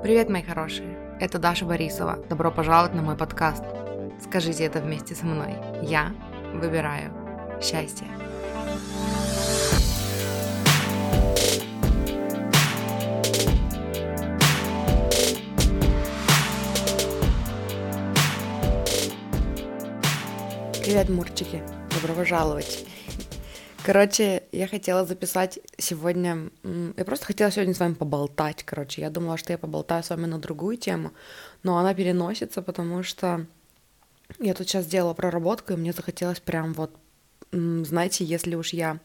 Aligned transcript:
Привет, 0.00 0.28
мои 0.28 0.42
хорошие! 0.44 0.96
Это 1.18 1.40
Даша 1.40 1.64
Борисова. 1.64 2.20
Добро 2.28 2.52
пожаловать 2.52 2.94
на 2.94 3.02
мой 3.02 3.16
подкаст. 3.16 3.64
Скажите 4.22 4.62
это 4.62 4.80
вместе 4.80 5.16
со 5.16 5.26
мной. 5.26 5.56
Я 5.82 6.14
выбираю 6.54 7.12
счастье. 7.60 8.06
Привет, 20.80 21.08
мурчики! 21.08 21.60
Добро 22.00 22.14
пожаловать! 22.14 22.86
Короче, 23.88 24.42
я 24.52 24.68
хотела 24.68 25.06
записать 25.06 25.60
сегодня... 25.78 26.50
Я 26.98 27.04
просто 27.06 27.24
хотела 27.24 27.50
сегодня 27.50 27.72
с 27.72 27.80
вами 27.80 27.94
поболтать, 27.94 28.62
короче. 28.62 29.00
Я 29.00 29.08
думала, 29.08 29.38
что 29.38 29.54
я 29.54 29.56
поболтаю 29.56 30.02
с 30.02 30.10
вами 30.10 30.26
на 30.26 30.38
другую 30.38 30.76
тему, 30.76 31.12
но 31.62 31.78
она 31.78 31.94
переносится, 31.94 32.60
потому 32.60 33.02
что 33.02 33.46
я 34.40 34.52
тут 34.52 34.68
сейчас 34.68 34.84
сделала 34.84 35.14
проработку, 35.14 35.72
и 35.72 35.76
мне 35.76 35.94
захотелось 35.94 36.38
прям 36.38 36.74
вот... 36.74 36.94
Знаете, 37.50 38.26
если 38.26 38.56
уж 38.56 38.74
я... 38.74 38.98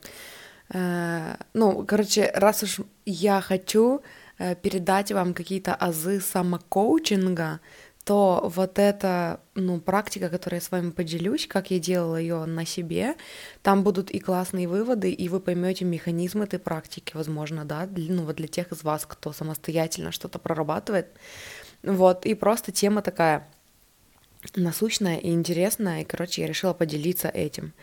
Э, 0.73 1.37
ну, 1.53 1.85
короче, 1.85 2.29
раз 2.35 2.63
уж 2.63 2.81
я 3.05 3.39
хочу 3.39 4.01
э, 4.37 4.53
передать 4.55 5.13
вам 5.13 5.33
какие-то 5.33 5.75
азы 5.75 6.19
самокоучинга, 6.19 7.61
то 8.05 8.51
вот 8.53 8.79
эта 8.79 9.39
ну, 9.55 9.79
практика, 9.79 10.29
которую 10.29 10.57
я 10.57 10.61
с 10.61 10.71
вами 10.71 10.91
поделюсь, 10.91 11.47
как 11.47 11.71
я 11.71 11.79
делала 11.79 12.17
ее 12.17 12.43
на 12.45 12.65
себе, 12.65 13.15
там 13.61 13.83
будут 13.83 14.11
и 14.11 14.19
классные 14.19 14.67
выводы, 14.67 15.11
и 15.11 15.29
вы 15.29 15.39
поймете 15.39 15.85
механизм 15.85 16.41
этой 16.41 16.59
практики, 16.59 17.13
возможно, 17.15 17.63
да, 17.63 17.87
ну 17.95 18.23
вот 18.23 18.35
для 18.35 18.47
тех 18.47 18.71
из 18.71 18.83
вас, 18.83 19.05
кто 19.05 19.31
самостоятельно 19.31 20.11
что-то 20.11 20.39
прорабатывает. 20.39 21.07
Вот, 21.81 22.25
и 22.25 22.33
просто 22.33 22.71
тема 22.71 23.01
такая 23.01 23.47
насущная 24.55 25.17
и 25.17 25.31
интересная, 25.31 26.01
и, 26.01 26.05
короче, 26.05 26.41
я 26.41 26.47
решила 26.47 26.73
поделиться 26.73 27.29
этим. 27.29 27.73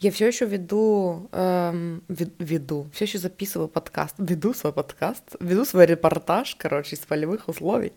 Я 0.00 0.10
все 0.10 0.26
еще 0.26 0.46
веду, 0.46 1.28
эм, 1.30 2.02
веду, 2.08 2.88
все 2.92 3.04
еще 3.04 3.18
записываю 3.18 3.68
подкаст, 3.68 4.16
веду 4.18 4.52
свой 4.54 4.72
подкаст, 4.72 5.36
веду 5.38 5.64
свой 5.64 5.86
репортаж, 5.86 6.56
короче, 6.56 6.96
из 6.96 7.00
полевых 7.00 7.48
условий 7.48 7.92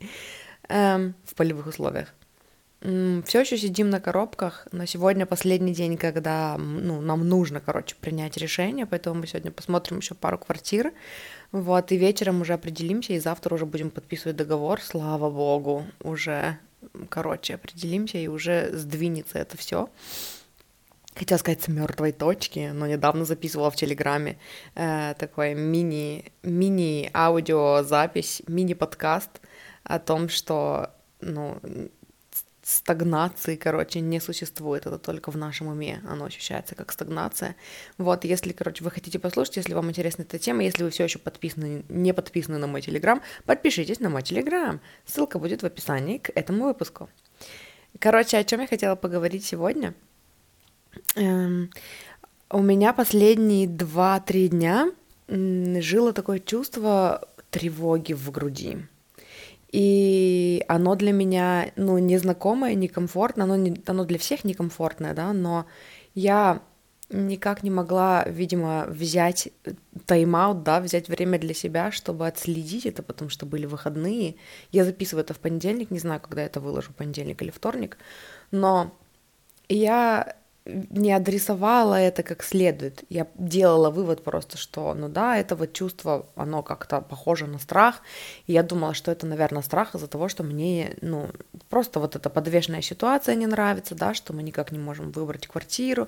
эм, 0.70 1.16
в 1.26 1.36
полевых 1.36 1.68
условиях. 1.68 2.14
Все 2.82 3.42
еще 3.42 3.58
сидим 3.58 3.92
на 3.92 4.00
коробках, 4.00 4.68
но 4.72 4.88
сегодня 4.88 5.28
последний 5.28 5.72
день, 5.72 5.98
когда 5.98 6.58
ну, 6.58 7.00
нам 7.00 7.28
нужно, 7.28 7.60
короче, 7.60 7.96
принять 8.02 8.38
решение, 8.38 8.88
поэтому 8.88 9.20
мы 9.20 9.28
сегодня 9.28 9.52
посмотрим 9.52 10.00
еще 10.00 10.16
пару 10.16 10.40
квартир, 10.40 10.92
вот, 11.52 11.92
и 11.92 11.98
вечером 11.98 12.42
уже 12.42 12.54
определимся, 12.54 13.14
и 13.14 13.20
завтра 13.20 13.54
уже 13.54 13.68
будем 13.68 13.92
подписывать 13.92 14.36
договор, 14.36 14.82
слава 14.82 15.30
богу, 15.30 15.86
уже, 16.00 16.58
короче, 17.10 17.54
определимся, 17.54 18.18
и 18.18 18.28
уже 18.28 18.72
сдвинется 18.74 19.38
это 19.38 19.58
все. 19.58 19.88
Хотела 21.14 21.38
сказать 21.38 21.62
с 21.62 21.68
мертвой 21.68 22.14
точки, 22.14 22.72
но 22.74 22.88
недавно 22.88 23.26
записывала 23.26 23.70
в 23.70 23.76
Телеграме 23.76 24.40
э, 24.74 25.14
такой 25.20 25.54
мини, 25.54 26.32
мини 26.42 27.12
аудиозапись, 27.14 28.42
мини 28.48 28.74
подкаст 28.74 29.30
о 29.84 30.00
том, 30.00 30.30
что, 30.30 30.92
ну, 31.20 31.60
стагнации, 32.64 33.56
короче, 33.56 34.02
не 34.02 34.20
существует, 34.20 34.86
это 34.86 35.00
только 35.00 35.32
в 35.32 35.38
нашем 35.38 35.68
уме, 35.68 36.02
оно 36.08 36.26
ощущается 36.26 36.76
как 36.76 36.92
стагнация. 36.92 37.56
Вот, 37.98 38.24
если, 38.24 38.54
короче, 38.54 38.84
вы 38.84 38.92
хотите 38.92 39.20
послушать, 39.20 39.58
если 39.58 39.74
вам 39.74 39.90
интересна 39.90 40.22
эта 40.22 40.38
тема, 40.38 40.64
если 40.64 40.84
вы 40.84 40.92
все 40.92 41.06
еще 41.06 41.20
подписаны, 41.20 41.84
не 41.90 42.14
подписаны 42.14 42.58
на 42.58 42.68
мой 42.68 42.82
телеграм, 42.82 43.22
подпишитесь 43.46 44.00
на 44.00 44.10
мой 44.10 44.22
телеграм, 44.22 44.80
ссылка 45.06 45.40
будет 45.40 45.64
в 45.64 45.66
описании 45.66 46.20
к 46.20 46.32
этому 46.36 46.66
выпуску. 46.66 47.10
Короче, 48.00 48.38
о 48.38 48.44
чем 48.44 48.62
я 48.62 48.68
хотела 48.68 48.96
поговорить 48.96 49.44
сегодня? 49.44 49.94
Эм, 51.16 51.72
у 52.50 52.62
меня 52.62 52.94
последние 52.94 53.68
2-3 53.68 54.48
дня 54.50 54.92
жило 55.28 56.14
такое 56.14 56.40
чувство 56.40 57.28
тревоги 57.50 58.14
в 58.14 58.30
груди. 58.32 58.78
И 59.72 60.64
оно 60.68 60.96
для 60.96 61.14
меня, 61.14 61.72
ну, 61.76 61.98
незнакомое, 61.98 62.74
некомфортно, 62.76 63.46
оно, 63.46 63.56
не, 63.56 63.82
оно 63.86 64.04
для 64.04 64.18
всех 64.18 64.44
некомфортное, 64.44 65.14
да, 65.14 65.32
но 65.32 65.66
я 66.14 66.62
никак 67.10 67.64
не 67.64 67.72
могла, 67.72 68.24
видимо, 68.26 68.86
взять 68.88 69.50
тайм-аут, 70.06 70.64
да, 70.64 70.80
взять 70.82 71.10
время 71.10 71.40
для 71.40 71.54
себя, 71.54 71.92
чтобы 71.92 72.28
отследить 72.28 72.86
это, 72.86 73.04
потому 73.04 73.30
что 73.30 73.46
были 73.46 73.66
выходные. 73.66 74.36
Я 74.72 74.86
записываю 74.86 75.24
это 75.24 75.34
в 75.34 75.40
понедельник, 75.40 75.92
не 75.92 76.00
знаю, 76.00 76.20
когда 76.22 76.42
это 76.42 76.60
выложу, 76.60 76.94
понедельник 76.94 77.42
или 77.42 77.52
вторник, 77.52 77.98
но 78.52 78.94
я 79.70 80.36
не 80.66 81.12
адресовала 81.12 81.96
это 81.96 82.22
как 82.22 82.44
следует. 82.44 83.04
Я 83.10 83.28
делала 83.36 83.90
вывод 83.90 84.24
просто, 84.24 84.58
что, 84.58 84.94
ну 84.94 85.10
да, 85.10 85.38
это 85.38 85.56
вот 85.56 85.74
чувство, 85.74 86.28
оно 86.36 86.62
как-то 86.62 87.02
похоже 87.02 87.48
на 87.48 87.58
страх. 87.58 88.02
И 88.46 88.54
я 88.54 88.62
думала, 88.62 88.94
что 88.94 89.12
это, 89.12 89.26
наверное, 89.26 89.64
страх 89.64 89.96
из-за 89.96 90.08
того, 90.08 90.30
что 90.30 90.44
мне, 90.44 90.96
ну, 91.02 91.30
просто 91.70 92.00
вот 92.00 92.16
эта 92.16 92.30
подвешенная 92.30 92.84
ситуация 92.84 93.34
не 93.36 93.48
нравится, 93.48 93.96
да, 93.96 94.14
что 94.14 94.34
мы 94.34 94.44
никак 94.44 94.72
не 94.72 94.78
можем 94.78 95.12
выбрать 95.12 95.48
квартиру, 95.48 96.08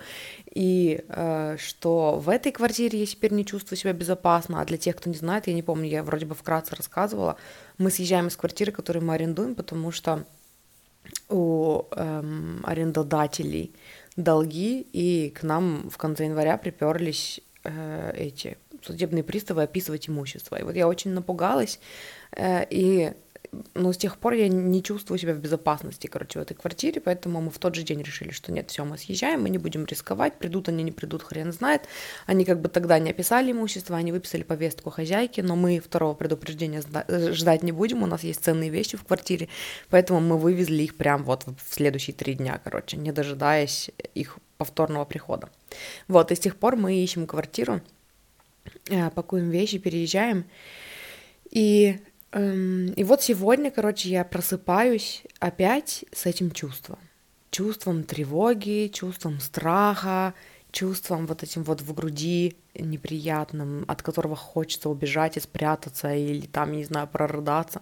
и 0.53 1.03
э, 1.07 1.57
что 1.57 2.19
в 2.19 2.29
этой 2.29 2.51
квартире 2.51 2.99
я 2.99 3.05
теперь 3.07 3.33
не 3.33 3.45
чувствую 3.45 3.77
себя 3.77 3.93
безопасно. 3.93 4.61
А 4.61 4.65
для 4.65 4.77
тех, 4.77 4.95
кто 4.97 5.09
не 5.09 5.15
знает, 5.15 5.47
я 5.47 5.53
не 5.53 5.63
помню, 5.63 5.89
я 5.89 6.03
вроде 6.03 6.27
бы 6.27 6.35
вкратце 6.35 6.75
рассказывала, 6.75 7.37
мы 7.79 7.89
съезжаем 7.89 8.27
из 8.27 8.35
квартиры, 8.35 8.71
которую 8.71 9.03
мы 9.03 9.15
арендуем, 9.15 9.55
потому 9.55 9.91
что 9.91 10.25
у 11.29 11.83
эм, 11.91 12.61
арендодателей 12.63 13.73
долги, 14.15 14.81
и 14.93 15.29
к 15.29 15.43
нам 15.43 15.89
в 15.89 15.97
конце 15.97 16.25
января 16.25 16.57
приперлись 16.57 17.41
э, 17.63 18.13
эти 18.15 18.57
судебные 18.81 19.23
приставы 19.23 19.63
описывать 19.63 20.09
имущество. 20.09 20.57
И 20.57 20.63
вот 20.63 20.75
я 20.75 20.87
очень 20.87 21.11
напугалась, 21.11 21.79
э, 22.31 22.65
и 22.69 23.13
но 23.73 23.91
с 23.91 23.97
тех 23.97 24.17
пор 24.17 24.33
я 24.33 24.47
не 24.47 24.83
чувствую 24.83 25.17
себя 25.17 25.33
в 25.33 25.37
безопасности, 25.37 26.07
короче, 26.07 26.39
в 26.39 26.41
этой 26.41 26.53
квартире, 26.53 27.01
поэтому 27.01 27.41
мы 27.41 27.49
в 27.49 27.57
тот 27.57 27.75
же 27.75 27.83
день 27.83 28.01
решили, 28.01 28.31
что 28.31 28.51
нет, 28.51 28.69
все, 28.69 28.85
мы 28.85 28.97
съезжаем, 28.97 29.43
мы 29.43 29.49
не 29.49 29.57
будем 29.57 29.85
рисковать, 29.85 30.37
придут 30.37 30.69
они, 30.69 30.83
не 30.83 30.91
придут, 30.91 31.23
хрен 31.23 31.51
знает. 31.51 31.83
Они 32.25 32.45
как 32.45 32.61
бы 32.61 32.69
тогда 32.69 32.99
не 32.99 33.09
описали 33.09 33.51
имущество, 33.51 33.97
они 33.97 34.11
выписали 34.11 34.43
повестку 34.43 34.89
хозяйки, 34.89 35.41
но 35.41 35.55
мы 35.55 35.79
второго 35.79 36.13
предупреждения 36.13 36.81
ждать 37.33 37.63
не 37.63 37.71
будем, 37.71 38.03
у 38.03 38.07
нас 38.07 38.23
есть 38.23 38.43
ценные 38.43 38.69
вещи 38.69 38.97
в 38.97 39.03
квартире, 39.03 39.49
поэтому 39.89 40.19
мы 40.19 40.37
вывезли 40.37 40.83
их 40.83 40.95
прям 40.95 41.23
вот 41.23 41.45
в 41.45 41.73
следующие 41.73 42.15
три 42.15 42.35
дня, 42.35 42.59
короче, 42.63 42.97
не 42.97 43.11
дожидаясь 43.11 43.91
их 44.13 44.37
повторного 44.57 45.05
прихода. 45.05 45.49
Вот, 46.07 46.31
и 46.31 46.35
с 46.35 46.39
тех 46.39 46.55
пор 46.55 46.75
мы 46.75 46.95
ищем 46.95 47.27
квартиру, 47.27 47.81
э, 48.89 49.09
пакуем 49.09 49.49
вещи, 49.49 49.77
переезжаем, 49.77 50.45
и 51.49 51.99
и 52.33 53.03
вот 53.03 53.21
сегодня, 53.21 53.69
короче, 53.71 54.09
я 54.09 54.23
просыпаюсь 54.23 55.23
опять 55.39 56.05
с 56.11 56.25
этим 56.25 56.51
чувством. 56.51 56.99
Чувством 57.51 58.03
тревоги, 58.03 58.89
чувством 58.91 59.39
страха, 59.39 60.33
чувством 60.71 61.27
вот 61.27 61.43
этим 61.43 61.63
вот 61.63 61.81
в 61.81 61.93
груди 61.93 62.55
неприятным, 62.73 63.85
от 63.87 64.01
которого 64.01 64.35
хочется 64.35 64.89
убежать 64.89 65.37
и 65.37 65.39
спрятаться 65.39 66.13
или 66.13 66.47
там, 66.47 66.71
не 66.71 66.83
знаю, 66.83 67.07
прорыдаться. 67.07 67.81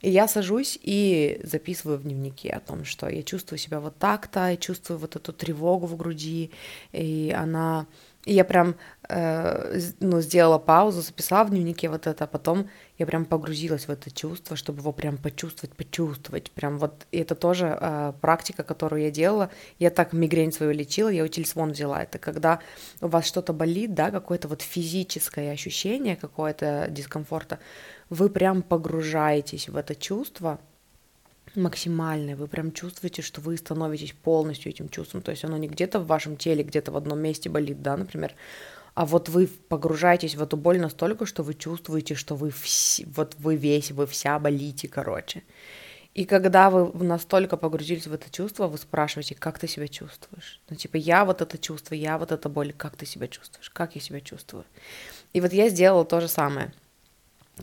И 0.00 0.10
я 0.10 0.28
сажусь 0.28 0.78
и 0.80 1.40
записываю 1.42 1.98
в 1.98 2.04
дневнике 2.04 2.50
о 2.50 2.60
том, 2.60 2.84
что 2.84 3.08
я 3.08 3.22
чувствую 3.22 3.58
себя 3.58 3.80
вот 3.80 3.98
так-то, 3.98 4.48
я 4.48 4.56
чувствую 4.56 4.98
вот 4.98 5.16
эту 5.16 5.32
тревогу 5.32 5.86
в 5.86 5.96
груди, 5.96 6.52
и 6.92 7.34
она... 7.36 7.86
И 8.26 8.34
я 8.34 8.44
прям 8.44 8.76
э, 9.08 9.80
ну, 10.00 10.20
сделала 10.20 10.58
паузу, 10.58 11.00
записала 11.00 11.44
в 11.44 11.50
дневнике 11.50 11.88
вот 11.88 12.06
это, 12.06 12.24
а 12.24 12.26
потом 12.26 12.68
я 13.00 13.06
прям 13.06 13.24
погрузилась 13.24 13.88
в 13.88 13.90
это 13.90 14.10
чувство, 14.10 14.56
чтобы 14.56 14.80
его 14.80 14.92
прям 14.92 15.16
почувствовать, 15.16 15.74
почувствовать. 15.74 16.50
Прям 16.50 16.76
вот 16.78 17.06
это 17.12 17.34
тоже 17.34 17.78
э, 17.80 18.12
практика, 18.20 18.62
которую 18.62 19.00
я 19.00 19.10
делала. 19.10 19.48
Я 19.78 19.88
так 19.88 20.12
мигрень 20.12 20.52
свою 20.52 20.72
лечила, 20.72 21.08
я 21.08 21.24
у 21.24 21.28
Тильсвон 21.28 21.72
взяла. 21.72 22.02
Это 22.02 22.18
когда 22.18 22.60
у 23.00 23.06
вас 23.06 23.24
что-то 23.24 23.54
болит, 23.54 23.94
да, 23.94 24.10
какое-то 24.10 24.48
вот 24.48 24.60
физическое 24.60 25.50
ощущение, 25.50 26.14
какое-то 26.14 26.88
дискомфорта, 26.90 27.58
вы 28.10 28.28
прям 28.28 28.60
погружаетесь 28.60 29.70
в 29.70 29.78
это 29.78 29.94
чувство 29.94 30.60
максимальное, 31.54 32.36
вы 32.36 32.48
прям 32.48 32.70
чувствуете, 32.70 33.22
что 33.22 33.40
вы 33.40 33.56
становитесь 33.56 34.12
полностью 34.12 34.70
этим 34.70 34.90
чувством, 34.90 35.22
то 35.22 35.30
есть 35.30 35.42
оно 35.42 35.56
не 35.56 35.68
где-то 35.68 36.00
в 36.00 36.06
вашем 36.06 36.36
теле, 36.36 36.62
где-то 36.62 36.92
в 36.92 36.96
одном 36.98 37.18
месте 37.18 37.48
болит, 37.48 37.80
да, 37.80 37.96
например, 37.96 38.34
а 38.94 39.06
вот 39.06 39.28
вы 39.28 39.46
погружаетесь 39.46 40.34
в 40.34 40.42
эту 40.42 40.56
боль 40.56 40.80
настолько, 40.80 41.26
что 41.26 41.42
вы 41.42 41.54
чувствуете, 41.54 42.14
что 42.14 42.34
вы 42.34 42.50
вс... 42.50 43.00
вот 43.06 43.36
вы 43.38 43.56
весь, 43.56 43.90
вы 43.90 44.06
вся 44.06 44.38
болите, 44.38 44.88
короче. 44.88 45.42
И 46.14 46.24
когда 46.24 46.70
вы 46.70 47.04
настолько 47.04 47.56
погрузились 47.56 48.08
в 48.08 48.12
это 48.12 48.28
чувство, 48.30 48.66
вы 48.66 48.78
спрашиваете, 48.78 49.36
как 49.36 49.60
ты 49.60 49.68
себя 49.68 49.86
чувствуешь? 49.86 50.60
Ну, 50.68 50.74
типа, 50.74 50.96
я 50.96 51.24
вот 51.24 51.40
это 51.40 51.56
чувство, 51.56 51.94
я 51.94 52.18
вот 52.18 52.32
эта 52.32 52.48
боль, 52.48 52.72
как 52.72 52.96
ты 52.96 53.06
себя 53.06 53.28
чувствуешь? 53.28 53.70
Как 53.70 53.94
я 53.94 54.00
себя 54.00 54.20
чувствую? 54.20 54.64
И 55.32 55.40
вот 55.40 55.52
я 55.52 55.68
сделала 55.68 56.04
то 56.04 56.20
же 56.20 56.26
самое. 56.26 56.72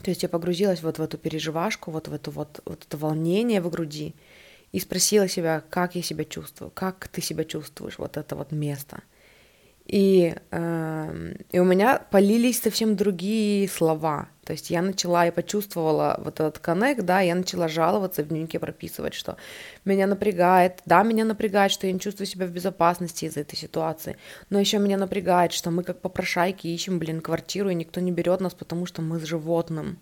То 0.02 0.10
есть 0.10 0.22
я 0.22 0.28
погрузилась 0.28 0.82
вот 0.82 0.98
в 0.98 1.02
эту 1.02 1.18
переживашку, 1.18 1.90
вот 1.90 2.08
в 2.08 2.12
эту 2.14 2.30
вот, 2.30 2.60
вот 2.64 2.84
это 2.86 2.96
волнение 2.96 3.60
в 3.60 3.68
груди 3.68 4.14
и 4.72 4.80
спросила 4.80 5.28
себя, 5.28 5.62
как 5.68 5.94
я 5.94 6.02
себя 6.02 6.24
чувствую, 6.24 6.70
как 6.70 7.08
ты 7.08 7.20
себя 7.20 7.44
чувствуешь, 7.44 7.98
вот 7.98 8.16
это 8.16 8.36
вот 8.36 8.52
место. 8.52 9.02
И, 9.88 10.34
э, 10.50 11.34
и 11.50 11.58
у 11.58 11.64
меня 11.64 11.98
полились 12.10 12.60
совсем 12.60 12.94
другие 12.94 13.66
слова. 13.68 14.28
То 14.44 14.52
есть 14.52 14.70
я 14.70 14.82
начала, 14.82 15.24
я 15.24 15.32
почувствовала 15.32 16.20
вот 16.22 16.40
этот 16.40 16.58
коннект, 16.58 17.04
да, 17.04 17.20
я 17.20 17.34
начала 17.34 17.68
жаловаться, 17.68 18.22
в 18.22 18.28
дневнике 18.28 18.58
прописывать, 18.58 19.14
что 19.14 19.38
меня 19.86 20.06
напрягает, 20.06 20.80
да, 20.84 21.02
меня 21.02 21.24
напрягает, 21.24 21.72
что 21.72 21.86
я 21.86 21.92
не 21.94 22.00
чувствую 22.00 22.26
себя 22.26 22.46
в 22.46 22.50
безопасности 22.50 23.24
из-за 23.24 23.40
этой 23.40 23.56
ситуации, 23.56 24.18
но 24.50 24.60
еще 24.60 24.78
меня 24.78 24.98
напрягает, 24.98 25.52
что 25.52 25.70
мы 25.70 25.82
как 25.82 26.00
попрошайки 26.02 26.66
ищем, 26.66 26.98
блин, 26.98 27.22
квартиру, 27.22 27.70
и 27.70 27.74
никто 27.74 28.00
не 28.00 28.12
берет 28.12 28.40
нас, 28.40 28.54
потому 28.54 28.84
что 28.84 29.00
мы 29.00 29.18
с 29.20 29.24
животным. 29.24 29.98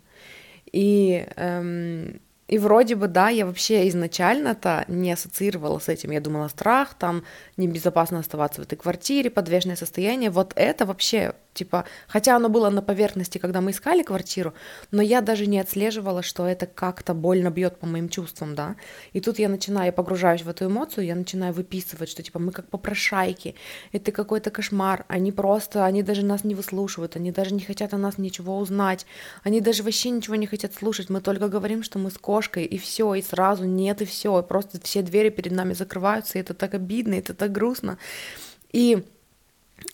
И 0.73 1.27
эм, 1.37 2.21
и 2.49 2.59
вроде 2.59 2.95
бы, 2.95 3.09
да, 3.09 3.29
я 3.29 3.45
вообще 3.45 3.89
изначально-то 3.89 4.85
не 4.89 5.13
ассоциировала 5.13 5.79
с 5.81 5.89
этим. 5.89 6.13
Я 6.13 6.21
думала, 6.21 6.49
страх, 6.49 6.95
там 6.95 7.25
небезопасно 7.57 8.21
оставаться 8.21 8.61
в 8.61 8.65
этой 8.65 8.77
квартире, 8.77 9.31
подвешенное 9.31 9.77
состояние. 9.77 10.31
Вот 10.31 10.53
это 10.55 10.87
вообще 10.87 11.35
Типа, 11.57 11.87
хотя 12.07 12.37
оно 12.37 12.51
было 12.51 12.69
на 12.69 12.83
поверхности, 12.83 13.39
когда 13.39 13.63
мы 13.63 13.71
искали 13.71 14.03
квартиру, 14.03 14.53
но 14.91 15.01
я 15.01 15.23
даже 15.23 15.47
не 15.47 15.59
отслеживала, 15.59 16.23
что 16.23 16.47
это 16.47 16.67
как-то 16.67 17.15
больно 17.15 17.51
бьет 17.51 17.79
по 17.79 17.87
моим 17.87 18.11
чувствам, 18.11 18.55
да. 18.55 18.77
И 19.15 19.21
тут 19.21 19.39
я 19.39 19.49
начинаю, 19.49 19.87
я 19.87 19.93
погружаюсь 19.93 20.43
в 20.43 20.51
эту 20.51 20.67
эмоцию, 20.67 21.07
я 21.07 21.15
начинаю 21.15 21.55
выписывать, 21.55 22.11
что 22.11 22.23
типа 22.23 22.39
мы 22.39 22.53
как 22.53 22.69
попрошайки, 22.69 23.55
это 23.93 24.13
какой-то 24.13 24.51
кошмар, 24.51 25.07
они 25.09 25.33
просто, 25.33 25.87
они 25.87 26.03
даже 26.03 26.27
нас 26.27 26.45
не 26.45 26.55
выслушивают, 26.55 27.17
они 27.17 27.33
даже 27.33 27.55
не 27.55 27.63
хотят 27.63 27.95
о 27.95 27.99
нас 27.99 28.19
ничего 28.19 28.59
узнать, 28.59 29.07
они 29.43 29.63
даже 29.63 29.83
вообще 29.83 30.11
ничего 30.11 30.37
не 30.37 30.47
хотят 30.47 30.75
слушать, 30.75 31.09
мы 31.09 31.23
только 31.23 31.49
говорим, 31.49 31.83
что 31.83 31.99
мы 31.99 32.11
с 32.11 32.19
кошкой, 32.19 32.67
и 32.67 32.77
все, 32.77 33.15
и 33.15 33.23
сразу 33.23 33.65
нет, 33.65 34.03
и 34.03 34.05
все, 34.05 34.43
просто 34.43 34.79
все 34.83 35.01
двери 35.01 35.31
перед 35.31 35.53
нами 35.53 35.73
закрываются, 35.73 36.37
и 36.37 36.43
это 36.43 36.53
так 36.53 36.75
обидно, 36.75 37.15
это 37.15 37.33
так 37.33 37.51
грустно. 37.51 37.97
И 38.73 39.07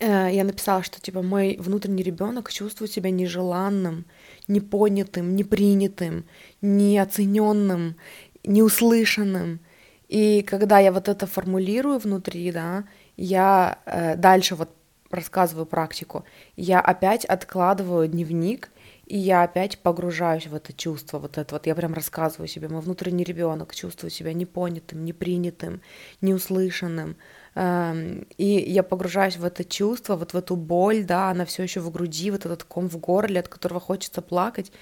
я 0.00 0.44
написала, 0.44 0.82
что 0.82 1.00
типа 1.00 1.22
мой 1.22 1.56
внутренний 1.58 2.02
ребенок 2.02 2.52
чувствует 2.52 2.92
себя 2.92 3.10
нежеланным, 3.10 4.04
непонятым, 4.48 5.34
непринятым, 5.36 6.24
неоцененным, 6.60 7.96
неуслышанным. 8.44 9.60
И 10.08 10.42
когда 10.42 10.78
я 10.78 10.92
вот 10.92 11.08
это 11.08 11.26
формулирую 11.26 11.98
внутри, 11.98 12.52
да, 12.52 12.84
я 13.16 13.78
э, 13.86 14.16
дальше 14.16 14.54
вот 14.54 14.70
рассказываю 15.10 15.66
практику, 15.66 16.24
я 16.56 16.80
опять 16.80 17.24
откладываю 17.24 18.08
дневник, 18.08 18.70
и 19.06 19.18
я 19.18 19.42
опять 19.42 19.78
погружаюсь 19.78 20.46
в 20.46 20.54
это 20.54 20.72
чувство, 20.72 21.18
вот 21.18 21.36
это 21.36 21.54
вот, 21.54 21.66
я 21.66 21.74
прям 21.74 21.92
рассказываю 21.92 22.48
себе, 22.48 22.68
мой 22.68 22.80
внутренний 22.80 23.24
ребенок 23.24 23.74
чувствует 23.74 24.12
себя 24.12 24.32
непонятым, 24.32 25.04
непринятым, 25.04 25.82
неуслышанным, 26.20 27.16
и 27.54 28.64
я 28.66 28.82
погружаюсь 28.82 29.36
в 29.36 29.44
это 29.44 29.64
чувство, 29.64 30.16
вот 30.16 30.32
в 30.32 30.36
эту 30.36 30.56
боль, 30.56 31.04
да, 31.04 31.28
она 31.28 31.44
все 31.44 31.62
еще 31.62 31.80
в 31.80 31.90
груди, 31.90 32.30
вот 32.30 32.46
этот 32.46 32.64
ком 32.64 32.88
в 32.88 32.96
горле, 32.96 33.40
от 33.40 33.48
которого 33.48 33.80
хочется 33.80 34.22
плакать. 34.22 34.72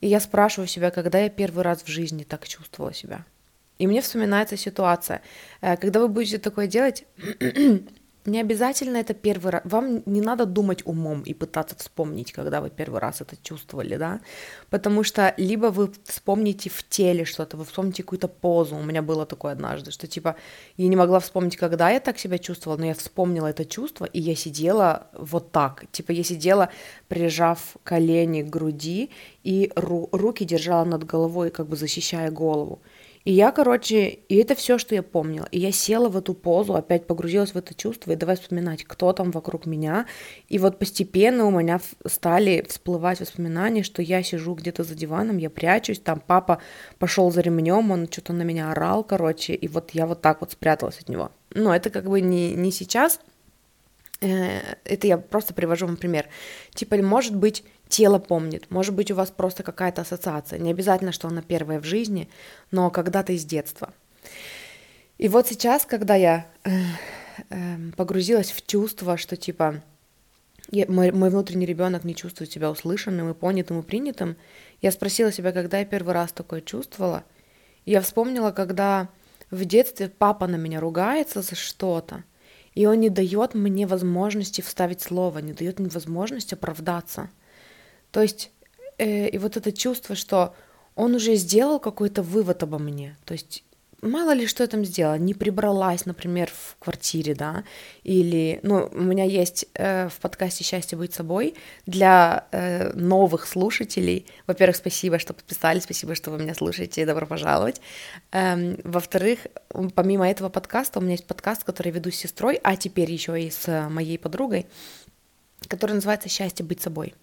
И 0.00 0.06
я 0.06 0.20
спрашиваю 0.20 0.68
себя, 0.68 0.90
когда 0.90 1.18
я 1.18 1.28
первый 1.28 1.64
раз 1.64 1.82
в 1.82 1.88
жизни 1.88 2.24
так 2.24 2.46
чувствовала 2.46 2.92
себя. 2.92 3.24
И 3.78 3.86
мне 3.86 4.00
вспоминается 4.00 4.56
ситуация, 4.56 5.22
э, 5.60 5.76
когда 5.76 6.00
вы 6.00 6.08
будете 6.08 6.38
такое 6.38 6.66
делать, 6.66 7.04
не 8.26 8.40
обязательно 8.40 8.96
это 8.96 9.14
первый 9.14 9.50
раз. 9.52 9.62
Вам 9.64 10.02
не 10.06 10.20
надо 10.20 10.46
думать 10.46 10.82
умом 10.86 11.22
и 11.22 11.34
пытаться 11.34 11.76
вспомнить, 11.76 12.32
когда 12.32 12.60
вы 12.60 12.70
первый 12.70 13.00
раз 13.00 13.20
это 13.20 13.36
чувствовали, 13.42 13.96
да? 13.96 14.20
Потому 14.70 15.04
что 15.04 15.34
либо 15.36 15.66
вы 15.66 15.92
вспомните 16.04 16.70
в 16.70 16.82
теле 16.88 17.24
что-то, 17.24 17.56
вы 17.56 17.64
вспомните 17.64 18.02
какую-то 18.02 18.28
позу. 18.28 18.76
У 18.76 18.82
меня 18.82 19.02
было 19.02 19.26
такое 19.26 19.52
однажды, 19.52 19.90
что 19.90 20.06
типа 20.06 20.36
я 20.76 20.88
не 20.88 20.96
могла 20.96 21.20
вспомнить, 21.20 21.56
когда 21.56 21.90
я 21.90 22.00
так 22.00 22.18
себя 22.18 22.38
чувствовала, 22.38 22.78
но 22.78 22.86
я 22.86 22.94
вспомнила 22.94 23.48
это 23.48 23.64
чувство, 23.64 24.06
и 24.06 24.20
я 24.20 24.34
сидела 24.34 25.08
вот 25.12 25.52
так. 25.52 25.84
Типа 25.92 26.12
я 26.12 26.24
сидела, 26.24 26.70
прижав 27.08 27.76
колени 27.84 28.42
к 28.42 28.48
груди, 28.48 29.10
и 29.42 29.70
ру- 29.76 30.08
руки 30.12 30.44
держала 30.44 30.84
над 30.84 31.04
головой, 31.04 31.50
как 31.50 31.68
бы 31.68 31.76
защищая 31.76 32.30
голову. 32.30 32.80
И 33.24 33.32
я, 33.32 33.52
короче, 33.52 34.08
и 34.08 34.36
это 34.36 34.54
все, 34.54 34.76
что 34.76 34.94
я 34.94 35.02
помнила. 35.02 35.48
И 35.50 35.58
я 35.58 35.72
села 35.72 36.10
в 36.10 36.16
эту 36.16 36.34
позу, 36.34 36.74
опять 36.74 37.06
погрузилась 37.06 37.54
в 37.54 37.56
это 37.56 37.74
чувство, 37.74 38.12
и 38.12 38.16
давай 38.16 38.36
вспоминать, 38.36 38.84
кто 38.84 39.14
там 39.14 39.30
вокруг 39.30 39.64
меня. 39.64 40.06
И 40.48 40.58
вот 40.58 40.78
постепенно 40.78 41.46
у 41.46 41.50
меня 41.50 41.80
стали 42.06 42.62
всплывать 42.68 43.20
воспоминания, 43.20 43.82
что 43.82 44.02
я 44.02 44.22
сижу 44.22 44.54
где-то 44.54 44.84
за 44.84 44.94
диваном, 44.94 45.38
я 45.38 45.48
прячусь, 45.48 46.00
там 46.00 46.20
папа 46.20 46.58
пошел 46.98 47.30
за 47.30 47.40
ремнем, 47.40 47.90
он 47.90 48.08
что-то 48.10 48.34
на 48.34 48.42
меня 48.42 48.70
орал, 48.70 49.02
короче, 49.02 49.54
и 49.54 49.68
вот 49.68 49.92
я 49.92 50.06
вот 50.06 50.20
так 50.20 50.42
вот 50.42 50.52
спряталась 50.52 50.98
от 51.00 51.08
него. 51.08 51.30
Но 51.54 51.74
это 51.74 51.88
как 51.88 52.10
бы 52.10 52.20
не, 52.20 52.52
не 52.52 52.70
сейчас, 52.70 53.20
это 54.20 55.06
я 55.06 55.18
просто 55.18 55.54
привожу 55.54 55.86
вам 55.86 55.96
пример. 55.96 56.28
Типа, 56.74 56.96
может 56.96 57.34
быть, 57.34 57.64
тело 57.88 58.18
помнит. 58.18 58.70
Может 58.70 58.94
быть, 58.94 59.10
у 59.10 59.14
вас 59.14 59.30
просто 59.30 59.62
какая-то 59.62 60.02
ассоциация. 60.02 60.58
Не 60.58 60.70
обязательно, 60.70 61.12
что 61.12 61.28
она 61.28 61.42
первая 61.42 61.80
в 61.80 61.84
жизни, 61.84 62.28
но 62.70 62.90
когда-то 62.90 63.32
из 63.32 63.44
детства. 63.44 63.92
И 65.18 65.28
вот 65.28 65.46
сейчас, 65.46 65.84
когда 65.84 66.14
я 66.14 66.46
э, 66.64 66.70
э, 67.50 67.76
погрузилась 67.96 68.50
в 68.50 68.66
чувство, 68.66 69.16
что 69.16 69.36
типа 69.36 69.82
мой, 70.88 71.10
внутренний 71.10 71.66
ребенок 71.66 72.04
не 72.04 72.14
чувствует 72.14 72.50
себя 72.50 72.70
услышанным 72.70 73.30
и 73.30 73.34
понятым 73.34 73.80
и 73.80 73.82
принятым, 73.82 74.36
я 74.80 74.90
спросила 74.90 75.30
себя, 75.30 75.52
когда 75.52 75.78
я 75.78 75.84
первый 75.84 76.14
раз 76.14 76.32
такое 76.32 76.60
чувствовала. 76.60 77.24
Я 77.84 78.00
вспомнила, 78.00 78.50
когда 78.50 79.08
в 79.50 79.64
детстве 79.64 80.08
папа 80.08 80.46
на 80.46 80.56
меня 80.56 80.80
ругается 80.80 81.42
за 81.42 81.54
что-то, 81.54 82.24
и 82.74 82.86
он 82.86 83.00
не 83.00 83.10
дает 83.10 83.54
мне 83.54 83.86
возможности 83.86 84.60
вставить 84.60 85.00
слово, 85.00 85.38
не 85.38 85.52
дает 85.52 85.78
мне 85.78 85.88
возможности 85.88 86.54
оправдаться– 86.54 87.30
то 88.14 88.22
есть, 88.22 88.52
э, 88.96 89.28
и 89.28 89.38
вот 89.38 89.56
это 89.56 89.72
чувство, 89.72 90.14
что 90.14 90.54
он 90.94 91.16
уже 91.16 91.34
сделал 91.34 91.80
какой-то 91.80 92.22
вывод 92.22 92.62
обо 92.62 92.78
мне. 92.78 93.16
То 93.24 93.34
есть 93.34 93.64
мало 94.04 94.32
ли 94.32 94.46
что 94.46 94.62
я 94.62 94.68
там 94.68 94.84
сделала, 94.84 95.18
не 95.18 95.34
прибралась, 95.34 96.06
например, 96.06 96.50
в 96.50 96.76
квартире, 96.78 97.34
да, 97.34 97.64
или, 98.02 98.60
ну, 98.62 98.88
у 98.92 99.00
меня 99.00 99.24
есть 99.24 99.66
э, 99.74 100.08
в 100.08 100.20
подкасте 100.20 100.62
«Счастье 100.64 100.96
быть 100.96 101.14
собой» 101.14 101.54
для 101.86 102.46
э, 102.52 102.92
новых 102.92 103.46
слушателей. 103.46 104.26
Во-первых, 104.46 104.76
спасибо, 104.76 105.18
что 105.18 105.34
подписались, 105.34 105.84
спасибо, 105.84 106.14
что 106.14 106.30
вы 106.30 106.38
меня 106.38 106.54
слушаете, 106.54 107.06
добро 107.06 107.26
пожаловать. 107.26 107.80
Эм, 108.32 108.78
во-вторых, 108.84 109.40
помимо 109.94 110.28
этого 110.28 110.48
подкаста, 110.48 110.98
у 110.98 111.02
меня 111.02 111.12
есть 111.12 111.26
подкаст, 111.26 111.64
который 111.64 111.92
веду 111.92 112.10
с 112.10 112.16
сестрой, 112.16 112.60
а 112.62 112.76
теперь 112.76 113.10
еще 113.10 113.40
и 113.40 113.50
с 113.50 113.88
моей 113.88 114.18
подругой, 114.18 114.66
который 115.68 115.92
называется 115.92 116.28
«Счастье 116.28 116.64
быть 116.64 116.82
собой». 116.82 117.14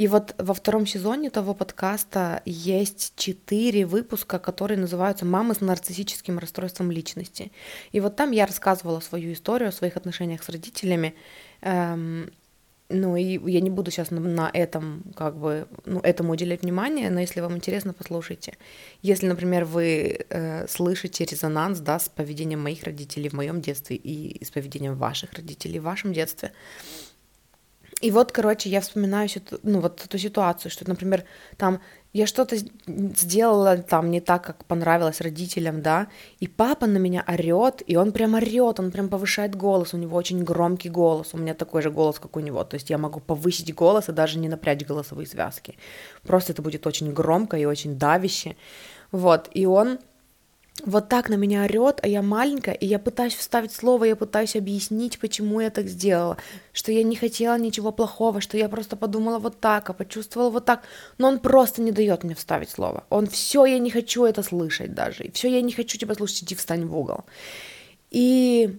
И 0.00 0.08
вот 0.08 0.34
во 0.38 0.54
втором 0.54 0.86
сезоне 0.86 1.28
того 1.28 1.52
подкаста 1.52 2.40
есть 2.46 3.12
четыре 3.16 3.84
выпуска, 3.84 4.38
которые 4.38 4.78
называются 4.78 5.26
«Мамы 5.26 5.54
с 5.54 5.60
нарциссическим 5.60 6.38
расстройством 6.38 6.90
личности». 6.90 7.52
И 7.92 8.00
вот 8.00 8.16
там 8.16 8.30
я 8.30 8.46
рассказывала 8.46 9.00
свою 9.00 9.34
историю 9.34 9.68
о 9.68 9.72
своих 9.72 9.98
отношениях 9.98 10.42
с 10.42 10.48
родителями. 10.48 11.14
Эм, 11.60 12.30
ну 12.88 13.14
и 13.14 13.38
я 13.50 13.60
не 13.60 13.68
буду 13.68 13.90
сейчас 13.90 14.10
на, 14.10 14.20
на 14.20 14.50
этом 14.50 15.02
как 15.14 15.36
бы 15.36 15.68
ну, 15.84 16.00
этому 16.00 16.32
уделять 16.32 16.62
внимание, 16.62 17.10
но 17.10 17.20
если 17.20 17.40
вам 17.40 17.56
интересно, 17.56 17.92
послушайте. 17.92 18.56
Если, 19.02 19.26
например, 19.26 19.66
вы 19.66 20.24
э, 20.30 20.66
слышите 20.66 21.26
резонанс, 21.26 21.78
да, 21.80 21.98
с 21.98 22.08
поведением 22.08 22.62
моих 22.62 22.84
родителей 22.84 23.28
в 23.28 23.34
моем 23.34 23.60
детстве 23.60 23.96
и 23.96 24.42
с 24.42 24.50
поведением 24.50 24.96
ваших 24.96 25.34
родителей 25.34 25.78
в 25.78 25.82
вашем 25.82 26.14
детстве, 26.14 26.52
и 28.00 28.10
вот, 28.10 28.32
короче, 28.32 28.70
я 28.70 28.80
вспоминаю 28.80 29.28
ну, 29.62 29.80
вот 29.80 30.02
эту 30.04 30.18
ситуацию, 30.18 30.70
что, 30.70 30.88
например, 30.88 31.24
там 31.58 31.80
я 32.12 32.26
что-то 32.26 32.56
сделала 32.86 33.76
там 33.76 34.10
не 34.10 34.20
так, 34.20 34.42
как 34.42 34.64
понравилось 34.64 35.20
родителям, 35.20 35.82
да, 35.82 36.08
и 36.40 36.48
папа 36.48 36.86
на 36.86 36.96
меня 36.96 37.22
орет, 37.28 37.82
и 37.86 37.96
он 37.96 38.12
прям 38.12 38.34
орет, 38.34 38.80
он 38.80 38.90
прям 38.90 39.08
повышает 39.08 39.54
голос, 39.54 39.94
у 39.94 39.98
него 39.98 40.16
очень 40.16 40.42
громкий 40.42 40.88
голос, 40.88 41.34
у 41.34 41.36
меня 41.36 41.54
такой 41.54 41.82
же 41.82 41.90
голос, 41.90 42.18
как 42.18 42.36
у 42.36 42.40
него, 42.40 42.64
то 42.64 42.74
есть 42.74 42.90
я 42.90 42.98
могу 42.98 43.20
повысить 43.20 43.74
голос 43.74 44.08
и 44.08 44.12
даже 44.12 44.38
не 44.38 44.48
напрячь 44.48 44.84
голосовые 44.84 45.26
связки, 45.26 45.76
просто 46.22 46.52
это 46.52 46.62
будет 46.62 46.86
очень 46.86 47.12
громко 47.12 47.58
и 47.58 47.64
очень 47.64 47.96
давище, 47.96 48.56
вот, 49.12 49.48
и 49.52 49.66
он 49.66 49.98
вот 50.84 51.08
так 51.08 51.28
на 51.28 51.34
меня 51.34 51.64
орет, 51.64 52.00
а 52.02 52.08
я 52.08 52.22
маленькая, 52.22 52.74
и 52.74 52.86
я 52.86 52.98
пытаюсь 52.98 53.34
вставить 53.34 53.72
слово, 53.72 54.04
я 54.04 54.16
пытаюсь 54.16 54.56
объяснить, 54.56 55.18
почему 55.18 55.60
я 55.60 55.70
так 55.70 55.86
сделала, 55.86 56.36
что 56.72 56.92
я 56.92 57.02
не 57.02 57.16
хотела 57.16 57.58
ничего 57.58 57.92
плохого, 57.92 58.40
что 58.40 58.56
я 58.56 58.68
просто 58.68 58.96
подумала 58.96 59.38
вот 59.38 59.60
так, 59.60 59.90
а 59.90 59.92
почувствовала 59.92 60.50
вот 60.50 60.64
так, 60.64 60.82
но 61.18 61.28
он 61.28 61.38
просто 61.38 61.82
не 61.82 61.92
дает 61.92 62.24
мне 62.24 62.34
вставить 62.34 62.70
слово. 62.70 63.04
Он 63.10 63.26
все, 63.26 63.64
я 63.64 63.78
не 63.78 63.90
хочу 63.90 64.24
это 64.24 64.42
слышать 64.42 64.94
даже, 64.94 65.24
и 65.24 65.30
все, 65.30 65.48
я 65.48 65.60
не 65.62 65.72
хочу 65.72 65.98
тебя 65.98 66.14
слушать, 66.14 66.42
иди 66.42 66.54
встань 66.54 66.84
в 66.84 66.96
угол. 66.96 67.24
И 68.10 68.78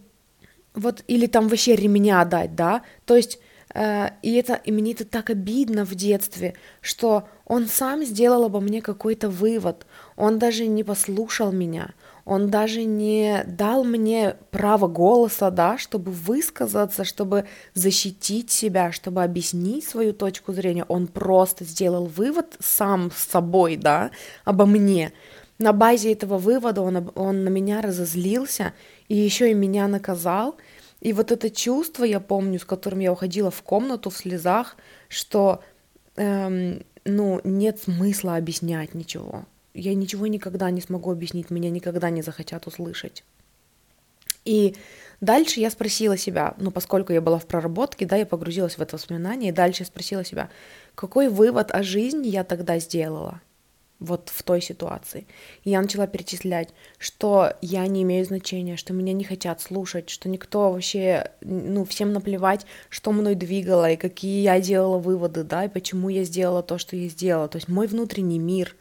вот, 0.73 1.03
или 1.07 1.27
там 1.27 1.47
вообще 1.47 1.75
ремня 1.75 2.23
дать, 2.25 2.55
да, 2.55 2.83
то 3.05 3.15
есть 3.15 3.39
Э, 3.73 4.09
и 4.21 4.33
это, 4.33 4.55
и 4.55 4.71
мне 4.71 4.93
это 4.93 5.05
так 5.05 5.29
обидно 5.29 5.85
в 5.85 5.95
детстве, 5.95 6.55
что 6.81 7.27
он 7.45 7.67
сам 7.67 8.03
сделал 8.03 8.45
обо 8.45 8.59
мне 8.59 8.81
какой-то 8.81 9.29
вывод, 9.29 9.85
он 10.21 10.37
даже 10.37 10.67
не 10.67 10.83
послушал 10.83 11.51
меня, 11.51 11.95
он 12.25 12.51
даже 12.51 12.83
не 12.83 13.43
дал 13.47 13.83
мне 13.83 14.35
право 14.51 14.87
голоса, 14.87 15.49
да, 15.49 15.79
чтобы 15.79 16.11
высказаться, 16.11 17.03
чтобы 17.05 17.45
защитить 17.73 18.51
себя, 18.51 18.91
чтобы 18.91 19.23
объяснить 19.23 19.83
свою 19.83 20.13
точку 20.13 20.53
зрения. 20.53 20.85
Он 20.87 21.07
просто 21.07 21.65
сделал 21.65 22.05
вывод 22.05 22.55
сам 22.59 23.09
с 23.09 23.23
собой, 23.23 23.77
да, 23.77 24.11
обо 24.45 24.67
мне. 24.67 25.11
На 25.57 25.73
базе 25.73 26.13
этого 26.13 26.37
вывода 26.37 26.81
он, 26.81 27.11
он 27.15 27.43
на 27.43 27.49
меня 27.49 27.81
разозлился 27.81 28.73
и 29.07 29.15
еще 29.17 29.49
и 29.49 29.55
меня 29.55 29.87
наказал. 29.87 30.55
И 30.99 31.13
вот 31.13 31.31
это 31.31 31.49
чувство, 31.49 32.03
я 32.03 32.19
помню, 32.19 32.59
с 32.59 32.65
которым 32.65 32.99
я 32.99 33.11
уходила 33.11 33.49
в 33.49 33.63
комнату 33.63 34.11
в 34.11 34.17
слезах, 34.17 34.77
что 35.09 35.63
эм, 36.15 36.83
ну, 37.05 37.41
нет 37.43 37.79
смысла 37.79 38.35
объяснять 38.35 38.93
ничего 38.93 39.45
я 39.73 39.93
ничего 39.93 40.27
никогда 40.27 40.69
не 40.71 40.81
смогу 40.81 41.11
объяснить, 41.11 41.49
меня 41.49 41.69
никогда 41.69 42.09
не 42.09 42.21
захотят 42.21 42.67
услышать. 42.67 43.23
И 44.43 44.75
дальше 45.21 45.59
я 45.59 45.69
спросила 45.69 46.17
себя, 46.17 46.55
ну, 46.57 46.71
поскольку 46.71 47.13
я 47.13 47.21
была 47.21 47.37
в 47.37 47.45
проработке, 47.45 48.05
да, 48.05 48.15
я 48.15 48.25
погрузилась 48.25 48.77
в 48.77 48.81
это 48.81 48.95
воспоминание, 48.95 49.51
и 49.51 49.55
дальше 49.55 49.83
я 49.83 49.87
спросила 49.87 50.25
себя, 50.25 50.49
какой 50.95 51.29
вывод 51.29 51.71
о 51.71 51.83
жизни 51.83 52.27
я 52.27 52.43
тогда 52.43 52.79
сделала, 52.79 53.39
вот 53.99 54.29
в 54.33 54.41
той 54.41 54.61
ситуации. 54.61 55.27
И 55.63 55.69
я 55.69 55.79
начала 55.79 56.07
перечислять, 56.07 56.69
что 56.97 57.53
я 57.61 57.85
не 57.85 58.01
имею 58.01 58.25
значения, 58.25 58.77
что 58.77 58.93
меня 58.93 59.13
не 59.13 59.23
хотят 59.23 59.61
слушать, 59.61 60.09
что 60.09 60.27
никто 60.27 60.71
вообще, 60.71 61.29
ну, 61.41 61.85
всем 61.85 62.11
наплевать, 62.11 62.65
что 62.89 63.11
мной 63.11 63.35
двигало, 63.35 63.91
и 63.91 63.97
какие 63.97 64.41
я 64.41 64.59
делала 64.59 64.97
выводы, 64.97 65.43
да, 65.43 65.65
и 65.65 65.69
почему 65.69 66.09
я 66.09 66.23
сделала 66.23 66.63
то, 66.63 66.79
что 66.79 66.95
я 66.95 67.07
сделала. 67.07 67.47
То 67.47 67.57
есть 67.57 67.67
мой 67.67 67.85
внутренний 67.85 68.39
мир 68.39 68.75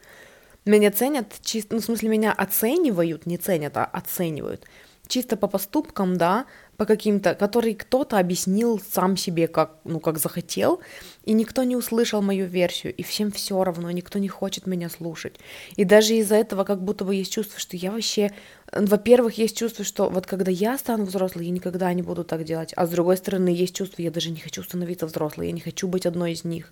меня 0.65 0.91
ценят, 0.91 1.33
чисто, 1.41 1.75
ну, 1.75 1.81
в 1.81 1.85
смысле, 1.85 2.09
меня 2.09 2.31
оценивают, 2.31 3.25
не 3.25 3.37
ценят, 3.37 3.77
а 3.77 3.85
оценивают. 3.85 4.65
Чисто 5.07 5.35
по 5.35 5.47
поступкам, 5.47 6.17
да, 6.17 6.45
по 6.77 6.85
каким-то, 6.85 7.35
которые 7.35 7.75
кто-то 7.75 8.17
объяснил 8.17 8.79
сам 8.79 9.17
себе, 9.17 9.47
как, 9.47 9.77
ну, 9.83 9.99
как 9.99 10.17
захотел, 10.19 10.79
и 11.25 11.33
никто 11.33 11.63
не 11.63 11.75
услышал 11.75 12.21
мою 12.21 12.45
версию, 12.45 12.93
и 12.95 13.03
всем 13.03 13.31
все 13.31 13.63
равно, 13.63 13.91
никто 13.91 14.19
не 14.19 14.29
хочет 14.29 14.67
меня 14.67 14.89
слушать. 14.89 15.35
И 15.75 15.83
даже 15.83 16.13
из-за 16.15 16.35
этого 16.35 16.63
как 16.63 16.81
будто 16.81 17.05
бы 17.05 17.15
есть 17.15 17.33
чувство, 17.33 17.59
что 17.59 17.75
я 17.75 17.91
вообще... 17.91 18.31
Во-первых, 18.71 19.37
есть 19.37 19.57
чувство, 19.57 19.83
что 19.83 20.09
вот 20.09 20.25
когда 20.25 20.49
я 20.49 20.77
стану 20.77 21.03
взрослой, 21.03 21.45
я 21.45 21.51
никогда 21.51 21.93
не 21.93 22.03
буду 22.03 22.23
так 22.23 22.45
делать, 22.45 22.71
а 22.75 22.87
с 22.87 22.89
другой 22.89 23.17
стороны, 23.17 23.49
есть 23.49 23.75
чувство, 23.75 24.01
я 24.01 24.11
даже 24.11 24.29
не 24.31 24.39
хочу 24.39 24.63
становиться 24.63 25.07
взрослой, 25.07 25.47
я 25.47 25.51
не 25.51 25.59
хочу 25.59 25.87
быть 25.87 26.05
одной 26.05 26.31
из 26.31 26.45
них 26.45 26.71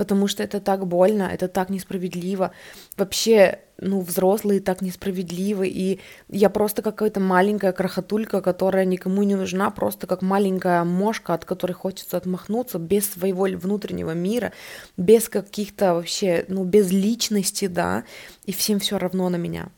потому 0.00 0.28
что 0.28 0.42
это 0.42 0.60
так 0.60 0.86
больно, 0.86 1.24
это 1.24 1.46
так 1.46 1.68
несправедливо. 1.68 2.52
Вообще, 2.96 3.58
ну, 3.76 4.00
взрослые 4.00 4.60
так 4.60 4.80
несправедливы, 4.80 5.68
и 5.68 6.00
я 6.30 6.48
просто 6.48 6.80
какая-то 6.80 7.20
маленькая 7.20 7.72
крохотулька, 7.72 8.40
которая 8.40 8.86
никому 8.86 9.22
не 9.24 9.34
нужна, 9.34 9.70
просто 9.70 10.06
как 10.06 10.22
маленькая 10.22 10.84
мошка, 10.84 11.34
от 11.34 11.44
которой 11.44 11.74
хочется 11.74 12.16
отмахнуться, 12.16 12.78
без 12.78 13.10
своего 13.10 13.44
внутреннего 13.58 14.14
мира, 14.14 14.52
без 14.96 15.28
каких-то 15.28 15.92
вообще, 15.92 16.46
ну, 16.48 16.64
без 16.64 16.90
личности, 16.90 17.66
да, 17.66 18.04
и 18.46 18.52
всем 18.52 18.78
все 18.78 18.96
равно 18.96 19.28
на 19.28 19.36
меня. 19.36 19.68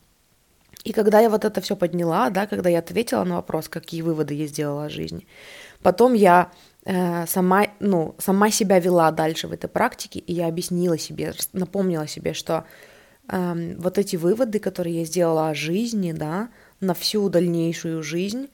И 0.85 0.93
когда 0.93 1.19
я 1.19 1.31
вот 1.31 1.45
это 1.45 1.61
все 1.61 1.75
подняла, 1.75 2.31
да, 2.31 2.47
когда 2.47 2.71
я 2.71 2.79
ответила 2.79 3.25
на 3.25 3.35
вопрос, 3.35 3.69
какие 3.69 4.03
выводы 4.03 4.35
я 4.35 4.47
сделала 4.47 4.85
о 4.85 4.89
жизни, 4.89 5.27
потом 5.83 6.15
я 6.15 6.53
сама, 6.85 7.67
ну, 7.81 8.17
сама 8.19 8.51
себя 8.51 8.79
вела 8.81 9.11
дальше 9.13 9.49
в 9.49 9.53
этой 9.53 9.69
практике, 9.69 10.19
и 10.19 10.33
я 10.33 10.49
объяснила 10.49 10.99
себе, 10.99 11.33
напомнила 11.53 12.09
себе, 12.09 12.35
что 12.35 12.65
э, 13.29 13.77
вот 13.79 13.99
эти 13.99 14.17
выводы, 14.17 14.59
которые 14.59 15.01
я 15.01 15.05
сделала 15.05 15.51
о 15.51 15.55
жизни, 15.55 16.13
да, 16.13 16.49
на 16.81 16.95
всю 16.95 17.29
дальнейшую 17.29 18.03
жизнь, 18.03 18.49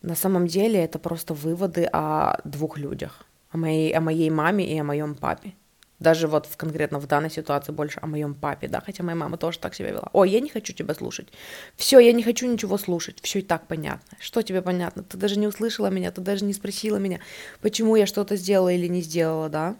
на 0.00 0.14
самом 0.14 0.46
деле 0.46 0.82
это 0.82 0.98
просто 0.98 1.34
выводы 1.34 1.88
о 1.92 2.40
двух 2.44 2.78
людях, 2.78 3.24
о 3.50 3.56
моей, 3.56 3.92
о 3.92 4.00
моей 4.00 4.30
маме 4.30 4.64
и 4.64 4.78
о 4.78 4.84
моем 4.84 5.14
папе. 5.14 5.54
Даже 6.02 6.26
вот 6.26 6.46
в, 6.46 6.56
конкретно 6.56 6.98
в 6.98 7.06
данной 7.06 7.30
ситуации 7.30 7.70
больше 7.70 8.00
о 8.02 8.06
моем 8.08 8.34
папе, 8.34 8.66
да, 8.66 8.82
хотя 8.84 9.04
моя 9.04 9.14
мама 9.14 9.36
тоже 9.36 9.60
так 9.60 9.74
себя 9.74 9.90
вела. 9.90 10.10
Ой, 10.12 10.30
я 10.30 10.40
не 10.40 10.48
хочу 10.48 10.72
тебя 10.72 10.94
слушать. 10.94 11.28
Все, 11.76 12.00
я 12.00 12.12
не 12.12 12.24
хочу 12.24 12.52
ничего 12.52 12.76
слушать. 12.76 13.20
Все 13.22 13.38
и 13.38 13.42
так 13.42 13.68
понятно. 13.68 14.18
Что 14.18 14.42
тебе 14.42 14.62
понятно? 14.62 15.04
Ты 15.04 15.16
даже 15.16 15.38
не 15.38 15.46
услышала 15.46 15.86
меня, 15.86 16.10
ты 16.10 16.20
даже 16.20 16.44
не 16.44 16.54
спросила 16.54 16.96
меня, 16.96 17.20
почему 17.60 17.94
я 17.94 18.06
что-то 18.06 18.36
сделала 18.36 18.70
или 18.70 18.88
не 18.88 19.00
сделала, 19.00 19.48
да. 19.48 19.76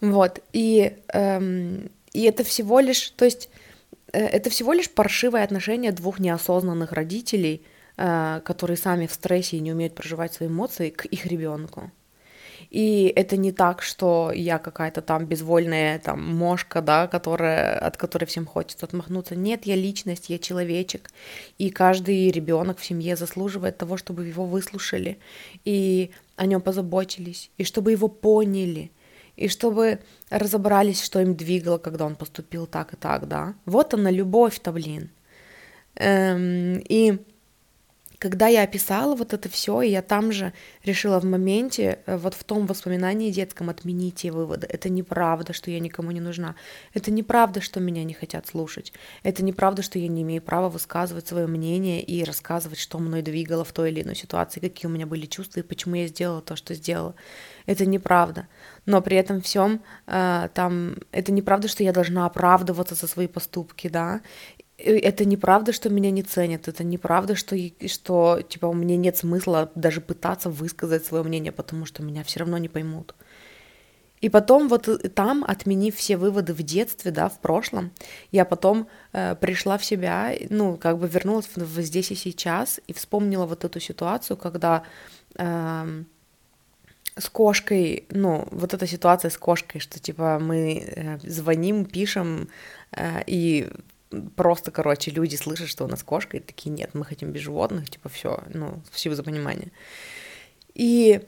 Вот, 0.00 0.40
и, 0.52 0.96
эм, 1.08 1.90
и 2.12 2.22
это 2.22 2.42
всего 2.42 2.80
лишь, 2.80 3.10
то 3.10 3.26
есть, 3.26 3.50
э, 4.12 4.24
это 4.24 4.48
всего 4.48 4.72
лишь 4.72 4.90
паршивое 4.90 5.44
отношение 5.44 5.92
двух 5.92 6.20
неосознанных 6.20 6.92
родителей, 6.92 7.62
э, 7.96 8.40
которые 8.44 8.78
сами 8.78 9.06
в 9.06 9.12
стрессе 9.12 9.58
и 9.58 9.60
не 9.60 9.72
умеют 9.72 9.94
проживать 9.94 10.32
свои 10.32 10.48
эмоции, 10.48 10.88
к 10.90 11.04
их 11.04 11.26
ребенку. 11.26 11.90
И 12.70 13.12
это 13.14 13.36
не 13.36 13.52
так, 13.52 13.82
что 13.82 14.32
я 14.34 14.58
какая-то 14.58 15.02
там 15.02 15.26
безвольная 15.26 15.98
там 15.98 16.22
мошка, 16.22 16.80
да, 16.80 17.06
которая, 17.06 17.78
от 17.78 17.96
которой 17.96 18.24
всем 18.24 18.46
хочется 18.46 18.86
отмахнуться. 18.86 19.36
Нет, 19.36 19.66
я 19.66 19.76
личность, 19.76 20.30
я 20.30 20.38
человечек. 20.38 21.10
И 21.58 21.70
каждый 21.70 22.30
ребенок 22.30 22.78
в 22.78 22.84
семье 22.84 23.16
заслуживает 23.16 23.78
того, 23.78 23.96
чтобы 23.96 24.26
его 24.26 24.46
выслушали 24.46 25.18
и 25.64 26.10
о 26.36 26.46
нем 26.46 26.60
позаботились, 26.60 27.50
и 27.58 27.64
чтобы 27.64 27.92
его 27.92 28.08
поняли, 28.08 28.90
и 29.36 29.48
чтобы 29.48 30.00
разобрались, 30.30 31.02
что 31.02 31.20
им 31.20 31.34
двигало, 31.34 31.78
когда 31.78 32.06
он 32.06 32.16
поступил 32.16 32.66
так 32.66 32.94
и 32.94 32.96
так, 32.96 33.28
да. 33.28 33.54
Вот 33.66 33.94
она, 33.94 34.10
любовь-то, 34.10 34.72
блин. 34.72 35.10
Эм, 35.96 36.78
и 36.88 37.18
когда 38.18 38.46
я 38.46 38.62
описала 38.62 39.14
вот 39.14 39.32
это 39.32 39.48
все, 39.48 39.82
и 39.82 39.90
я 39.90 40.02
там 40.02 40.32
же 40.32 40.52
решила 40.84 41.20
в 41.20 41.24
моменте, 41.24 41.98
э, 42.06 42.16
вот 42.16 42.34
в 42.34 42.44
том 42.44 42.66
воспоминании 42.66 43.30
детском 43.30 43.70
отменить 43.70 44.16
те 44.16 44.30
выводы. 44.30 44.66
Это 44.66 44.88
неправда, 44.88 45.52
что 45.52 45.70
я 45.70 45.80
никому 45.80 46.10
не 46.10 46.20
нужна. 46.20 46.54
Это 46.92 47.10
неправда, 47.10 47.60
что 47.60 47.80
меня 47.80 48.04
не 48.04 48.14
хотят 48.14 48.46
слушать. 48.46 48.92
Это 49.22 49.44
неправда, 49.44 49.82
что 49.82 49.98
я 49.98 50.08
не 50.08 50.22
имею 50.22 50.42
права 50.42 50.68
высказывать 50.68 51.26
свое 51.26 51.46
мнение 51.46 52.02
и 52.02 52.24
рассказывать, 52.24 52.78
что 52.78 52.98
мной 52.98 53.22
двигало 53.22 53.64
в 53.64 53.72
той 53.72 53.90
или 53.90 54.02
иной 54.02 54.14
ситуации, 54.14 54.60
какие 54.60 54.88
у 54.88 54.92
меня 54.92 55.06
были 55.06 55.26
чувства 55.26 55.60
и 55.60 55.62
почему 55.64 55.96
я 55.96 56.06
сделала 56.06 56.40
то, 56.40 56.56
что 56.56 56.74
сделала. 56.74 57.14
Это 57.66 57.86
неправда. 57.86 58.46
Но 58.86 59.00
при 59.00 59.16
этом 59.16 59.40
всем 59.40 59.82
э, 60.06 60.48
там 60.52 60.96
это 61.10 61.32
неправда, 61.32 61.68
что 61.68 61.82
я 61.82 61.92
должна 61.92 62.26
оправдываться 62.26 62.94
за 62.94 63.06
свои 63.06 63.26
поступки, 63.26 63.88
да, 63.88 64.20
это 64.76 65.24
неправда, 65.24 65.72
что 65.72 65.88
меня 65.88 66.10
не 66.10 66.22
ценят, 66.22 66.68
это 66.68 66.84
неправда, 66.84 67.36
что, 67.36 67.56
что 67.86 68.42
типа, 68.42 68.66
у 68.66 68.74
меня 68.74 68.96
нет 68.96 69.16
смысла 69.16 69.70
даже 69.74 70.00
пытаться 70.00 70.50
высказать 70.50 71.04
свое 71.04 71.22
мнение, 71.22 71.52
потому 71.52 71.86
что 71.86 72.02
меня 72.02 72.24
все 72.24 72.40
равно 72.40 72.58
не 72.58 72.68
поймут. 72.68 73.14
И 74.20 74.30
потом 74.30 74.68
вот 74.68 74.88
там, 75.14 75.44
отменив 75.46 75.96
все 75.96 76.16
выводы 76.16 76.54
в 76.54 76.62
детстве, 76.62 77.10
да, 77.10 77.28
в 77.28 77.40
прошлом, 77.40 77.92
я 78.32 78.46
потом 78.46 78.88
э, 79.12 79.36
пришла 79.36 79.76
в 79.76 79.84
себя, 79.84 80.32
ну, 80.48 80.78
как 80.78 80.98
бы 80.98 81.06
вернулась 81.06 81.46
в, 81.46 81.58
в 81.58 81.82
здесь 81.82 82.10
и 82.10 82.14
сейчас 82.14 82.80
и 82.86 82.94
вспомнила 82.94 83.44
вот 83.44 83.64
эту 83.64 83.80
ситуацию, 83.80 84.38
когда 84.38 84.84
э, 85.36 86.04
с 87.16 87.28
кошкой, 87.28 88.06
ну, 88.10 88.48
вот 88.50 88.72
эта 88.72 88.86
ситуация 88.86 89.30
с 89.30 89.36
кошкой, 89.36 89.80
что, 89.80 90.00
типа, 90.00 90.38
мы 90.40 90.78
э, 90.78 91.18
звоним, 91.18 91.84
пишем, 91.84 92.48
э, 92.92 93.22
и 93.26 93.68
просто, 94.36 94.70
короче, 94.70 95.10
люди 95.10 95.36
слышат, 95.36 95.68
что 95.68 95.84
у 95.84 95.88
нас 95.88 96.02
кошка, 96.02 96.36
и 96.36 96.40
такие, 96.40 96.70
нет, 96.70 96.90
мы 96.94 97.04
хотим 97.04 97.32
без 97.32 97.42
животных, 97.42 97.90
типа, 97.90 98.08
все, 98.08 98.42
ну, 98.52 98.82
спасибо 98.86 99.14
за 99.14 99.22
понимание. 99.22 99.70
И 100.74 101.20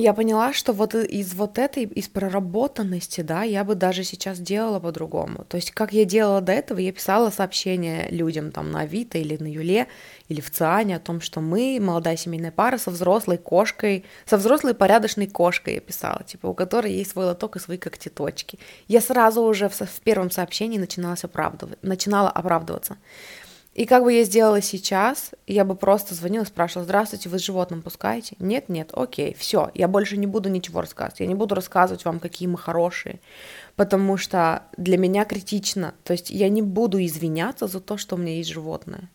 я 0.00 0.14
поняла, 0.14 0.52
что 0.52 0.72
вот 0.72 0.94
из 0.94 1.34
вот 1.34 1.58
этой, 1.58 1.84
из 1.84 2.08
проработанности, 2.08 3.20
да, 3.20 3.42
я 3.42 3.64
бы 3.64 3.74
даже 3.74 4.04
сейчас 4.04 4.38
делала 4.38 4.80
по-другому. 4.80 5.44
То 5.44 5.56
есть, 5.56 5.70
как 5.70 5.92
я 5.92 6.04
делала 6.04 6.40
до 6.40 6.52
этого, 6.52 6.78
я 6.78 6.92
писала 6.92 7.30
сообщения 7.30 8.08
людям 8.10 8.52
там 8.52 8.70
на 8.70 8.80
Авито 8.80 9.18
или 9.18 9.36
на 9.36 9.46
Юле, 9.46 9.88
или 10.28 10.40
в 10.40 10.50
ЦИАНе 10.50 10.96
о 10.96 11.00
том, 11.00 11.20
что 11.20 11.40
мы, 11.40 11.78
молодая 11.80 12.16
семейная 12.16 12.52
пара 12.52 12.78
со 12.78 12.90
взрослой 12.90 13.38
кошкой, 13.38 14.04
со 14.26 14.36
взрослой 14.36 14.74
порядочной 14.74 15.26
кошкой 15.26 15.74
я 15.74 15.80
писала, 15.80 16.22
типа, 16.24 16.46
у 16.46 16.54
которой 16.54 16.92
есть 16.92 17.10
свой 17.10 17.26
лоток 17.26 17.56
и 17.56 17.60
свои 17.60 17.76
когтеточки. 17.76 18.58
Я 18.88 19.00
сразу 19.00 19.42
уже 19.42 19.68
в, 19.68 19.74
в 19.74 20.00
первом 20.02 20.30
сообщении 20.30 20.78
начинала 20.78 21.16
оправдывать, 21.22 21.78
начинала 21.82 22.30
оправдываться. 22.30 22.96
И 23.74 23.86
как 23.86 24.02
бы 24.02 24.12
я 24.12 24.24
сделала 24.24 24.60
сейчас, 24.60 25.30
я 25.46 25.64
бы 25.64 25.76
просто 25.76 26.14
звонила, 26.14 26.42
спрашивала, 26.44 26.84
здравствуйте, 26.84 27.28
вы 27.28 27.38
с 27.38 27.42
животным 27.42 27.82
пускаете? 27.82 28.34
Нет, 28.40 28.68
нет, 28.68 28.90
окей, 28.92 29.34
все, 29.38 29.70
я 29.74 29.86
больше 29.86 30.16
не 30.16 30.26
буду 30.26 30.48
ничего 30.48 30.80
рассказывать, 30.80 31.20
я 31.20 31.26
не 31.26 31.36
буду 31.36 31.54
рассказывать 31.54 32.04
вам, 32.04 32.18
какие 32.18 32.48
мы 32.48 32.58
хорошие, 32.58 33.20
потому 33.76 34.16
что 34.16 34.64
для 34.76 34.98
меня 34.98 35.24
критично, 35.24 35.94
то 36.02 36.12
есть 36.12 36.30
я 36.30 36.48
не 36.48 36.62
буду 36.62 37.02
извиняться 37.04 37.68
за 37.68 37.80
то, 37.80 37.96
что 37.96 38.16
у 38.16 38.18
меня 38.18 38.36
есть 38.36 38.50
животное. 38.50 39.08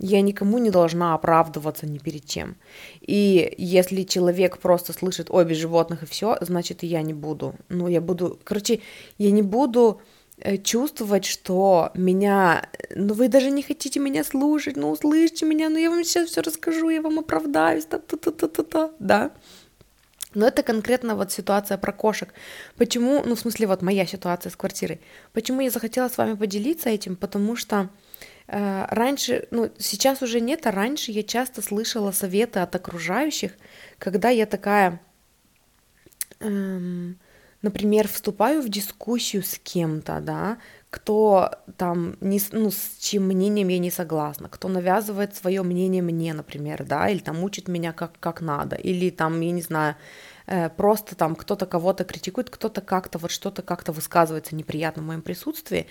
Я 0.00 0.22
никому 0.22 0.58
не 0.58 0.70
должна 0.70 1.14
оправдываться 1.14 1.84
ни 1.84 1.98
перед 1.98 2.24
чем. 2.24 2.54
И 3.00 3.52
если 3.58 4.04
человек 4.04 4.58
просто 4.58 4.92
слышит, 4.92 5.26
ой, 5.28 5.44
без 5.44 5.56
животных 5.56 6.04
и 6.04 6.06
все, 6.06 6.38
значит, 6.40 6.84
и 6.84 6.86
я 6.86 7.02
не 7.02 7.14
буду. 7.14 7.56
Ну, 7.68 7.88
я 7.88 8.00
буду, 8.00 8.38
короче, 8.44 8.80
я 9.18 9.32
не 9.32 9.42
буду 9.42 10.00
чувствовать, 10.62 11.24
что 11.24 11.90
меня, 11.94 12.68
ну 12.94 13.14
вы 13.14 13.28
даже 13.28 13.50
не 13.50 13.62
хотите 13.62 14.00
меня 14.00 14.24
слушать, 14.24 14.76
ну 14.76 14.90
услышьте 14.90 15.46
меня, 15.46 15.68
ну 15.68 15.78
я 15.78 15.90
вам 15.90 16.04
сейчас 16.04 16.30
все 16.30 16.40
расскажу, 16.40 16.90
я 16.90 17.02
вам 17.02 17.18
оправдаюсь, 17.18 17.84
та-та-та-та-та, 17.86 18.90
да. 18.98 19.32
Но 20.34 20.46
это 20.46 20.62
конкретно 20.62 21.16
вот 21.16 21.32
ситуация 21.32 21.78
про 21.78 21.92
кошек. 21.92 22.32
Почему, 22.76 23.22
ну 23.24 23.34
в 23.34 23.40
смысле 23.40 23.66
вот 23.66 23.82
моя 23.82 24.06
ситуация 24.06 24.50
с 24.50 24.56
квартирой. 24.56 25.00
Почему 25.32 25.62
я 25.62 25.70
захотела 25.70 26.08
с 26.08 26.18
вами 26.18 26.34
поделиться 26.34 26.90
этим? 26.90 27.16
Потому 27.16 27.56
что 27.56 27.88
Э, 28.48 28.86
раньше, 28.88 29.46
ну, 29.50 29.70
сейчас 29.78 30.22
уже 30.22 30.40
нет, 30.40 30.66
а 30.66 30.70
раньше 30.70 31.12
я 31.12 31.22
часто 31.22 31.60
слышала 31.60 32.12
советы 32.12 32.60
от 32.60 32.74
окружающих, 32.74 33.52
когда 33.98 34.30
я 34.30 34.46
такая, 34.46 35.00
эм, 36.40 37.18
например, 37.62 38.08
вступаю 38.08 38.62
в 38.62 38.68
дискуссию 38.68 39.42
с 39.42 39.58
кем-то, 39.58 40.20
да, 40.20 40.58
кто 40.90 41.50
там, 41.76 42.16
не, 42.20 42.40
ну, 42.52 42.70
с 42.70 42.96
чьим 42.98 43.26
мнением 43.26 43.68
я 43.68 43.78
не 43.78 43.90
согласна, 43.90 44.48
кто 44.48 44.68
навязывает 44.68 45.36
свое 45.36 45.62
мнение 45.62 46.02
мне, 46.02 46.32
например, 46.32 46.84
да, 46.84 47.08
или 47.08 47.18
там 47.18 47.42
учит 47.44 47.68
меня 47.68 47.92
как, 47.92 48.12
как 48.20 48.40
надо, 48.40 48.76
или 48.76 49.10
там, 49.10 49.40
я 49.40 49.50
не 49.50 49.62
знаю, 49.62 49.96
Э, 50.50 50.70
просто 50.70 51.14
там 51.14 51.36
кто-то 51.36 51.66
кого-то 51.66 52.04
критикует, 52.04 52.48
кто-то 52.48 52.80
как-то 52.80 53.18
вот 53.18 53.30
что-то 53.30 53.60
как-то 53.60 53.92
высказывается 53.92 54.56
неприятно 54.56 55.02
в 55.02 55.06
моем 55.06 55.20
присутствии, 55.20 55.86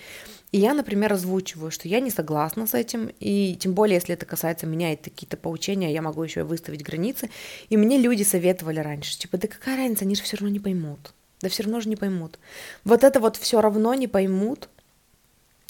и 0.50 0.58
я, 0.58 0.74
например, 0.74 1.12
озвучиваю, 1.12 1.70
что 1.70 1.86
я 1.86 2.00
не 2.00 2.10
согласна 2.10 2.66
с 2.66 2.74
этим, 2.74 3.08
и 3.20 3.54
тем 3.54 3.74
более, 3.74 3.94
если 3.94 4.14
это 4.14 4.26
касается 4.26 4.66
меня 4.66 4.92
и 4.92 4.96
какие-то 4.96 5.36
поучения, 5.36 5.92
я 5.92 6.02
могу 6.02 6.24
еще 6.24 6.40
и 6.40 6.42
выставить 6.42 6.82
границы, 6.82 7.30
и 7.68 7.76
мне 7.76 7.98
люди 7.98 8.24
советовали 8.24 8.80
раньше, 8.80 9.16
типа, 9.16 9.38
да 9.38 9.46
какая 9.46 9.76
разница, 9.76 10.04
они 10.04 10.16
же 10.16 10.22
все 10.22 10.36
равно 10.36 10.48
не 10.48 10.58
поймут, 10.58 11.14
да 11.40 11.48
все 11.48 11.62
равно 11.62 11.80
же 11.80 11.88
не 11.88 11.96
поймут. 11.96 12.38
Вот 12.84 13.04
это 13.04 13.20
вот 13.20 13.36
все 13.36 13.60
равно 13.60 13.94
не 13.94 14.08
поймут, 14.08 14.68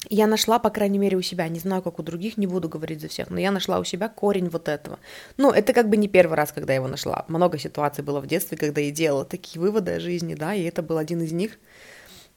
я 0.07 0.27
нашла, 0.27 0.59
по 0.59 0.69
крайней 0.69 0.97
мере, 0.97 1.17
у 1.17 1.21
себя, 1.21 1.47
не 1.49 1.59
знаю, 1.59 1.81
как 1.81 1.99
у 1.99 2.03
других, 2.03 2.37
не 2.37 2.47
буду 2.47 2.69
говорить 2.69 3.01
за 3.01 3.09
всех, 3.09 3.29
но 3.29 3.39
я 3.39 3.51
нашла 3.51 3.79
у 3.79 3.83
себя 3.83 4.07
корень 4.07 4.49
вот 4.49 4.69
этого. 4.69 4.97
Ну, 5.37 5.51
это 5.51 5.73
как 5.73 5.89
бы 5.89 5.97
не 5.97 6.07
первый 6.07 6.35
раз, 6.35 6.53
когда 6.53 6.71
я 6.71 6.77
его 6.77 6.87
нашла. 6.87 7.25
Много 7.27 7.57
ситуаций 7.57 8.03
было 8.03 8.21
в 8.21 8.27
детстве, 8.27 8.57
когда 8.57 8.79
я 8.79 8.91
делала 8.91 9.25
такие 9.25 9.59
выводы 9.59 9.91
о 9.91 9.99
жизни, 9.99 10.35
да, 10.35 10.53
и 10.55 10.63
это 10.63 10.81
был 10.81 10.97
один 10.97 11.21
из 11.21 11.33
них, 11.33 11.59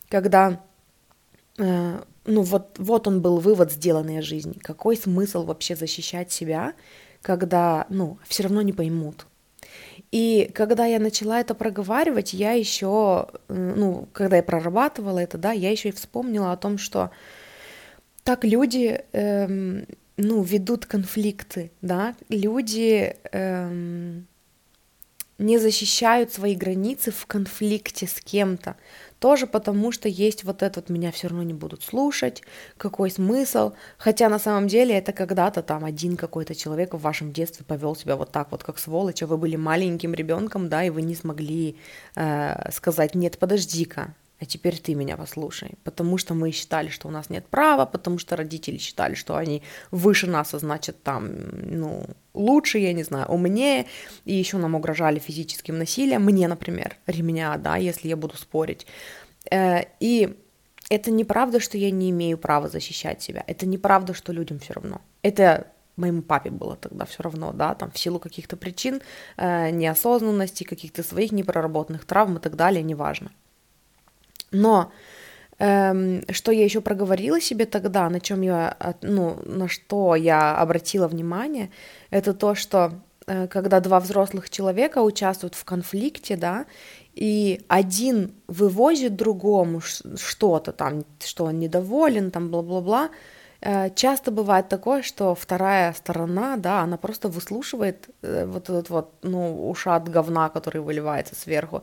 когда, 0.08 0.60
э, 1.58 2.02
ну, 2.24 2.42
вот, 2.42 2.78
вот 2.78 3.06
он 3.06 3.22
был 3.22 3.38
вывод, 3.38 3.70
сделанный 3.70 4.18
о 4.18 4.22
жизни. 4.22 4.58
Какой 4.60 4.96
смысл 4.96 5.44
вообще 5.44 5.76
защищать 5.76 6.32
себя, 6.32 6.74
когда, 7.22 7.86
ну, 7.88 8.18
все 8.26 8.42
равно 8.42 8.62
не 8.62 8.72
поймут. 8.72 9.26
И 10.12 10.50
когда 10.54 10.84
я 10.84 11.00
начала 11.00 11.40
это 11.40 11.54
проговаривать, 11.54 12.34
я 12.34 12.52
еще, 12.52 13.28
ну, 13.48 14.08
когда 14.12 14.36
я 14.36 14.42
прорабатывала 14.42 15.18
это, 15.18 15.38
да, 15.38 15.52
я 15.52 15.70
еще 15.70 15.88
и 15.88 15.92
вспомнила 15.92 16.52
о 16.52 16.56
том, 16.58 16.76
что 16.76 17.10
так 18.22 18.44
люди, 18.44 19.02
эм, 19.12 19.86
ну, 20.18 20.42
ведут 20.42 20.84
конфликты, 20.84 21.72
да, 21.80 22.14
люди 22.28 23.16
эм, 23.32 24.26
не 25.38 25.58
защищают 25.58 26.30
свои 26.30 26.54
границы 26.54 27.10
в 27.10 27.24
конфликте 27.24 28.06
с 28.06 28.20
кем-то, 28.20 28.76
тоже 29.22 29.46
потому 29.46 29.92
что 29.92 30.08
есть 30.08 30.42
вот 30.42 30.64
этот 30.64 30.90
меня 30.90 31.12
все 31.12 31.28
равно 31.28 31.44
не 31.44 31.54
будут 31.54 31.84
слушать, 31.84 32.42
какой 32.76 33.08
смысл, 33.08 33.72
хотя 33.96 34.28
на 34.28 34.40
самом 34.40 34.66
деле 34.66 34.96
это 34.98 35.12
когда-то 35.12 35.62
там 35.62 35.84
один 35.84 36.16
какой-то 36.16 36.56
человек 36.56 36.94
в 36.94 36.98
вашем 36.98 37.32
детстве 37.32 37.64
повел 37.64 37.94
себя 37.94 38.16
вот 38.16 38.32
так 38.32 38.50
вот, 38.50 38.64
как 38.64 38.78
сволочь, 38.78 39.22
а 39.22 39.28
вы 39.28 39.36
были 39.36 39.54
маленьким 39.54 40.12
ребенком, 40.12 40.68
да, 40.68 40.82
и 40.82 40.90
вы 40.90 41.02
не 41.02 41.14
смогли 41.14 41.76
э, 42.16 42.72
сказать, 42.72 43.14
нет, 43.14 43.38
подожди-ка, 43.38 44.12
а 44.42 44.44
теперь 44.44 44.76
ты 44.76 44.96
меня 44.96 45.16
послушай, 45.16 45.74
потому 45.84 46.18
что 46.18 46.34
мы 46.34 46.50
считали, 46.50 46.88
что 46.88 47.06
у 47.06 47.12
нас 47.12 47.30
нет 47.30 47.46
права, 47.46 47.86
потому 47.86 48.18
что 48.18 48.34
родители 48.34 48.76
считали, 48.76 49.14
что 49.14 49.36
они 49.36 49.62
выше 49.92 50.26
нас, 50.26 50.52
а 50.52 50.58
значит 50.58 51.00
там, 51.04 51.30
ну, 51.70 52.06
лучше, 52.34 52.78
я 52.78 52.92
не 52.92 53.04
знаю, 53.04 53.28
умнее, 53.28 53.86
и 54.24 54.34
еще 54.34 54.56
нам 54.56 54.74
угрожали 54.74 55.20
физическим 55.20 55.78
насилием, 55.78 56.24
мне, 56.24 56.48
например, 56.48 56.96
ремня, 57.06 57.56
да, 57.56 57.76
если 57.76 58.08
я 58.08 58.16
буду 58.16 58.36
спорить. 58.36 58.84
Э, 59.48 59.84
и 60.00 60.36
это 60.90 61.12
неправда, 61.12 61.60
что 61.60 61.78
я 61.78 61.92
не 61.92 62.10
имею 62.10 62.36
права 62.36 62.68
защищать 62.68 63.22
себя, 63.22 63.44
это 63.46 63.64
неправда, 63.64 64.12
что 64.12 64.32
людям 64.32 64.58
все 64.58 64.72
равно. 64.72 65.02
Это 65.22 65.68
моему 65.94 66.22
папе 66.22 66.50
было 66.50 66.74
тогда 66.74 67.04
все 67.04 67.22
равно, 67.22 67.52
да, 67.52 67.76
там 67.76 67.92
в 67.92 67.98
силу 67.98 68.18
каких-то 68.18 68.56
причин, 68.56 69.02
э, 69.36 69.70
неосознанности, 69.70 70.64
каких-то 70.64 71.04
своих 71.04 71.30
непроработанных 71.30 72.04
травм 72.04 72.38
и 72.38 72.40
так 72.40 72.56
далее, 72.56 72.82
неважно. 72.82 73.30
Но 74.52 74.92
эм, 75.58 76.22
что 76.30 76.52
я 76.52 76.64
еще 76.64 76.80
проговорила 76.80 77.40
себе 77.40 77.66
тогда, 77.66 78.08
на 78.10 78.20
чем 78.20 78.42
я, 78.42 78.76
ну, 79.02 79.38
на 79.44 79.68
что 79.68 80.14
я 80.14 80.56
обратила 80.56 81.08
внимание, 81.08 81.70
это 82.10 82.34
то, 82.34 82.54
что 82.54 82.92
э, 83.26 83.48
когда 83.48 83.80
два 83.80 84.00
взрослых 84.00 84.50
человека 84.50 84.98
участвуют 85.02 85.54
в 85.54 85.64
конфликте, 85.64 86.36
да, 86.36 86.66
и 87.14 87.64
один 87.68 88.32
вывозит 88.48 89.16
другому 89.16 89.80
что-то 89.80 90.72
там, 90.72 91.04
что 91.24 91.44
он 91.44 91.58
недоволен, 91.58 92.30
там, 92.30 92.50
бла-бла-бла, 92.50 93.10
э, 93.60 93.90
часто 93.94 94.30
бывает 94.30 94.68
такое, 94.68 95.02
что 95.02 95.34
вторая 95.34 95.92
сторона, 95.92 96.56
да, 96.56 96.80
она 96.80 96.96
просто 96.96 97.28
выслушивает 97.28 98.08
э, 98.22 98.46
вот 98.46 98.70
этот 98.70 98.90
вот, 98.90 99.12
ну, 99.22 99.70
ушат 99.70 100.08
говна, 100.08 100.48
который 100.48 100.80
выливается 100.80 101.34
сверху, 101.34 101.82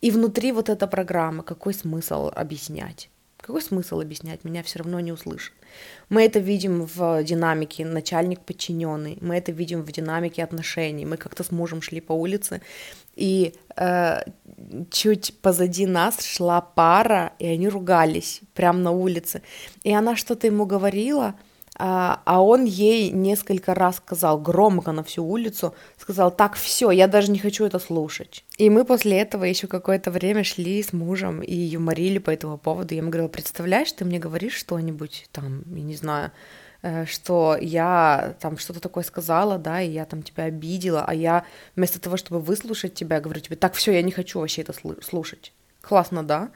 и 0.00 0.10
внутри 0.10 0.52
вот 0.52 0.68
эта 0.68 0.86
программа, 0.86 1.42
какой 1.42 1.74
смысл 1.74 2.30
объяснять? 2.34 3.10
Какой 3.36 3.62
смысл 3.62 4.00
объяснять? 4.00 4.44
Меня 4.44 4.62
все 4.62 4.78
равно 4.80 5.00
не 5.00 5.12
услышат. 5.12 5.54
Мы 6.08 6.24
это 6.24 6.40
видим 6.40 6.84
в 6.84 7.22
динамике 7.22 7.86
начальник-подчиненный, 7.86 9.18
мы 9.20 9.36
это 9.36 9.50
видим 9.52 9.82
в 9.82 9.90
динамике 9.92 10.44
отношений. 10.44 11.06
Мы 11.06 11.16
как-то 11.16 11.42
с 11.42 11.50
мужем 11.50 11.80
шли 11.80 12.00
по 12.00 12.12
улице, 12.12 12.60
и 13.16 13.54
э, 13.76 14.20
чуть 14.90 15.34
позади 15.40 15.86
нас 15.86 16.22
шла 16.22 16.60
пара, 16.60 17.32
и 17.38 17.46
они 17.46 17.68
ругались 17.68 18.40
прямо 18.54 18.78
на 18.78 18.90
улице. 18.90 19.42
И 19.84 19.92
она 19.92 20.16
что-то 20.16 20.46
ему 20.46 20.66
говорила, 20.66 21.34
а, 21.82 22.20
а 22.26 22.42
он 22.42 22.66
ей 22.66 23.10
несколько 23.10 23.74
раз 23.74 23.96
сказал 23.96 24.38
громко 24.38 24.92
на 24.92 25.02
всю 25.02 25.24
улицу, 25.24 25.74
сказал, 25.96 26.30
так, 26.30 26.54
все, 26.54 26.90
я 26.90 27.08
даже 27.08 27.30
не 27.30 27.38
хочу 27.38 27.64
это 27.64 27.78
слушать. 27.78 28.44
И 28.58 28.68
мы 28.68 28.84
после 28.84 29.18
этого 29.18 29.44
еще 29.44 29.66
какое-то 29.66 30.10
время 30.10 30.44
шли 30.44 30.82
с 30.82 30.92
мужем 30.92 31.40
и 31.40 31.54
юморили 31.54 32.18
по 32.18 32.28
этому 32.28 32.58
поводу. 32.58 32.92
Я 32.92 32.98
ему 32.98 33.08
говорила, 33.08 33.28
представляешь, 33.28 33.92
ты 33.92 34.04
мне 34.04 34.18
говоришь 34.18 34.56
что-нибудь 34.56 35.28
там, 35.32 35.62
я 35.74 35.82
не 35.82 35.96
знаю, 35.96 36.32
э, 36.82 37.06
что 37.06 37.56
я 37.58 38.36
там 38.40 38.58
что-то 38.58 38.80
такое 38.80 39.02
сказала, 39.02 39.56
да, 39.56 39.80
и 39.80 39.90
я 39.90 40.04
там 40.04 40.22
тебя 40.22 40.44
обидела, 40.44 41.02
а 41.06 41.14
я 41.14 41.46
вместо 41.76 41.98
того, 41.98 42.18
чтобы 42.18 42.40
выслушать 42.40 42.92
тебя, 42.92 43.20
говорю 43.20 43.40
тебе, 43.40 43.56
так, 43.56 43.72
все, 43.72 43.92
я 43.92 44.02
не 44.02 44.12
хочу 44.12 44.38
вообще 44.38 44.60
это 44.60 44.74
слушать. 45.02 45.54
Классно, 45.80 46.22
да? 46.22 46.50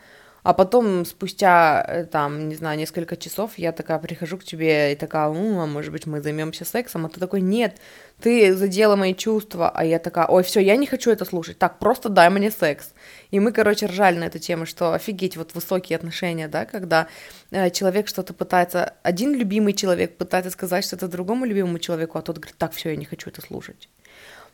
А 0.44 0.52
потом, 0.52 1.06
спустя, 1.06 1.82
э, 1.88 2.04
там, 2.04 2.50
не 2.50 2.54
знаю, 2.54 2.78
несколько 2.78 3.16
часов, 3.16 3.52
я 3.56 3.72
такая 3.72 3.98
прихожу 3.98 4.36
к 4.36 4.44
тебе 4.44 4.92
и 4.92 4.94
такая, 4.94 5.30
ну, 5.30 5.58
а 5.58 5.66
может 5.66 5.90
быть, 5.90 6.04
мы 6.04 6.20
займемся 6.20 6.66
сексом? 6.66 7.06
А 7.06 7.08
ты 7.08 7.18
такой, 7.18 7.40
нет, 7.40 7.78
ты 8.20 8.54
задела 8.54 8.94
мои 8.94 9.14
чувства. 9.14 9.72
А 9.74 9.86
я 9.86 9.98
такая, 9.98 10.26
ой, 10.26 10.42
все, 10.42 10.60
я 10.60 10.76
не 10.76 10.86
хочу 10.86 11.10
это 11.10 11.24
слушать. 11.24 11.58
Так, 11.58 11.78
просто 11.78 12.10
дай 12.10 12.28
мне 12.28 12.50
секс. 12.50 12.92
И 13.30 13.40
мы, 13.40 13.52
короче, 13.52 13.86
ржали 13.86 14.18
на 14.18 14.24
эту 14.24 14.38
тему, 14.38 14.66
что 14.66 14.92
офигеть, 14.92 15.38
вот 15.38 15.54
высокие 15.54 15.96
отношения, 15.96 16.46
да, 16.46 16.66
когда 16.66 17.08
э, 17.50 17.70
человек 17.70 18.06
что-то 18.08 18.34
пытается, 18.34 18.92
один 19.02 19.34
любимый 19.34 19.72
человек 19.72 20.18
пытается 20.18 20.50
сказать 20.50 20.84
что-то 20.84 21.08
другому 21.08 21.46
любимому 21.46 21.78
человеку, 21.78 22.18
а 22.18 22.22
тот 22.22 22.36
говорит, 22.36 22.56
так, 22.58 22.72
все, 22.74 22.90
я 22.90 22.96
не 22.96 23.06
хочу 23.06 23.30
это 23.30 23.40
слушать. 23.40 23.88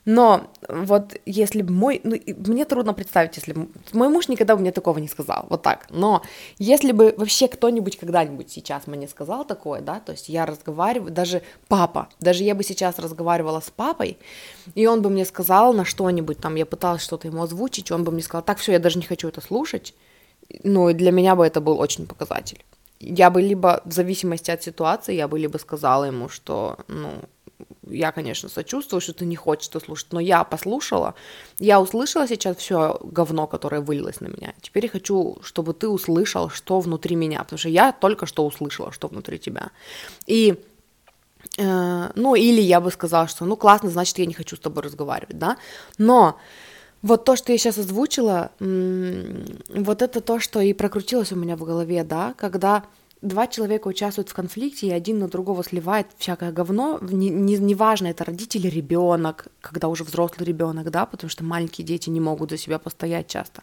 Но 0.05 0.51
вот 0.69 1.17
если 1.27 1.63
бы 1.63 1.73
мой... 1.73 2.01
Ну, 2.05 2.17
мне 2.27 2.65
трудно 2.65 2.95
представить, 2.95 3.37
если 3.37 3.53
бы... 3.53 3.69
Мой 3.93 4.09
муж 4.09 4.29
никогда 4.29 4.57
бы 4.57 4.63
мне 4.63 4.73
такого 4.73 4.99
не 4.99 5.09
сказал, 5.09 5.47
вот 5.51 5.63
так. 5.63 5.87
Но 5.91 6.23
если 6.59 6.93
бы 6.93 7.15
вообще 7.17 7.49
кто-нибудь 7.49 7.99
когда-нибудь 7.99 8.51
сейчас 8.51 8.87
мне 8.87 9.09
сказал 9.09 9.45
такое, 9.45 9.81
да, 9.81 10.01
то 10.01 10.13
есть 10.13 10.29
я 10.29 10.47
разговариваю, 10.47 11.13
даже 11.13 11.43
папа, 11.69 12.09
даже 12.21 12.45
я 12.45 12.55
бы 12.55 12.65
сейчас 12.65 12.99
разговаривала 12.99 13.61
с 13.61 13.71
папой, 13.71 14.19
и 14.75 14.87
он 14.87 15.03
бы 15.03 15.11
мне 15.11 15.25
сказал 15.25 15.75
на 15.75 15.85
что-нибудь, 15.85 16.39
там, 16.39 16.55
я 16.55 16.67
пыталась 16.67 17.03
что-то 17.03 17.29
ему 17.29 17.43
озвучить, 17.43 17.91
он 17.91 18.05
бы 18.05 18.13
мне 18.13 18.23
сказал, 18.23 18.43
так, 18.43 18.59
все, 18.59 18.73
я 18.73 18.79
даже 18.79 18.99
не 18.99 19.05
хочу 19.05 19.29
это 19.29 19.41
слушать, 19.41 19.95
ну, 20.65 20.93
для 20.93 21.13
меня 21.13 21.37
бы 21.37 21.47
это 21.47 21.61
был 21.61 21.79
очень 21.79 22.07
показатель. 22.07 22.65
Я 22.99 23.31
бы 23.31 23.41
либо, 23.41 23.81
в 23.85 23.93
зависимости 23.93 24.51
от 24.51 24.63
ситуации, 24.63 25.15
я 25.15 25.27
бы 25.27 25.39
либо 25.39 25.59
сказала 25.59 26.05
ему, 26.05 26.29
что, 26.29 26.77
ну, 26.89 27.13
я, 27.91 28.13
конечно, 28.13 28.49
сочувствую, 28.49 29.01
что 29.01 29.13
ты 29.13 29.27
не 29.27 29.37
хочешь 29.37 29.69
это 29.69 29.81
слушать, 29.81 30.09
но 30.13 30.21
я 30.21 30.45
послушала, 30.45 31.15
я 31.59 31.81
услышала 31.81 32.27
сейчас 32.29 32.57
все 32.57 32.99
говно, 33.03 33.47
которое 33.47 33.81
вылилось 33.81 34.21
на 34.21 34.29
меня. 34.29 34.55
Теперь 34.61 34.85
я 34.85 34.91
хочу, 34.91 35.39
чтобы 35.43 35.75
ты 35.75 35.89
услышал, 35.89 36.51
что 36.51 36.81
внутри 36.81 37.17
меня, 37.17 37.41
потому 37.43 37.59
что 37.59 37.69
я 37.69 37.93
только 37.93 38.27
что 38.27 38.47
услышала, 38.47 38.93
что 38.93 39.09
внутри 39.09 39.39
тебя. 39.39 39.71
И 40.27 40.55
Э, 41.59 42.11
ну, 42.15 42.35
или 42.35 42.61
я 42.61 42.81
бы 42.81 42.91
сказала, 42.91 43.29
что 43.29 43.45
ну 43.45 43.57
классно, 43.57 43.91
значит, 43.91 44.19
я 44.19 44.27
не 44.27 44.35
хочу 44.35 44.57
с 44.57 44.61
тобой 44.61 44.83
разговаривать, 44.83 45.39
да. 45.39 45.57
Но 45.99 46.39
вот 47.03 47.25
то, 47.25 47.37
что 47.37 47.53
я 47.53 47.59
сейчас 47.59 47.79
озвучила, 47.79 48.51
вот 48.61 50.03
это 50.03 50.21
то, 50.21 50.39
что 50.39 50.61
и 50.61 50.73
прокрутилось 50.73 51.33
у 51.33 51.37
меня 51.37 51.57
в 51.57 51.65
голове, 51.65 52.05
да, 52.05 52.35
когда 52.37 52.85
два 53.23 53.47
человека 53.47 53.89
участвуют 53.89 54.29
в 54.29 54.35
конфликте, 54.35 54.89
и 54.89 54.91
один 54.91 55.19
на 55.19 55.29
другого 55.29 55.63
сливает 55.63 56.07
всякое 56.19 56.53
говно, 56.53 56.99
неважно, 57.03 58.05
не, 58.05 58.09
не 58.09 58.11
это 58.11 58.25
родитель 58.25 58.69
ребенок, 58.69 59.49
когда 59.61 59.89
уже 59.89 60.05
взрослый 60.05 60.47
ребенок, 60.47 60.91
да, 60.91 61.07
потому 61.07 61.31
что 61.31 61.45
маленькие 61.45 61.87
дети 61.87 62.11
не 62.11 62.21
могут 62.21 62.51
за 62.51 62.57
себя 62.57 62.79
постоять 62.79 63.27
часто. 63.27 63.63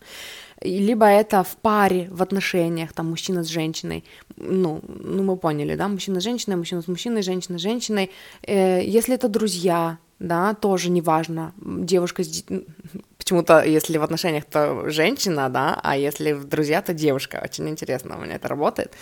Либо 0.62 1.06
это 1.06 1.44
в 1.44 1.56
паре, 1.58 2.08
в 2.12 2.22
отношениях, 2.22 2.94
там, 2.94 3.10
мужчина 3.10 3.44
с 3.44 3.48
женщиной, 3.48 4.04
ну, 4.36 4.82
ну 4.88 5.24
мы 5.24 5.38
поняли, 5.38 5.76
да, 5.76 5.88
мужчина 5.88 6.20
с 6.20 6.24
женщиной, 6.24 6.56
мужчина 6.56 6.82
с 6.82 6.88
мужчиной, 6.88 7.22
женщина 7.22 7.58
с 7.58 7.62
женщиной. 7.62 8.12
Э, 8.44 8.84
если 8.84 9.16
это 9.16 9.28
друзья, 9.28 9.98
да, 10.20 10.54
тоже 10.54 10.90
неважно, 10.90 11.54
девушка 11.58 12.24
с 12.24 12.44
почему-то, 13.28 13.62
если 13.62 13.98
в 13.98 14.04
отношениях, 14.04 14.46
то 14.46 14.90
женщина, 14.90 15.50
да, 15.50 15.80
а 15.84 15.98
если 15.98 16.32
в 16.34 16.46
друзья, 16.46 16.82
то 16.82 16.94
девушка. 16.94 17.42
Очень 17.44 17.68
интересно 17.68 18.18
у 18.18 18.22
меня 18.22 18.36
это 18.36 18.48
работает. 18.48 18.94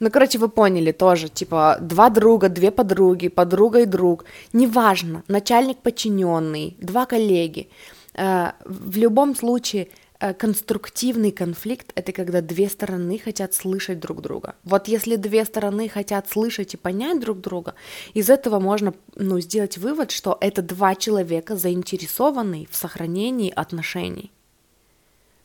Ну, 0.00 0.10
короче, 0.10 0.38
вы 0.38 0.48
поняли 0.48 0.92
тоже, 0.92 1.28
типа, 1.28 1.78
два 1.80 2.08
друга, 2.08 2.48
две 2.48 2.70
подруги, 2.70 3.28
подруга 3.28 3.80
и 3.80 3.86
друг. 3.86 4.24
Неважно, 4.52 5.22
начальник 5.28 5.78
подчиненный, 5.78 6.76
два 6.80 7.06
коллеги. 7.06 7.68
Э, 8.14 8.52
в 8.64 8.96
любом 8.96 9.34
случае, 9.34 9.88
конструктивный 10.18 11.32
конфликт— 11.32 11.92
это 11.94 12.12
когда 12.12 12.40
две 12.40 12.68
стороны 12.68 13.18
хотят 13.18 13.54
слышать 13.54 14.00
друг 14.00 14.20
друга. 14.20 14.54
Вот 14.64 14.88
если 14.88 15.16
две 15.16 15.44
стороны 15.44 15.88
хотят 15.88 16.28
слышать 16.30 16.74
и 16.74 16.76
понять 16.76 17.20
друг 17.20 17.40
друга, 17.40 17.74
из 18.14 18.30
этого 18.30 18.60
можно 18.60 18.94
ну, 19.16 19.40
сделать 19.40 19.76
вывод, 19.76 20.10
что 20.10 20.38
это 20.40 20.62
два 20.62 20.94
человека, 20.94 21.56
заинтересованные 21.56 22.66
в 22.70 22.76
сохранении 22.76 23.50
отношений. 23.50 24.30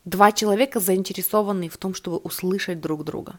Два 0.04 0.32
человека, 0.32 0.80
заинтересованные 0.80 1.68
в 1.68 1.76
том, 1.76 1.94
чтобы 1.94 2.16
услышать 2.18 2.80
друг 2.80 3.04
друга. 3.04 3.38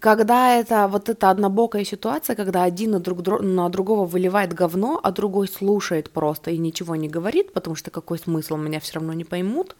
Когда 0.00 0.56
это 0.56 0.86
вот 0.86 1.08
эта 1.08 1.30
однобокая 1.30 1.84
ситуация, 1.84 2.36
когда 2.36 2.62
один 2.62 2.92
на, 2.92 3.00
друг, 3.00 3.40
на 3.40 3.68
другого 3.68 4.04
выливает 4.04 4.52
говно, 4.52 5.00
а 5.02 5.10
другой 5.10 5.48
слушает 5.48 6.10
просто 6.10 6.50
и 6.50 6.58
ничего 6.58 6.94
не 6.94 7.08
говорит, 7.08 7.52
потому 7.52 7.74
что 7.74 7.90
какой 7.90 8.18
смысл 8.18 8.56
меня 8.56 8.80
все 8.80 8.94
равно 8.94 9.12
не 9.12 9.24
поймут, 9.24 9.76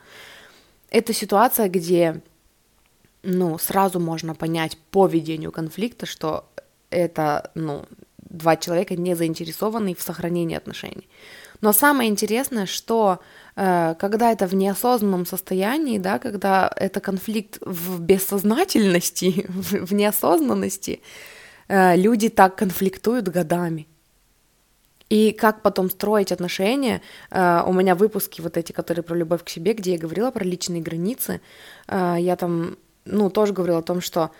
это 0.90 1.12
ситуация, 1.12 1.68
где 1.68 2.22
ну, 3.22 3.58
сразу 3.58 4.00
можно 4.00 4.34
понять 4.34 4.78
по 4.90 5.06
ведению 5.06 5.52
конфликта, 5.52 6.06
что 6.06 6.48
это, 6.90 7.50
ну, 7.54 7.84
два 8.18 8.56
человека 8.56 8.96
не 8.96 9.14
заинтересованы 9.14 9.94
в 9.94 10.02
сохранении 10.02 10.56
отношений. 10.56 11.08
Но 11.60 11.72
самое 11.72 12.10
интересное, 12.10 12.66
что 12.66 13.20
когда 13.98 14.30
это 14.30 14.46
в 14.46 14.54
неосознанном 14.54 15.26
состоянии, 15.26 15.98
да, 15.98 16.20
когда 16.20 16.70
это 16.76 17.00
конфликт 17.00 17.58
в 17.60 18.00
бессознательности, 18.00 19.46
в, 19.48 19.92
неосознанности, 19.92 21.00
э, 21.66 21.96
люди 21.96 22.28
так 22.28 22.54
конфликтуют 22.54 23.28
годами. 23.28 23.88
И 25.08 25.32
как 25.32 25.62
потом 25.62 25.90
строить 25.90 26.32
отношения. 26.32 27.00
Uh, 27.30 27.66
у 27.66 27.72
меня 27.72 27.94
выпуски 27.94 28.42
вот 28.42 28.58
эти, 28.58 28.72
которые 28.72 29.02
про 29.02 29.16
любовь 29.16 29.42
к 29.42 29.48
себе, 29.48 29.72
где 29.72 29.92
я 29.92 29.98
говорила 29.98 30.30
про 30.30 30.44
личные 30.44 30.82
границы. 30.82 31.40
Я 31.90 32.36
там, 32.36 32.76
ну, 33.06 33.30
тоже 33.30 33.54
говорила 33.54 33.78
о 33.78 33.82
том, 33.82 34.02
что 34.02 34.30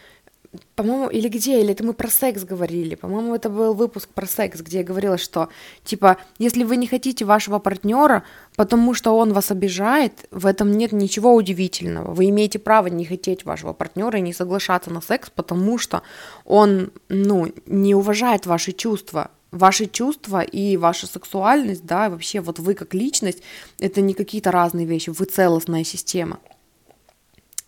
по-моему, 0.75 1.09
или 1.09 1.29
где, 1.29 1.61
или 1.61 1.73
это 1.73 1.85
мы 1.85 1.93
про 1.93 2.09
секс 2.09 2.45
говорили, 2.45 2.95
по-моему, 2.95 3.35
это 3.35 3.51
был 3.51 3.75
выпуск 3.75 4.09
про 4.09 4.27
секс, 4.27 4.61
где 4.61 4.79
я 4.79 4.85
говорила, 4.85 5.19
что, 5.19 5.49
типа, 5.85 6.19
если 6.39 6.65
вы 6.65 6.77
не 6.77 6.87
хотите 6.87 7.25
вашего 7.25 7.59
партнера, 7.59 8.23
потому 8.57 8.95
что 8.95 9.17
он 9.17 9.33
вас 9.33 9.51
обижает, 9.51 10.27
в 10.31 10.47
этом 10.47 10.73
нет 10.73 10.93
ничего 10.93 11.35
удивительного. 11.35 12.13
Вы 12.13 12.29
имеете 12.31 12.59
право 12.59 12.87
не 12.87 13.05
хотеть 13.05 13.45
вашего 13.45 13.73
партнера 13.73 14.19
и 14.19 14.23
не 14.23 14.33
соглашаться 14.33 14.91
на 14.91 15.01
секс, 15.01 15.31
потому 15.31 15.79
что 15.79 16.03
он, 16.45 16.93
ну, 17.09 17.53
не 17.67 17.95
уважает 17.95 18.47
ваши 18.47 18.73
чувства, 18.73 19.31
ваши 19.51 19.87
чувства 19.87 20.43
и 20.43 20.77
ваша 20.77 21.07
сексуальность, 21.07 21.85
да, 21.85 22.11
вообще 22.11 22.41
вот 22.41 22.59
вы 22.59 22.75
как 22.75 22.95
личность, 22.95 23.43
это 23.81 24.01
не 24.01 24.15
какие-то 24.15 24.51
разные 24.51 24.87
вещи, 24.87 25.11
вы 25.11 25.25
целостная 25.25 25.85
система. 25.85 26.39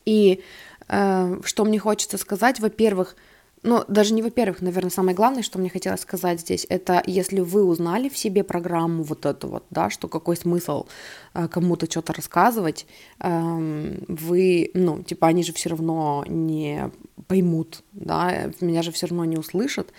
И 0.04 0.42
что 0.90 1.64
мне 1.64 1.78
хочется 1.78 2.18
сказать, 2.18 2.58
во-первых, 2.60 3.16
ну, 3.62 3.84
даже 3.88 4.14
не 4.14 4.22
во-первых, 4.22 4.62
наверное, 4.62 4.90
самое 4.90 5.14
главное, 5.14 5.42
что 5.42 5.58
мне 5.58 5.68
хотелось 5.68 6.00
сказать 6.00 6.40
здесь, 6.40 6.66
это 6.68 7.02
если 7.06 7.40
вы 7.40 7.64
узнали 7.64 8.08
в 8.08 8.16
себе 8.16 8.42
программу 8.42 9.02
вот 9.02 9.26
эту 9.26 9.48
вот, 9.48 9.64
да, 9.70 9.90
что 9.90 10.08
какой 10.08 10.36
смысл 10.36 10.86
э, 11.34 11.46
кому-то 11.48 11.90
что-то 11.90 12.14
рассказывать, 12.14 12.86
э, 13.20 13.96
вы, 14.08 14.70
ну, 14.72 15.02
типа, 15.02 15.26
они 15.26 15.42
же 15.42 15.52
все 15.52 15.68
равно 15.68 16.24
не 16.26 16.90
поймут, 17.26 17.82
да, 17.92 18.50
меня 18.60 18.82
же 18.82 18.92
все 18.92 19.06
равно 19.06 19.26
не 19.26 19.36
услышат, 19.36 19.92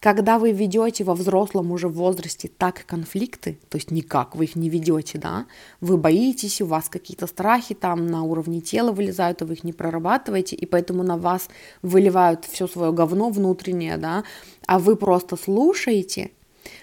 когда 0.00 0.38
вы 0.38 0.52
ведете 0.52 1.04
во 1.04 1.14
взрослом 1.14 1.72
уже 1.72 1.86
возрасте 1.86 2.48
так 2.48 2.86
конфликты, 2.86 3.58
то 3.68 3.76
есть 3.76 3.90
никак, 3.90 4.34
вы 4.34 4.44
их 4.44 4.56
не 4.56 4.70
ведете, 4.70 5.18
да, 5.18 5.46
вы 5.82 5.98
боитесь, 5.98 6.62
у 6.62 6.66
вас 6.66 6.88
какие-то 6.88 7.26
страхи 7.26 7.74
там 7.74 8.06
на 8.06 8.22
уровне 8.22 8.62
тела 8.62 8.92
вылезают, 8.92 9.42
а 9.42 9.44
вы 9.44 9.54
их 9.54 9.64
не 9.64 9.74
прорабатываете, 9.74 10.56
и 10.56 10.64
поэтому 10.64 11.02
на 11.02 11.18
вас 11.18 11.48
выливают 11.82 12.46
все 12.46 12.66
свое 12.66 12.92
говно 12.92 13.28
внутреннее, 13.28 13.98
да, 13.98 14.24
а 14.66 14.78
вы 14.78 14.96
просто 14.96 15.36
слушаете, 15.36 16.30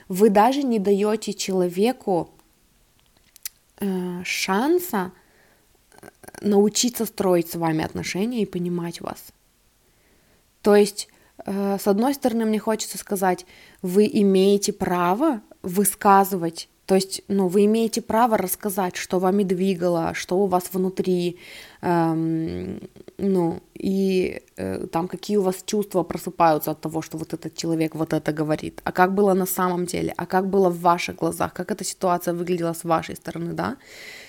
вы 0.08 0.30
даже 0.30 0.62
не 0.62 0.78
даете 0.78 1.34
человеку 1.34 2.30
э, 3.80 4.22
шанса 4.24 5.12
э, 6.02 6.08
научиться 6.42 7.08
строить 7.08 7.50
с 7.50 7.56
вами 7.56 7.84
отношения 7.84 8.44
и 8.44 8.46
понимать 8.46 9.02
вас. 9.02 9.24
То 10.62 10.76
есть 10.76 11.10
Э, 11.48 11.78
с 11.80 11.88
одной 11.88 12.14
стороны, 12.14 12.46
мне 12.46 12.60
хочется 12.60 13.00
сказать, 13.00 13.48
вы 13.82 14.08
имеете 14.14 14.72
право 14.72 15.42
высказывать 15.64 16.70
то 16.88 16.96
есть, 16.96 17.22
ну, 17.28 17.50
вы 17.50 17.66
имеете 17.66 18.02
право 18.02 18.38
рассказать, 18.38 18.96
что 18.96 19.20
вами 19.20 19.44
двигало, 19.44 20.14
что 20.14 20.38
у 20.40 20.46
вас 20.46 20.64
внутри, 20.72 21.38
эм, 21.82 22.80
ну, 23.18 23.62
и 23.74 24.42
э, 24.56 24.88
там 24.88 25.10
какие 25.10 25.36
у 25.36 25.42
вас 25.42 25.64
чувства 25.66 26.04
просыпаются 26.04 26.72
от 26.72 26.80
того, 26.80 27.02
что 27.02 27.18
вот 27.18 27.34
этот 27.34 27.58
человек 27.58 27.94
вот 27.94 28.14
это 28.14 28.32
говорит, 28.32 28.80
а 28.86 28.94
как 28.94 29.14
было 29.14 29.34
на 29.34 29.46
самом 29.46 29.86
деле, 29.86 30.14
а 30.16 30.26
как 30.26 30.50
было 30.50 30.70
в 30.70 30.80
ваших 30.80 31.18
глазах, 31.18 31.54
как 31.54 31.72
эта 31.72 31.84
ситуация 31.84 32.34
выглядела 32.34 32.72
с 32.72 32.86
вашей 32.86 33.18
стороны, 33.18 33.52
да. 33.52 33.76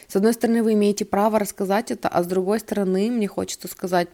С 0.09 0.17
одной 0.17 0.33
стороны, 0.33 0.65
вы 0.65 0.73
имеете 0.73 1.05
право 1.05 1.39
рассказать 1.39 1.93
это, 1.93 2.09
а 2.09 2.25
с 2.25 2.27
другой 2.27 2.59
стороны, 2.59 3.09
мне 3.09 3.29
хочется 3.29 3.69
сказать, 3.69 4.09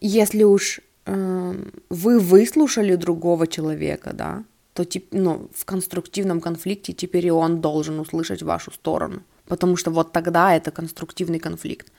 если 0.00 0.42
уж 0.42 0.80
вы 1.06 2.18
выслушали 2.18 2.96
другого 2.96 3.46
человека, 3.46 4.12
да, 4.12 4.44
то 4.74 4.84
ну, 5.12 5.48
в 5.54 5.64
конструктивном 5.64 6.40
конфликте 6.40 6.92
теперь 6.92 7.26
и 7.26 7.30
он 7.30 7.60
должен 7.60 7.98
услышать 8.00 8.42
вашу 8.42 8.72
сторону, 8.72 9.22
потому 9.46 9.76
что 9.76 9.90
вот 9.90 10.12
тогда 10.12 10.54
это 10.54 10.70
конструктивный 10.70 11.38
конфликт. 11.38 11.92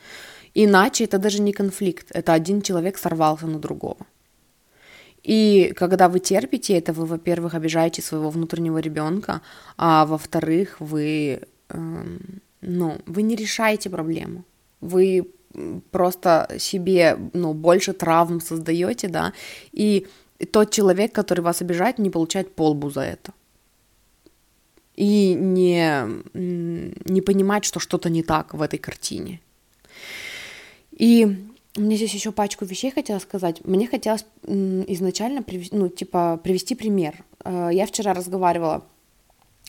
Иначе 0.53 1.05
это 1.05 1.17
даже 1.17 1.41
не 1.41 1.53
конфликт, 1.53 2.07
это 2.11 2.33
один 2.33 2.61
человек 2.61 2.97
сорвался 2.97 3.47
на 3.47 3.59
другого. 3.59 4.05
И 5.23 5.73
когда 5.75 6.07
вы 6.07 6.19
терпите 6.19 6.77
это, 6.77 6.93
вы, 6.93 7.05
во-первых, 7.05 7.55
обижаете 7.55 8.01
своего 8.01 8.29
внутреннего 8.29 8.77
ребенка, 8.77 9.41
а 9.77 10.05
во-вторых, 10.05 10.77
вы, 10.79 11.41
эм, 11.69 12.41
ну, 12.61 12.97
вы 13.05 13.23
не 13.23 13.35
решаете 13.35 13.89
проблему. 13.89 14.43
Вы 14.79 15.27
просто 15.91 16.55
себе, 16.59 17.17
ну, 17.33 17.53
больше 17.53 17.93
травм 17.93 18.41
создаете, 18.41 19.07
да, 19.07 19.33
и 19.71 20.07
тот 20.51 20.71
человек, 20.71 21.13
который 21.13 21.41
вас 21.41 21.61
обижает, 21.61 21.99
не 21.99 22.09
получает 22.09 22.55
полбу 22.55 22.89
за 22.89 23.01
это. 23.01 23.33
И 24.95 25.33
не, 25.33 26.03
не 26.33 27.21
понимать, 27.21 27.65
что 27.65 27.79
что-то 27.79 28.09
не 28.09 28.23
так 28.23 28.53
в 28.53 28.61
этой 28.61 28.79
картине. 28.79 29.41
И 30.91 31.37
мне 31.75 31.95
здесь 31.95 32.13
еще 32.13 32.31
пачку 32.31 32.65
вещей 32.65 32.91
хотела 32.91 33.19
сказать. 33.19 33.63
Мне 33.63 33.87
хотелось 33.87 34.25
изначально, 34.43 35.45
ну, 35.71 35.89
типа, 35.89 36.39
привести 36.43 36.75
пример. 36.75 37.23
Э, 37.45 37.69
я 37.71 37.85
вчера 37.85 38.13
разговаривала 38.13 38.83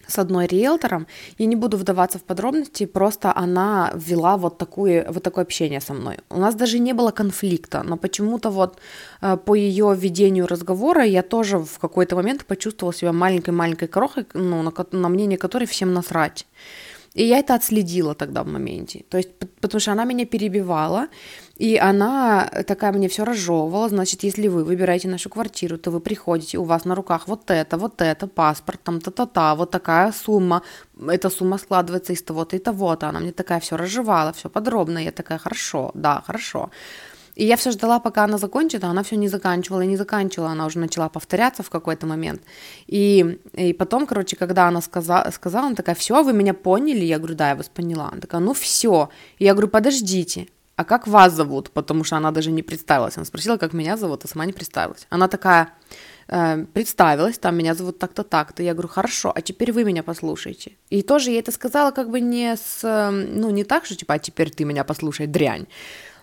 с 0.09 0.19
одной 0.19 0.47
риэлтором. 0.47 1.07
Я 1.39 1.47
не 1.47 1.57
буду 1.57 1.77
вдаваться 1.77 2.19
в 2.19 2.23
подробности, 2.23 2.87
просто 2.87 3.33
она 3.37 3.93
ввела 3.95 4.37
вот, 4.37 4.59
такое 4.59 5.07
вот 5.09 5.23
такое 5.23 5.45
общение 5.45 5.81
со 5.81 5.95
мной. 5.95 6.17
У 6.31 6.39
нас 6.39 6.55
даже 6.55 6.79
не 6.79 6.95
было 6.95 7.11
конфликта, 7.13 7.83
но 7.85 7.97
почему-то 7.97 8.51
вот 8.51 8.79
э, 9.21 9.37
по 9.37 9.55
ее 9.55 9.95
ведению 9.95 10.47
разговора 10.47 11.05
я 11.05 11.23
тоже 11.23 11.59
в 11.59 11.79
какой-то 11.79 12.17
момент 12.17 12.45
почувствовала 12.45 12.95
себя 12.95 13.13
маленькой-маленькой 13.13 13.89
крохой, 13.89 14.27
ну, 14.35 14.63
на, 14.63 14.73
на 14.93 15.09
мнение 15.09 15.39
которой 15.39 15.67
всем 15.67 15.93
насрать. 15.93 16.47
И 17.15 17.25
я 17.25 17.39
это 17.39 17.55
отследила 17.55 18.15
тогда 18.15 18.43
в 18.43 18.47
моменте. 18.47 19.05
То 19.09 19.19
есть, 19.19 19.31
потому 19.61 19.81
что 19.81 19.93
она 19.93 20.05
меня 20.05 20.25
перебивала, 20.25 21.09
И 21.59 21.77
она 21.77 22.49
такая 22.67 22.93
мне 22.93 23.09
все 23.09 23.25
разжевывала, 23.25 23.89
значит, 23.89 24.23
если 24.23 24.49
вы 24.49 24.65
выбираете 24.65 25.09
нашу 25.09 25.29
квартиру, 25.29 25.77
то 25.77 25.91
вы 25.91 26.01
приходите, 26.01 26.59
у 26.59 26.65
вас 26.65 26.85
на 26.85 26.95
руках 26.95 27.27
вот 27.27 27.51
это, 27.51 27.77
вот 27.77 28.01
это, 28.01 28.29
паспорт, 28.29 28.81
там, 28.85 29.01
та-та-та, 29.01 29.55
вот 29.55 29.71
такая 29.71 30.13
сумма, 30.13 30.63
эта 31.09 31.31
сумма 31.31 31.59
складывается 31.59 32.13
из 32.13 32.23
того-то 32.23 32.57
и 32.57 32.61
того-то. 32.61 33.09
Она 33.09 33.21
мне 33.21 33.33
такая 33.33 33.59
все 33.59 33.77
разжевала, 33.77 34.33
все 34.33 34.49
подробно, 34.49 34.99
я 34.99 35.11
такая, 35.11 35.39
хорошо, 35.39 35.91
да, 35.95 36.23
хорошо. 36.27 36.71
И 37.39 37.47
я 37.47 37.57
все 37.57 37.71
ждала, 37.71 38.01
пока 38.01 38.25
она 38.25 38.39
закончит, 38.39 38.85
а 38.85 38.89
она 38.89 39.03
все 39.03 39.17
не 39.17 39.29
заканчивала 39.29 39.83
и 39.83 39.87
не 39.87 39.97
заканчивала, 39.97 40.51
она 40.51 40.67
уже 40.67 40.79
начала 40.79 41.09
повторяться 41.09 41.63
в 41.63 41.71
какой-то 41.71 42.07
момент. 42.07 42.43
И, 42.89 43.39
и 43.53 43.73
потом, 43.73 44.07
короче, 44.07 44.37
когда 44.37 44.67
она 44.69 44.81
сказала, 44.81 45.31
сказала, 45.31 45.67
она 45.67 45.77
такая, 45.77 45.95
все, 45.95 46.23
вы 46.23 46.33
меня 46.33 46.53
поняли? 46.53 47.05
Я 47.05 47.19
говорю, 47.19 47.35
да, 47.35 47.51
я 47.51 47.55
вас 47.55 47.69
поняла. 47.69 48.09
Она 48.11 48.21
такая, 48.21 48.41
ну 48.41 48.55
все. 48.55 49.09
И 49.39 49.45
я 49.45 49.53
говорю, 49.53 49.69
подождите, 49.69 50.49
а 50.79 50.85
как 50.85 51.09
вас 51.09 51.33
зовут? 51.33 51.71
Потому 51.71 52.05
что 52.05 52.17
она 52.17 52.31
даже 52.31 52.53
не 52.53 52.63
представилась. 52.63 53.17
Она 53.17 53.27
спросила, 53.27 53.57
как 53.57 53.73
меня 53.73 53.97
зовут, 53.97 54.25
а 54.25 54.29
сама 54.29 54.47
не 54.47 54.53
представилась. 54.53 55.09
Она 55.11 55.27
такая, 55.27 55.73
э, 56.29 56.67
представилась, 56.73 57.37
там 57.37 57.57
меня 57.57 57.75
зовут 57.75 57.99
так-то, 57.99 58.23
так-то. 58.23 58.63
Я 58.63 58.75
говорю, 58.75 58.89
хорошо, 58.89 59.33
а 59.35 59.41
теперь 59.41 59.73
вы 59.73 59.83
меня 59.83 60.05
послушайте. 60.05 60.77
И 60.89 61.03
тоже 61.03 61.33
я 61.33 61.41
это 61.41 61.51
сказала 61.51 61.91
как 61.91 62.11
бы 62.11 62.21
не 62.21 62.55
с, 62.57 63.11
ну, 63.11 63.51
не 63.51 63.65
так, 63.65 63.87
что 63.87 63.97
типа, 63.97 64.15
а 64.15 64.19
теперь 64.21 64.51
ты 64.51 64.65
меня 64.65 64.85
послушай, 64.85 65.27
дрянь. 65.27 65.67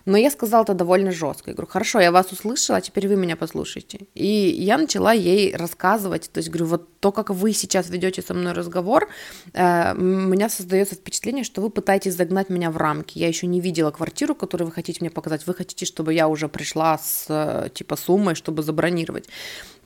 Но 0.06 0.16
я 0.16 0.30
сказала 0.30 0.62
это 0.62 0.74
довольно 0.74 1.10
жестко. 1.10 1.50
Я 1.50 1.54
говорю, 1.54 1.70
хорошо, 1.70 2.00
я 2.00 2.12
вас 2.12 2.32
услышала, 2.32 2.80
теперь 2.80 3.08
вы 3.08 3.16
меня 3.16 3.36
послушайте. 3.36 3.98
И 4.14 4.26
я 4.26 4.78
начала 4.78 5.12
ей 5.12 5.54
рассказывать, 5.56 6.30
то 6.32 6.38
есть 6.38 6.48
говорю, 6.48 6.66
вот 6.66 7.00
то, 7.00 7.10
как 7.10 7.30
вы 7.30 7.52
сейчас 7.52 7.90
ведете 7.90 8.22
со 8.22 8.32
мной 8.32 8.52
разговор, 8.52 9.08
э, 9.52 9.94
у 9.94 10.00
меня 10.00 10.48
создается 10.48 10.94
впечатление, 10.94 11.42
что 11.42 11.60
вы 11.60 11.70
пытаетесь 11.70 12.14
загнать 12.14 12.50
меня 12.50 12.70
в 12.70 12.76
рамки. 12.76 13.18
Я 13.18 13.26
еще 13.26 13.48
не 13.48 13.60
видела 13.60 13.90
квартиру, 13.90 14.36
которую 14.36 14.68
вы 14.68 14.72
хотите 14.72 14.98
мне 15.00 15.10
показать. 15.10 15.46
Вы 15.46 15.54
хотите, 15.54 15.84
чтобы 15.84 16.14
я 16.14 16.28
уже 16.28 16.48
пришла 16.48 16.98
с 16.98 17.26
э, 17.28 17.68
типа 17.74 17.96
суммой, 17.96 18.36
чтобы 18.36 18.62
забронировать. 18.62 19.28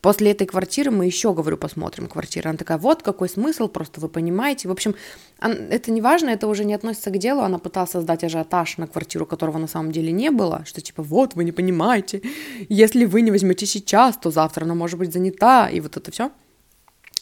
После 0.00 0.30
этой 0.30 0.46
квартиры 0.46 0.90
мы 0.90 1.04
еще, 1.04 1.34
говорю, 1.34 1.58
посмотрим 1.58 2.08
квартиру. 2.08 2.48
Она 2.48 2.56
такая, 2.56 2.78
вот 2.78 3.02
какой 3.02 3.28
смысл, 3.28 3.68
просто 3.68 4.00
вы 4.00 4.08
понимаете. 4.08 4.68
В 4.68 4.72
общем, 4.72 4.94
это 5.38 5.90
не 5.90 6.00
важно, 6.00 6.30
это 6.30 6.46
уже 6.46 6.64
не 6.64 6.72
относится 6.72 7.10
к 7.10 7.18
делу. 7.18 7.42
Она 7.42 7.58
пыталась 7.58 7.90
создать 7.90 8.24
ажиотаж 8.24 8.78
на 8.78 8.86
квартиру, 8.86 9.26
которого 9.26 9.58
на 9.58 9.66
самом 9.66 9.92
деле 9.92 10.10
не 10.10 10.30
было. 10.30 10.64
Что 10.64 10.80
типа, 10.80 11.02
вот, 11.02 11.34
вы 11.34 11.44
не 11.44 11.52
понимаете. 11.52 12.22
Если 12.68 13.04
вы 13.04 13.20
не 13.20 13.30
возьмете 13.30 13.66
сейчас, 13.66 14.16
то 14.16 14.30
завтра 14.30 14.64
она 14.64 14.74
может 14.74 14.98
быть 14.98 15.12
занята. 15.12 15.68
И 15.68 15.80
вот 15.80 15.96
это 15.96 16.10
все. 16.10 16.30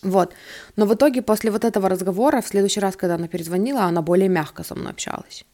Вот. 0.03 0.33
Но 0.77 0.87
в 0.87 0.95
итоге 0.95 1.23
после 1.23 1.51
вот 1.51 1.64
этого 1.64 1.88
разговора, 1.88 2.41
в 2.41 2.47
следующий 2.47 2.79
раз, 2.81 2.97
когда 2.97 3.17
она 3.17 3.27
перезвонила, 3.27 3.83
она 3.83 4.03
более 4.03 4.29
мягко 4.29 4.62
со 4.62 4.77
мной 4.77 4.93
общалась. 4.93 5.45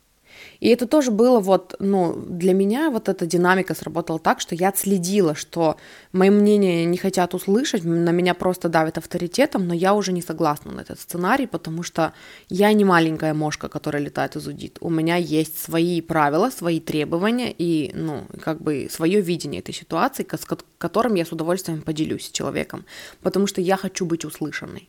И 0.60 0.68
это 0.68 0.86
тоже 0.86 1.10
было 1.10 1.40
вот, 1.40 1.74
ну, 1.78 2.14
для 2.14 2.54
меня 2.54 2.90
вот 2.90 3.08
эта 3.08 3.26
динамика 3.26 3.74
сработала 3.74 4.18
так, 4.18 4.40
что 4.40 4.54
я 4.54 4.68
отследила, 4.68 5.34
что 5.34 5.76
мои 6.12 6.30
мнения 6.30 6.84
не 6.84 6.96
хотят 6.96 7.34
услышать, 7.34 7.84
на 7.84 8.10
меня 8.10 8.34
просто 8.34 8.68
давит 8.68 8.98
авторитетом, 8.98 9.66
но 9.66 9.74
я 9.74 9.94
уже 9.94 10.12
не 10.12 10.22
согласна 10.22 10.72
на 10.72 10.80
этот 10.80 11.00
сценарий, 11.00 11.46
потому 11.46 11.82
что 11.82 12.12
я 12.48 12.72
не 12.72 12.84
маленькая 12.84 13.34
мошка, 13.34 13.68
которая 13.68 14.02
летает 14.02 14.36
и 14.36 14.40
зудит. 14.40 14.78
У 14.80 14.90
меня 14.90 15.16
есть 15.16 15.62
свои 15.62 16.00
правила, 16.00 16.50
свои 16.50 16.80
требования 16.80 17.54
и, 17.56 17.92
ну, 17.94 18.26
как 18.40 18.60
бы 18.60 18.88
свое 18.90 19.20
видение 19.20 19.60
этой 19.60 19.74
ситуации, 19.74 20.26
с 20.30 20.46
которым 20.78 21.14
я 21.14 21.24
с 21.24 21.32
удовольствием 21.32 21.82
поделюсь 21.82 22.26
с 22.26 22.30
человеком, 22.30 22.84
потому 23.22 23.46
что 23.46 23.60
я 23.60 23.76
хочу 23.76 24.06
быть 24.06 24.24
услышанной. 24.24 24.88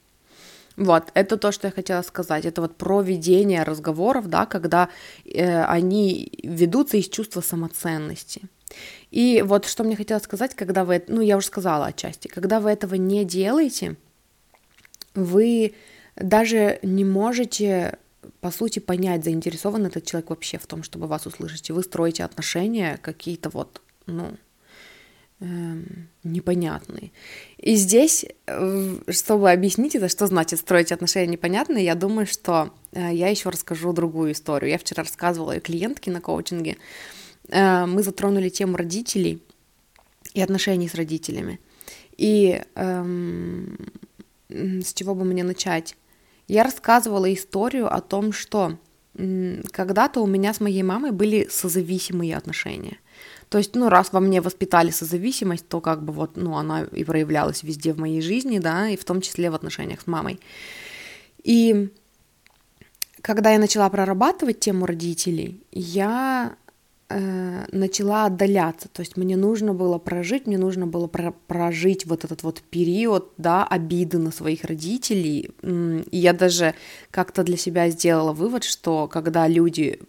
Вот, 0.77 1.05
это 1.13 1.37
то, 1.37 1.51
что 1.51 1.67
я 1.67 1.71
хотела 1.71 2.01
сказать. 2.01 2.45
Это 2.45 2.61
вот 2.61 2.75
про 2.75 3.01
ведение 3.01 3.63
разговоров, 3.63 4.27
да, 4.27 4.45
когда 4.45 4.89
э, 5.23 5.63
они 5.63 6.31
ведутся 6.43 6.97
из 6.97 7.07
чувства 7.07 7.41
самоценности. 7.41 8.41
И 9.11 9.41
вот 9.45 9.65
что 9.65 9.83
мне 9.83 9.95
хотелось 9.95 10.23
сказать, 10.23 10.53
когда 10.55 10.83
вы, 10.83 11.03
ну, 11.07 11.21
я 11.21 11.37
уже 11.37 11.47
сказала 11.47 11.87
отчасти, 11.87 12.27
когда 12.27 12.59
вы 12.59 12.71
этого 12.71 12.95
не 12.95 13.23
делаете, 13.23 13.95
вы 15.13 15.75
даже 16.17 16.79
не 16.81 17.05
можете, 17.05 17.97
по 18.41 18.51
сути, 18.51 18.79
понять, 18.79 19.23
заинтересован 19.23 19.85
этот 19.85 20.05
человек 20.05 20.29
вообще 20.29 20.57
в 20.57 20.67
том, 20.67 20.83
чтобы 20.83 21.07
вас 21.07 21.25
услышать. 21.25 21.69
И 21.69 21.73
вы 21.73 21.83
строите 21.83 22.25
отношения 22.25 22.99
какие-то 23.01 23.49
вот, 23.49 23.81
ну, 24.07 24.35
непонятные. 25.39 27.11
И 27.57 27.75
здесь, 27.75 28.25
э, 28.47 28.95
чтобы 29.09 29.51
объяснить 29.51 29.95
это, 29.95 30.07
что 30.07 30.27
значит 30.27 30.59
строить 30.59 30.91
отношения 30.91 31.33
непонятные, 31.33 31.83
я 31.83 31.95
думаю, 31.95 32.25
что 32.25 32.73
э, 32.93 33.13
я 33.13 33.27
еще 33.27 33.49
расскажу 33.49 33.91
другую 33.91 34.31
историю. 34.31 34.71
Я 34.71 34.77
вчера 34.77 35.03
рассказывала 35.03 35.51
ее 35.51 35.59
клиентке 35.59 36.09
на 36.09 36.21
коучинге. 36.21 36.77
Э, 37.49 37.85
мы 37.85 38.01
затронули 38.01 38.49
тему 38.49 38.77
родителей 38.77 39.43
и 40.33 40.41
отношений 40.41 40.87
с 40.87 40.95
родителями. 40.95 41.59
И 42.17 42.61
эм, 42.75 43.77
с 44.49 44.93
чего 44.93 45.15
бы 45.15 45.25
мне 45.25 45.43
начать? 45.43 45.95
Я 46.47 46.63
рассказывала 46.63 47.31
историю 47.33 47.93
о 47.93 47.99
том, 48.01 48.31
что 48.31 48.77
когда-то 49.71 50.21
у 50.21 50.27
меня 50.27 50.53
с 50.53 50.59
моей 50.59 50.83
мамой 50.83 51.11
были 51.11 51.47
созависимые 51.49 52.35
отношения. 52.35 52.97
То 53.49 53.57
есть, 53.57 53.75
ну, 53.75 53.89
раз 53.89 54.11
во 54.11 54.19
мне 54.19 54.41
воспитали 54.41 54.89
созависимость, 54.89 55.67
то 55.67 55.79
как 55.79 56.03
бы 56.03 56.11
вот, 56.11 56.35
ну, 56.35 56.55
она 56.55 56.83
и 56.83 57.03
проявлялась 57.03 57.63
везде 57.63 57.93
в 57.93 57.99
моей 57.99 58.21
жизни, 58.21 58.59
да, 58.59 58.89
и 58.89 58.97
в 58.97 59.05
том 59.05 59.21
числе 59.21 59.49
в 59.49 59.55
отношениях 59.55 60.01
с 60.01 60.07
мамой. 60.07 60.39
И 61.43 61.89
когда 63.21 63.51
я 63.51 63.59
начала 63.59 63.89
прорабатывать 63.89 64.59
тему 64.59 64.85
родителей, 64.85 65.63
я 65.71 66.55
э, 67.09 67.65
начала 67.71 68.25
отдаляться, 68.25 68.89
то 68.89 69.01
есть 69.01 69.17
мне 69.17 69.37
нужно 69.37 69.73
было 69.73 69.97
прожить, 69.97 70.47
мне 70.47 70.57
нужно 70.57 70.87
было 70.87 71.07
про 71.07 71.31
прожить 71.47 72.05
вот 72.05 72.23
этот 72.25 72.43
вот 72.43 72.61
период, 72.61 73.31
да, 73.37 73.65
обиды 73.65 74.17
на 74.17 74.31
своих 74.31 74.63
родителей, 74.63 75.51
и 75.63 76.17
я 76.17 76.33
даже 76.33 76.73
как-то 77.11 77.43
для 77.43 77.57
себя 77.57 77.89
сделала 77.89 78.33
вывод, 78.33 78.63
что 78.63 79.07
когда 79.07 79.47
люди 79.47 79.99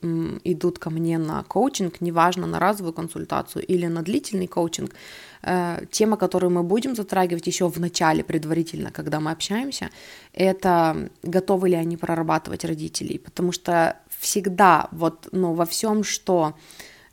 идут 0.44 0.78
ко 0.78 0.90
мне 0.90 1.18
на 1.18 1.42
коучинг, 1.42 2.00
неважно, 2.00 2.46
на 2.46 2.58
разовую 2.58 2.92
консультацию 2.92 3.64
или 3.64 3.86
на 3.86 4.02
длительный 4.02 4.46
коучинг, 4.46 4.94
э, 5.42 5.80
тема, 5.90 6.16
которую 6.16 6.50
мы 6.50 6.62
будем 6.62 6.96
затрагивать 6.96 7.46
еще 7.46 7.68
в 7.68 7.78
начале, 7.78 8.24
предварительно, 8.24 8.90
когда 8.90 9.20
мы 9.20 9.30
общаемся, 9.30 9.90
это 10.32 11.10
готовы 11.22 11.68
ли 11.70 11.76
они 11.76 11.96
прорабатывать 11.96 12.64
родителей, 12.64 13.18
потому 13.18 13.52
что 13.52 13.96
всегда 14.26 14.88
вот, 14.92 15.28
ну, 15.32 15.54
во 15.54 15.64
всем, 15.64 16.04
что 16.04 16.54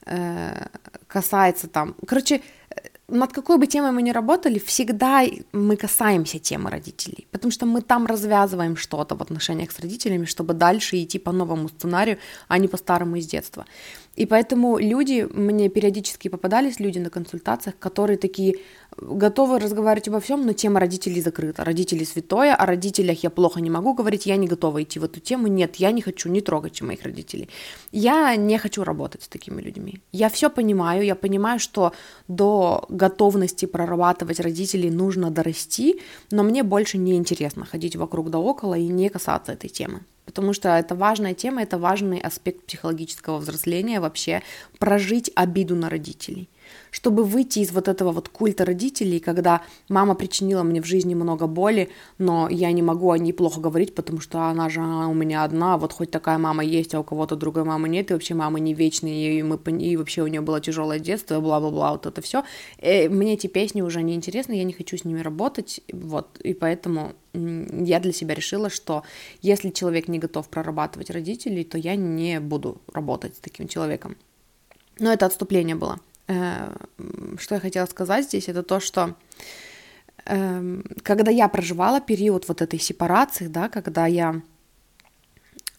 э, 0.06 0.67
касается 1.08 1.67
там, 1.67 1.95
короче, 2.08 2.41
над 3.08 3.34
какой 3.34 3.58
бы 3.58 3.67
темой 3.67 3.91
мы 3.91 4.02
ни 4.02 4.12
работали, 4.12 4.60
всегда 4.60 5.23
мы 5.52 5.76
касаемся 5.76 6.39
темы 6.39 6.69
родителей, 6.69 7.28
потому 7.32 7.52
что 7.52 7.65
мы 7.65 7.82
там 7.82 8.06
развязываем 8.06 8.76
что-то 8.76 9.15
в 9.15 9.21
отношениях 9.21 9.71
с 9.71 9.80
родителями, 9.80 10.26
чтобы 10.26 10.54
дальше 10.54 10.97
идти 10.97 11.19
по 11.19 11.32
новому 11.32 11.69
сценарию, 11.69 12.17
а 12.47 12.58
не 12.58 12.67
по 12.67 12.78
старому 12.78 13.15
из 13.17 13.28
детства. 13.28 13.65
И 14.15 14.26
поэтому 14.26 14.80
люди, 14.80 15.28
мне 15.32 15.69
периодически 15.69 16.30
попадались 16.30 16.80
люди 16.80 16.99
на 16.99 17.10
консультациях, 17.10 17.76
которые 17.80 18.17
такие 18.17 18.56
готовы 18.97 19.60
разговаривать 19.60 20.08
обо 20.08 20.19
всем, 20.19 20.45
но 20.45 20.53
тема 20.53 20.79
родителей 20.79 21.21
закрыта. 21.21 21.63
Родители 21.63 22.03
святое, 22.03 22.56
о 22.56 22.65
родителях 22.65 23.23
я 23.23 23.29
плохо 23.29 23.62
не 23.62 23.69
могу 23.69 23.93
говорить, 23.93 24.25
я 24.25 24.36
не 24.36 24.47
готова 24.47 24.84
идти 24.84 24.99
в 24.99 25.03
эту 25.03 25.19
тему. 25.19 25.47
Нет, 25.47 25.77
я 25.77 25.91
не 25.91 26.01
хочу 26.01 26.29
не 26.29 26.41
трогать 26.41 26.82
моих 26.82 27.03
родителей. 27.03 27.49
Я 27.91 28.36
не 28.36 28.58
хочу 28.58 28.84
работать 28.84 29.23
с 29.23 29.27
такими 29.27 29.62
людьми. 29.62 30.01
Я 30.12 30.29
все 30.29 30.49
понимаю, 30.49 31.06
я 31.06 31.15
понимаю, 31.15 31.60
что 31.60 31.93
до 32.27 32.86
готовности 32.89 33.65
прорабатывать 33.65 34.39
родителей 34.39 34.89
нужно 34.89 35.32
дорасти, 35.32 35.99
но 36.32 36.43
мне 36.43 36.63
больше 36.63 36.97
не 36.97 37.15
интересно 37.15 37.65
ходить 37.65 37.95
вокруг 37.95 38.29
да 38.29 38.39
около 38.39 38.75
и 38.75 38.88
не 38.88 39.10
касаться 39.10 39.53
этой 39.53 39.69
темы 39.69 40.01
потому 40.25 40.53
что 40.53 40.69
это 40.69 40.95
важная 40.95 41.34
тема, 41.34 41.62
это 41.62 41.77
важный 41.77 42.19
аспект 42.19 42.65
психологического 42.65 43.38
взросления 43.38 43.99
вообще, 43.99 44.41
прожить 44.79 45.29
обиду 45.36 45.75
на 45.75 45.89
родителей 45.89 46.49
чтобы 46.93 47.23
выйти 47.23 47.60
из 47.60 47.71
вот 47.71 47.88
этого 47.88 48.12
вот 48.12 48.29
культа 48.29 48.65
родителей, 48.65 49.19
когда 49.19 49.63
мама 49.89 50.13
причинила 50.13 50.62
мне 50.62 50.79
в 50.79 50.86
жизни 50.86 51.15
много 51.15 51.47
боли, 51.47 51.89
но 52.19 52.47
я 52.49 52.71
не 52.71 52.84
могу 52.84 53.10
о 53.10 53.17
ней 53.17 53.34
плохо 53.34 53.60
говорить, 53.60 53.95
потому 53.95 54.21
что 54.21 54.43
она 54.43 54.69
же 54.69 54.79
у 54.79 55.13
меня 55.13 55.43
одна, 55.43 55.77
вот 55.77 55.91
хоть 55.91 56.12
такая 56.12 56.38
мама 56.38 56.63
есть, 56.63 56.93
а 56.93 56.99
у 56.99 57.03
кого-то 57.03 57.36
другой 57.36 57.63
мамы 57.63 57.89
нет, 57.89 58.12
и 58.12 58.13
вообще 58.13 58.36
мама 58.36 58.60
не 58.60 58.75
вечная, 58.75 59.12
и, 59.12 59.41
мы, 59.41 59.60
и 59.82 59.97
вообще 59.97 60.21
у 60.21 60.27
нее 60.27 60.41
было 60.41 60.62
тяжелое 60.62 60.99
детство, 60.99 61.39
бла-бла-бла, 61.39 61.93
вот 61.93 62.06
это 62.06 62.21
все. 62.21 62.43
Э, 62.77 63.10
мне 63.10 63.34
эти 63.34 63.47
песни 63.47 63.82
уже 63.82 64.03
не 64.03 64.13
интересны, 64.13 64.53
я 64.53 64.63
не 64.63 64.73
хочу 64.73 64.95
с 64.95 65.03
ними 65.03 65.21
работать, 65.21 65.82
вот, 65.91 66.39
и 66.43 66.53
поэтому 66.53 67.13
я 67.34 67.99
для 67.99 68.13
себя 68.13 68.36
решила, 68.36 68.69
что 68.69 69.01
если 69.41 69.71
человек 69.71 70.08
не 70.08 70.19
готов 70.19 70.47
прорабатывать 70.47 71.10
родителей, 71.10 71.63
то 71.63 71.79
я 71.79 71.95
не 71.95 72.39
буду 72.39 72.77
работать 72.93 73.36
с 73.36 73.39
таким 73.39 73.67
человеком. 73.67 74.15
Но 74.99 75.12
это 75.12 75.25
отступление 75.25 75.75
было. 75.75 75.99
Э, 76.27 76.73
что 77.38 77.55
я 77.55 77.62
хотела 77.62 77.86
сказать 77.86 78.25
здесь, 78.25 78.47
это 78.47 78.63
то, 78.63 78.79
что 78.79 79.15
эм, 80.25 80.83
когда 81.03 81.31
я 81.31 81.47
проживала 81.47 81.99
период 81.99 82.47
вот 82.47 82.62
этой 82.62 82.79
сепарации, 82.79 83.47
да, 83.47 83.69
когда 83.69 84.07
я 84.07 84.41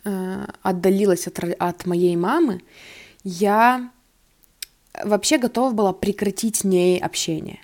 э, 0.05 0.47
отдалилась 0.63 1.27
от, 1.27 1.39
от 1.59 1.87
моей 1.87 2.17
мамы, 2.17 2.61
я 3.25 3.91
вообще 5.03 5.39
готова 5.39 5.73
была 5.73 5.93
прекратить 5.93 6.57
с 6.57 6.65
ней 6.65 7.01
общение. 7.01 7.61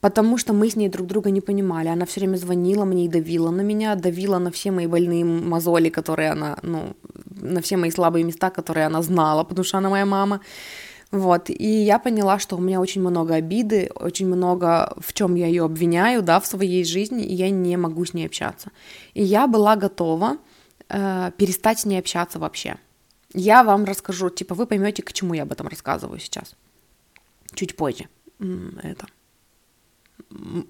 Потому 0.00 0.38
что 0.38 0.52
мы 0.52 0.68
с 0.68 0.76
ней 0.76 0.88
друг 0.88 1.06
друга 1.06 1.30
не 1.30 1.40
понимали. 1.40 1.88
Она 1.88 2.04
все 2.06 2.20
время 2.20 2.36
звонила 2.36 2.84
мне 2.84 3.06
и 3.06 3.08
давила 3.08 3.50
на 3.50 3.62
меня, 3.62 3.96
давила 3.96 4.38
на 4.38 4.50
все 4.50 4.70
мои 4.70 4.86
больные 4.86 5.24
мозоли, 5.24 5.88
которые 5.88 6.30
она, 6.30 6.58
ну, 6.62 6.94
на 7.40 7.60
все 7.60 7.76
мои 7.76 7.90
слабые 7.90 8.24
места, 8.24 8.50
которые 8.50 8.86
она 8.86 9.02
знала, 9.02 9.42
потому 9.42 9.64
что 9.64 9.78
она 9.78 9.90
моя 9.90 10.06
мама. 10.06 10.40
Вот, 11.16 11.48
и 11.48 11.66
я 11.66 11.98
поняла, 11.98 12.38
что 12.38 12.56
у 12.56 12.60
меня 12.60 12.78
очень 12.78 13.00
много 13.00 13.36
обиды, 13.36 13.90
очень 13.94 14.26
много 14.26 14.94
в 14.98 15.14
чем 15.14 15.34
я 15.34 15.46
ее 15.46 15.64
обвиняю, 15.64 16.22
да, 16.22 16.40
в 16.40 16.46
своей 16.46 16.84
жизни, 16.84 17.24
и 17.24 17.34
я 17.34 17.48
не 17.48 17.78
могу 17.78 18.04
с 18.04 18.12
ней 18.12 18.26
общаться. 18.26 18.70
И 19.14 19.22
я 19.22 19.46
была 19.46 19.76
готова 19.76 20.36
э, 20.90 21.30
перестать 21.38 21.78
с 21.78 21.86
ней 21.86 21.98
общаться 21.98 22.38
вообще. 22.38 22.76
Я 23.32 23.64
вам 23.64 23.84
расскажу, 23.84 24.28
типа, 24.28 24.54
вы 24.54 24.66
поймете, 24.66 25.02
к 25.02 25.12
чему 25.14 25.32
я 25.32 25.44
об 25.44 25.52
этом 25.52 25.68
рассказываю 25.68 26.20
сейчас. 26.20 26.54
Чуть 27.54 27.76
позже. 27.76 28.08
Это. 28.82 29.06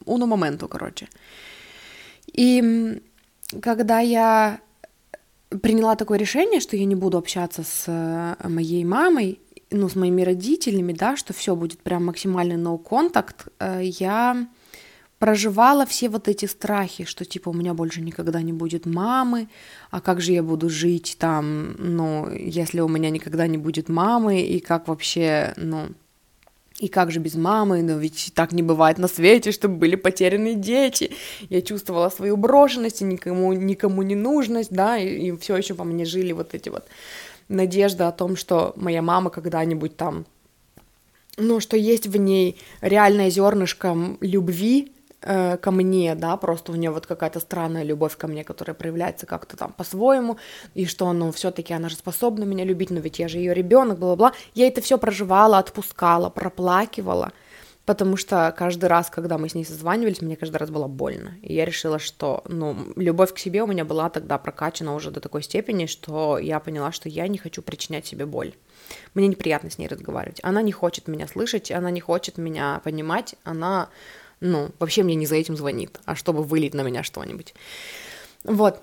Уну 0.05 0.27
моменту, 0.27 0.69
короче. 0.69 1.09
И 2.33 3.03
когда 3.61 3.99
я 3.99 4.61
приняла 5.61 5.97
такое 5.97 6.19
решение, 6.19 6.61
что 6.61 6.77
я 6.77 6.85
не 6.85 6.95
буду 6.95 7.19
общаться 7.19 7.65
с 7.65 7.85
э, 7.89 8.49
моей 8.49 8.85
мамой, 8.85 9.41
ну, 9.71 9.89
с 9.89 9.97
моими 9.97 10.23
родителями, 10.23 10.93
да, 10.93 11.17
что 11.17 11.33
все 11.33 11.55
будет 11.55 11.81
прям 11.81 12.07
максимальный 12.07 12.57
no 12.57 12.83
contact, 12.83 13.51
э, 13.59 13.81
я 13.83 14.47
проживала 15.19 15.87
все 15.87 16.09
вот 16.09 16.29
эти 16.29 16.47
страхи, 16.47 17.05
что 17.05 17.25
типа 17.25 17.49
у 17.49 17.53
меня 17.53 17.75
больше 17.75 18.01
никогда 18.01 18.43
не 18.43 18.53
будет 18.53 18.87
мамы, 18.87 19.49
а 19.91 20.01
как 20.01 20.21
же 20.21 20.33
я 20.33 20.43
буду 20.43 20.69
жить 20.69 21.17
там, 21.19 21.75
ну, 21.79 22.31
если 22.31 22.81
у 22.81 22.89
меня 22.89 23.11
никогда 23.11 23.47
не 23.47 23.59
будет 23.59 23.89
мамы, 23.89 24.43
и 24.43 24.61
как 24.61 24.89
вообще, 24.89 25.55
ну, 25.57 25.89
и 26.79 26.89
как 26.89 27.11
же 27.11 27.21
без 27.21 27.35
мамы, 27.35 27.83
но 27.83 27.97
ведь 27.97 28.33
так 28.35 28.53
не 28.53 28.63
бывает 28.63 28.99
на 28.99 29.09
свете, 29.09 29.51
чтобы 29.51 29.77
были 29.77 29.97
потеряны 29.97 30.55
дети. 30.55 31.11
Я 31.49 31.63
чувствовала 31.63 32.11
свою 32.11 32.37
брошенность 32.37 33.01
и 33.01 33.05
никому, 33.05 33.55
никому 33.55 34.03
не 34.03 34.15
нужность, 34.15 34.71
да, 34.71 34.99
и, 34.99 35.29
и 35.29 35.37
все 35.39 35.57
еще 35.57 35.75
по 35.75 35.85
мне 35.85 36.05
жили 36.05 36.33
вот 36.33 36.55
эти 36.55 36.69
вот 36.69 36.87
надежда 37.49 38.09
о 38.09 38.13
том, 38.13 38.37
что 38.37 38.73
моя 38.77 39.03
мама 39.03 39.31
когда-нибудь 39.31 39.97
там, 39.97 40.27
ну, 41.37 41.61
что 41.61 41.77
есть 41.77 42.07
в 42.07 42.17
ней 42.17 42.59
реальное 42.81 43.31
зернышко 43.31 43.97
любви 44.21 44.93
э, 45.21 45.57
ко 45.59 45.71
мне, 45.71 46.15
да, 46.15 46.37
просто 46.37 46.73
у 46.73 46.75
нее 46.75 46.91
вот 46.91 47.07
какая-то 47.07 47.41
странная 47.41 47.83
любовь 47.83 48.17
ко 48.17 48.27
мне, 48.27 48.43
которая 48.43 48.75
проявляется 48.75 49.27
как-то 49.27 49.57
там 49.57 49.73
по-своему, 49.73 50.39
и 50.75 50.87
что, 50.87 51.13
ну, 51.13 51.31
все-таки 51.33 51.75
она 51.75 51.89
же 51.89 51.97
способна 51.97 52.45
меня 52.45 52.65
любить, 52.65 52.91
но 52.91 53.01
ведь 53.01 53.19
я 53.19 53.29
же 53.29 53.39
ее 53.39 53.55
ребенок, 53.55 53.99
бла-бла-бла. 53.99 54.33
Я 54.55 54.67
это 54.67 54.81
все 54.81 54.99
проживала, 54.99 55.59
отпускала, 55.59 56.31
проплакивала 56.31 57.33
потому 57.87 58.17
что 58.17 58.53
каждый 58.57 58.87
раз, 58.87 59.09
когда 59.09 59.39
мы 59.39 59.49
с 59.49 59.55
ней 59.55 59.65
созванивались, 59.65 60.21
мне 60.21 60.37
каждый 60.37 60.57
раз 60.57 60.71
было 60.71 60.89
больно. 60.89 61.35
И 61.41 61.55
я 61.55 61.65
решила, 61.65 61.99
что, 61.99 62.43
ну, 62.49 62.77
любовь 62.97 63.33
к 63.33 63.39
себе 63.39 63.63
у 63.63 63.67
меня 63.67 63.85
была 63.85 64.11
тогда 64.11 64.37
прокачана 64.39 64.95
уже 64.95 65.13
до 65.13 65.21
такой 65.21 65.43
степени, 65.43 65.87
что 65.87 66.39
я 66.39 66.59
поняла, 66.59 66.91
что 66.91 67.09
я 67.09 67.29
не 67.29 67.39
хочу 67.39 67.63
причинять 67.63 68.05
себе 68.05 68.27
боль. 68.27 68.55
Мне 69.15 69.29
неприятно 69.29 69.71
с 69.71 69.79
ней 69.79 69.87
разговаривать. 69.87 70.41
Она 70.43 70.63
не 70.63 70.73
хочет 70.73 71.07
меня 71.07 71.29
слышать, 71.29 71.71
она 71.71 71.91
не 71.93 72.01
хочет 72.01 72.39
меня 72.39 72.81
понимать, 72.85 73.37
она, 73.45 73.89
ну, 74.41 74.71
вообще 74.81 75.05
мне 75.05 75.15
не 75.15 75.27
за 75.27 75.37
этим 75.37 75.57
звонит, 75.57 76.01
а 76.05 76.17
чтобы 76.17 76.43
вылить 76.43 76.75
на 76.75 76.83
меня 76.83 77.05
что-нибудь. 77.05 77.55
Вот. 78.45 78.83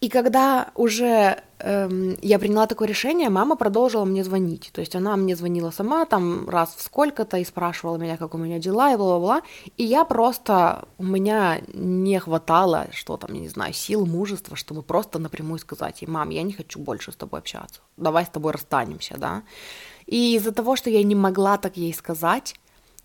И 0.00 0.08
когда 0.08 0.70
уже 0.74 1.42
эм, 1.58 2.16
я 2.22 2.38
приняла 2.38 2.66
такое 2.66 2.88
решение, 2.88 3.30
мама 3.30 3.56
продолжила 3.56 4.04
мне 4.04 4.24
звонить. 4.24 4.70
То 4.72 4.80
есть 4.80 4.96
она 4.96 5.16
мне 5.16 5.36
звонила 5.36 5.70
сама 5.70 6.04
там 6.06 6.48
раз 6.48 6.74
в 6.74 6.82
сколько-то 6.82 7.36
и 7.36 7.44
спрашивала 7.44 7.96
меня, 7.96 8.16
как 8.16 8.34
у 8.34 8.38
меня 8.38 8.58
дела 8.58 8.92
и 8.92 8.96
бла-бла-бла. 8.96 9.42
И 9.76 9.84
я 9.84 10.04
просто, 10.04 10.88
у 10.98 11.04
меня 11.04 11.60
не 11.72 12.18
хватало, 12.18 12.88
что 12.92 13.16
там, 13.16 13.32
я 13.34 13.40
не 13.40 13.48
знаю, 13.48 13.72
сил, 13.72 14.06
мужества, 14.06 14.56
чтобы 14.56 14.82
просто 14.82 15.18
напрямую 15.18 15.58
сказать 15.58 16.02
ей, 16.02 16.08
мам, 16.08 16.30
я 16.30 16.42
не 16.42 16.52
хочу 16.52 16.80
больше 16.80 17.12
с 17.12 17.16
тобой 17.16 17.40
общаться, 17.40 17.80
давай 17.96 18.24
с 18.24 18.28
тобой 18.28 18.52
расстанемся, 18.52 19.16
да. 19.18 19.42
И 20.06 20.34
из-за 20.36 20.52
того, 20.52 20.76
что 20.76 20.90
я 20.90 21.02
не 21.02 21.14
могла 21.14 21.58
так 21.58 21.76
ей 21.76 21.94
сказать, 21.94 22.56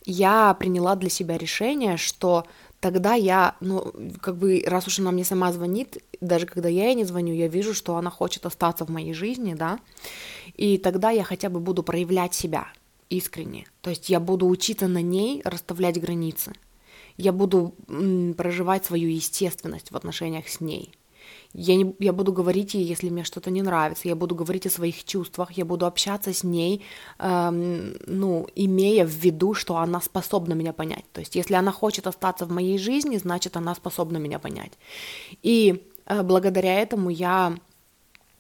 я 0.08 0.54
приняла 0.54 0.96
для 0.96 1.10
себя 1.10 1.38
решение, 1.38 1.98
что 1.98 2.46
тогда 2.80 3.14
я, 3.16 3.56
ну, 3.60 3.94
как 4.22 4.38
бы, 4.38 4.64
раз 4.66 4.88
уж 4.88 5.00
она 5.00 5.12
мне 5.12 5.24
сама 5.24 5.52
звонит, 5.52 6.04
даже 6.22 6.46
когда 6.46 6.70
я 6.70 6.88
ей 6.88 6.96
не 6.96 7.06
звоню, 7.06 7.34
я 7.34 7.48
вижу, 7.48 7.74
что 7.74 7.98
она 7.98 8.10
хочет 8.10 8.46
остаться 8.46 8.86
в 8.86 8.90
моей 8.90 9.14
жизни, 9.14 9.54
да, 9.54 9.80
и 10.56 10.78
тогда 10.78 11.10
я 11.10 11.24
хотя 11.24 11.50
бы 11.50 11.60
буду 11.60 11.84
проявлять 11.84 12.34
себя 12.34 12.68
искренне, 13.10 13.66
то 13.82 13.90
есть 13.90 14.10
я 14.10 14.20
буду 14.20 14.48
учиться 14.48 14.88
на 14.88 15.02
ней 15.02 15.42
расставлять 15.44 16.00
границы, 16.00 16.54
я 17.18 17.32
буду 17.32 17.74
проживать 18.38 18.86
свою 18.86 19.10
естественность 19.10 19.92
в 19.92 19.98
отношениях 19.98 20.48
с 20.48 20.62
ней, 20.62 20.92
я, 21.54 21.76
не, 21.76 21.96
я 22.00 22.14
буду 22.14 22.32
говорить 22.32 22.74
ей, 22.74 22.84
если 22.84 23.10
мне 23.10 23.24
что-то 23.24 23.50
не 23.50 23.62
нравится, 23.62 24.08
я 24.08 24.16
буду 24.16 24.36
говорить 24.36 24.66
о 24.66 24.70
своих 24.70 25.04
чувствах, 25.04 25.52
я 25.54 25.66
буду 25.66 25.86
общаться 25.86 26.34
с 26.34 26.44
ней, 26.44 26.84
эм, 27.20 27.96
ну, 28.06 28.48
имея 28.56 29.06
в 29.06 29.12
виду, 29.12 29.54
что 29.54 29.78
она 29.78 30.02
способна 30.02 30.54
меня 30.54 30.74
понять. 30.74 31.06
То 31.14 31.22
есть, 31.22 31.36
если 31.36 31.56
она 31.56 31.72
хочет 31.72 32.08
остаться 32.08 32.46
в 32.46 32.52
моей 32.52 32.78
жизни, 32.78 33.18
значит, 33.18 33.58
она 33.58 33.76
способна 33.76 34.18
меня 34.18 34.40
понять. 34.40 34.74
И 35.44 35.84
э, 36.06 36.24
благодаря 36.24 36.82
этому 36.82 37.10
я 37.10 37.56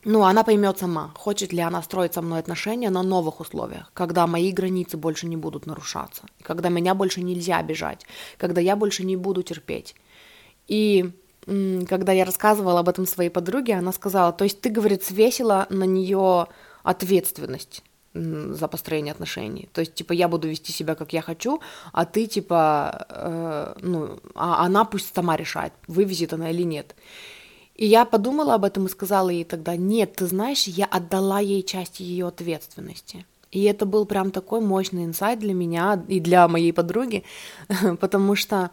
ну, 0.03 0.23
она 0.23 0.43
поймет 0.43 0.77
сама, 0.79 1.11
хочет 1.15 1.51
ли 1.51 1.59
она 1.59 1.81
строить 1.81 2.13
со 2.13 2.21
мной 2.21 2.39
отношения 2.39 2.89
на 2.89 3.03
новых 3.03 3.41
условиях, 3.41 3.91
когда 3.93 4.25
мои 4.25 4.51
границы 4.53 4.95
больше 4.95 5.27
не 5.27 5.35
будут 5.35 5.65
нарушаться, 5.65 6.23
когда 6.43 6.69
меня 6.69 6.93
больше 6.95 7.21
нельзя 7.21 7.57
обижать, 7.57 8.05
когда 8.37 8.61
я 8.61 8.75
больше 8.75 9.03
не 9.03 9.17
буду 9.17 9.43
терпеть. 9.43 9.95
И 10.67 11.11
когда 11.87 12.11
я 12.11 12.25
рассказывала 12.25 12.81
об 12.81 12.89
этом 12.89 13.05
своей 13.05 13.29
подруге, 13.29 13.75
она 13.75 13.93
сказала, 13.93 14.33
то 14.33 14.43
есть 14.43 14.59
ты, 14.59 14.69
говорит, 14.69 15.03
свесила 15.03 15.65
на 15.69 15.85
нее 15.85 16.47
ответственность 16.83 17.83
за 18.13 18.67
построение 18.67 19.11
отношений. 19.11 19.69
То 19.73 19.81
есть, 19.81 19.93
типа, 19.93 20.13
я 20.13 20.27
буду 20.27 20.47
вести 20.47 20.73
себя, 20.73 20.95
как 20.95 21.13
я 21.13 21.21
хочу, 21.21 21.61
а 21.93 22.05
ты, 22.05 22.25
типа, 22.25 23.05
э, 23.09 23.73
ну, 23.81 24.19
а 24.35 24.65
она 24.65 24.85
пусть 24.85 25.13
сама 25.13 25.37
решает, 25.37 25.73
вывезет 25.87 26.33
она 26.33 26.49
или 26.49 26.63
нет. 26.63 26.95
И 27.75 27.85
я 27.85 28.05
подумала 28.05 28.55
об 28.55 28.63
этом 28.63 28.87
и 28.87 28.89
сказала 28.89 29.29
ей 29.29 29.43
тогда, 29.43 29.75
нет, 29.75 30.15
ты 30.15 30.25
знаешь, 30.25 30.63
я 30.63 30.85
отдала 30.85 31.39
ей 31.39 31.61
часть 31.61 31.99
ее 31.99 32.27
ответственности. 32.27 33.25
И 33.51 33.63
это 33.63 33.85
был 33.85 34.05
прям 34.05 34.31
такой 34.31 34.61
мощный 34.61 35.05
инсайт 35.05 35.39
для 35.39 35.53
меня 35.53 36.03
и 36.07 36.19
для 36.19 36.47
моей 36.47 36.73
подруги, 36.73 37.23
потому 37.99 38.35
что 38.35 38.71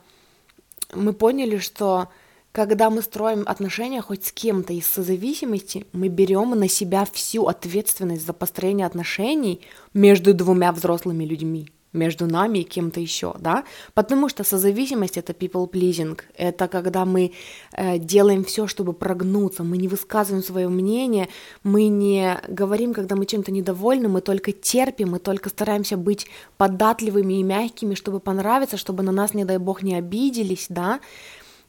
мы 0.95 1.13
поняли, 1.13 1.59
что 1.59 2.09
когда 2.55 2.89
мы 2.89 3.03
строим 3.03 3.43
отношения 3.47 4.01
хоть 4.01 4.27
с 4.27 4.33
кем-то 4.33 4.73
из 4.73 4.87
созависимости, 4.87 5.87
мы 5.93 6.07
берем 6.07 6.51
на 6.51 6.69
себя 6.69 7.05
всю 7.13 7.47
ответственность 7.47 8.25
за 8.25 8.33
построение 8.33 8.87
отношений 8.87 9.61
между 9.93 10.33
двумя 10.35 10.71
взрослыми 10.71 11.25
людьми, 11.25 11.69
между 11.93 12.29
нами 12.29 12.61
и 12.61 12.63
кем-то 12.63 13.01
еще, 13.01 13.35
да, 13.41 13.65
потому 13.95 14.29
что 14.29 14.45
созависимость 14.45 15.19
это 15.19 15.33
people 15.33 15.69
pleasing, 15.69 16.17
это 16.37 16.69
когда 16.69 17.05
мы 17.05 17.33
э, 17.73 17.99
делаем 17.99 18.45
все, 18.45 18.69
чтобы 18.69 18.93
прогнуться, 18.93 19.65
мы 19.65 19.77
не 19.77 19.89
высказываем 19.89 20.45
свое 20.45 20.69
мнение, 20.69 21.29
мы 21.65 21.89
не 21.89 22.41
говорим, 22.47 22.95
когда 22.95 23.17
мы 23.17 23.27
чем-то 23.27 23.51
недовольны, 23.51 24.07
мы 24.09 24.21
только 24.21 24.53
терпим, 24.53 25.11
мы 25.11 25.19
только 25.19 25.49
стараемся 25.49 25.97
быть 25.97 26.29
податливыми 26.57 27.35
и 27.35 27.43
мягкими, 27.43 27.97
чтобы 27.97 28.21
понравиться, 28.21 28.77
чтобы 28.77 29.03
на 29.03 29.11
нас, 29.11 29.35
не 29.35 29.45
дай 29.45 29.59
бог, 29.59 29.83
не 29.83 29.97
обиделись, 29.97 30.67
да, 30.69 31.01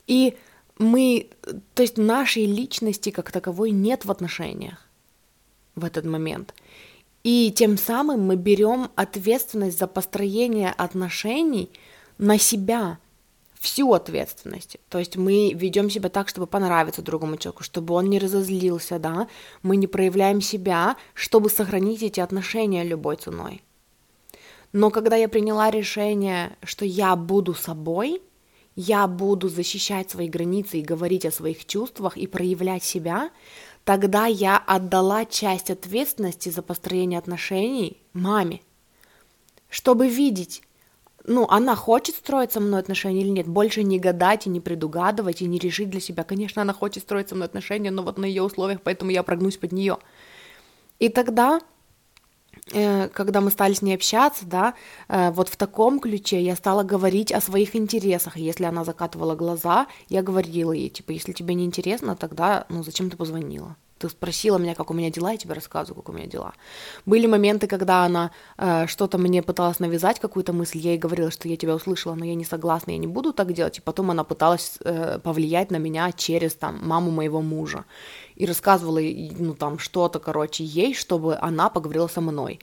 и 0.05 0.35
мы, 0.77 1.29
то 1.73 1.81
есть 1.83 1.97
нашей 1.97 2.45
личности 2.45 3.09
как 3.09 3.31
таковой 3.31 3.71
нет 3.71 4.05
в 4.05 4.11
отношениях 4.11 4.87
в 5.75 5.85
этот 5.85 6.05
момент. 6.05 6.53
И 7.23 7.51
тем 7.51 7.77
самым 7.77 8.21
мы 8.21 8.35
берем 8.35 8.89
ответственность 8.95 9.79
за 9.79 9.87
построение 9.87 10.71
отношений 10.71 11.71
на 12.17 12.37
себя, 12.37 12.99
всю 13.59 13.93
ответственность. 13.93 14.77
То 14.89 14.99
есть 14.99 15.17
мы 15.17 15.53
ведем 15.53 15.89
себя 15.89 16.09
так, 16.09 16.29
чтобы 16.29 16.45
понравиться 16.45 17.01
другому 17.01 17.37
человеку, 17.37 17.63
чтобы 17.63 17.95
он 17.95 18.09
не 18.09 18.19
разозлился, 18.19 18.99
да, 18.99 19.27
мы 19.63 19.75
не 19.77 19.87
проявляем 19.87 20.39
себя, 20.39 20.97
чтобы 21.15 21.49
сохранить 21.49 22.03
эти 22.03 22.19
отношения 22.19 22.83
любой 22.83 23.15
ценой. 23.15 23.63
Но 24.71 24.91
когда 24.91 25.15
я 25.15 25.27
приняла 25.27 25.71
решение, 25.71 26.55
что 26.63 26.85
я 26.85 27.15
буду 27.15 27.55
собой, 27.55 28.21
я 28.75 29.07
буду 29.07 29.47
защищать 29.47 30.11
свои 30.11 30.27
границы 30.27 30.79
и 30.79 30.83
говорить 30.83 31.25
о 31.25 31.31
своих 31.31 31.65
чувствах 31.65 32.17
и 32.17 32.27
проявлять 32.27 32.83
себя, 32.83 33.31
тогда 33.83 34.25
я 34.25 34.57
отдала 34.57 35.25
часть 35.25 35.69
ответственности 35.69 36.49
за 36.49 36.61
построение 36.61 37.19
отношений 37.19 38.01
маме, 38.13 38.61
чтобы 39.69 40.07
видеть, 40.07 40.61
ну, 41.27 41.47
она 41.49 41.75
хочет 41.75 42.15
строить 42.15 42.51
со 42.51 42.59
мной 42.59 42.81
отношения 42.81 43.21
или 43.21 43.29
нет, 43.29 43.47
больше 43.47 43.81
не 43.83 43.97
гадать 43.97 44.45
и 44.45 44.49
не 44.49 44.59
предугадывать 44.59 45.41
и 45.41 45.47
не 45.47 45.57
решить 45.57 45.89
для 45.89 45.99
себя. 45.99 46.23
Конечно, 46.23 46.61
она 46.61 46.73
хочет 46.73 47.03
строить 47.03 47.29
со 47.29 47.35
мной 47.35 47.47
отношения, 47.47 47.91
но 47.91 48.03
вот 48.03 48.17
на 48.17 48.25
ее 48.25 48.43
условиях, 48.43 48.81
поэтому 48.83 49.11
я 49.11 49.23
прогнусь 49.23 49.57
под 49.57 49.71
нее. 49.71 49.97
И 50.99 51.09
тогда 51.09 51.61
когда 53.13 53.41
мы 53.41 53.51
стали 53.51 53.73
с 53.73 53.81
ней 53.81 53.95
общаться, 53.95 54.45
да, 54.45 54.73
э, 55.07 55.31
вот 55.31 55.49
в 55.49 55.55
таком 55.55 55.99
ключе 55.99 56.41
я 56.41 56.55
стала 56.55 56.83
говорить 56.83 57.31
о 57.31 57.41
своих 57.41 57.75
интересах. 57.75 58.37
Если 58.37 58.63
она 58.63 58.83
закатывала 58.83 59.35
глаза, 59.35 59.87
я 60.09 60.23
говорила 60.23 60.71
ей, 60.71 60.89
типа, 60.89 61.11
если 61.11 61.31
тебе 61.31 61.53
не 61.53 61.65
интересно, 61.65 62.15
тогда, 62.15 62.65
ну, 62.69 62.83
зачем 62.83 63.09
ты 63.09 63.17
позвонила? 63.17 63.75
Ты 63.97 64.09
спросила 64.09 64.57
меня, 64.57 64.75
как 64.75 64.91
у 64.91 64.93
меня 64.93 65.09
дела, 65.09 65.31
я 65.31 65.37
тебе 65.37 65.53
рассказываю, 65.53 66.01
как 66.01 66.09
у 66.09 66.17
меня 66.17 66.27
дела. 66.27 66.53
Были 67.05 67.27
моменты, 67.27 67.67
когда 67.67 68.03
она 68.03 68.31
э, 68.57 68.87
что-то 68.87 69.17
мне 69.17 69.41
пыталась 69.41 69.79
навязать, 69.79 70.19
какую-то 70.19 70.51
мысль, 70.51 70.79
я 70.79 70.91
ей 70.91 70.97
говорила, 70.97 71.31
что 71.31 71.47
я 71.47 71.55
тебя 71.55 71.75
услышала, 71.75 72.13
но 72.15 72.25
я 72.25 72.35
не 72.35 72.43
согласна, 72.43 72.91
я 72.91 72.97
не 72.97 73.07
буду 73.07 73.31
так 73.31 73.53
делать, 73.53 73.77
и 73.77 73.81
потом 73.81 74.11
она 74.11 74.25
пыталась 74.25 74.77
э, 74.83 75.19
повлиять 75.19 75.71
на 75.71 75.77
меня 75.77 76.11
через, 76.11 76.55
там, 76.55 76.85
маму 76.85 77.09
моего 77.09 77.41
мужа, 77.41 77.85
и 78.35 78.45
рассказывала, 78.45 78.99
ну, 79.39 79.53
там, 79.53 79.79
что-то, 79.79 80.19
короче, 80.19 80.65
ей, 80.65 80.93
чтобы 80.93 81.37
она 81.37 81.69
поговорила 81.69 82.07
со 82.07 82.19
мной. 82.19 82.59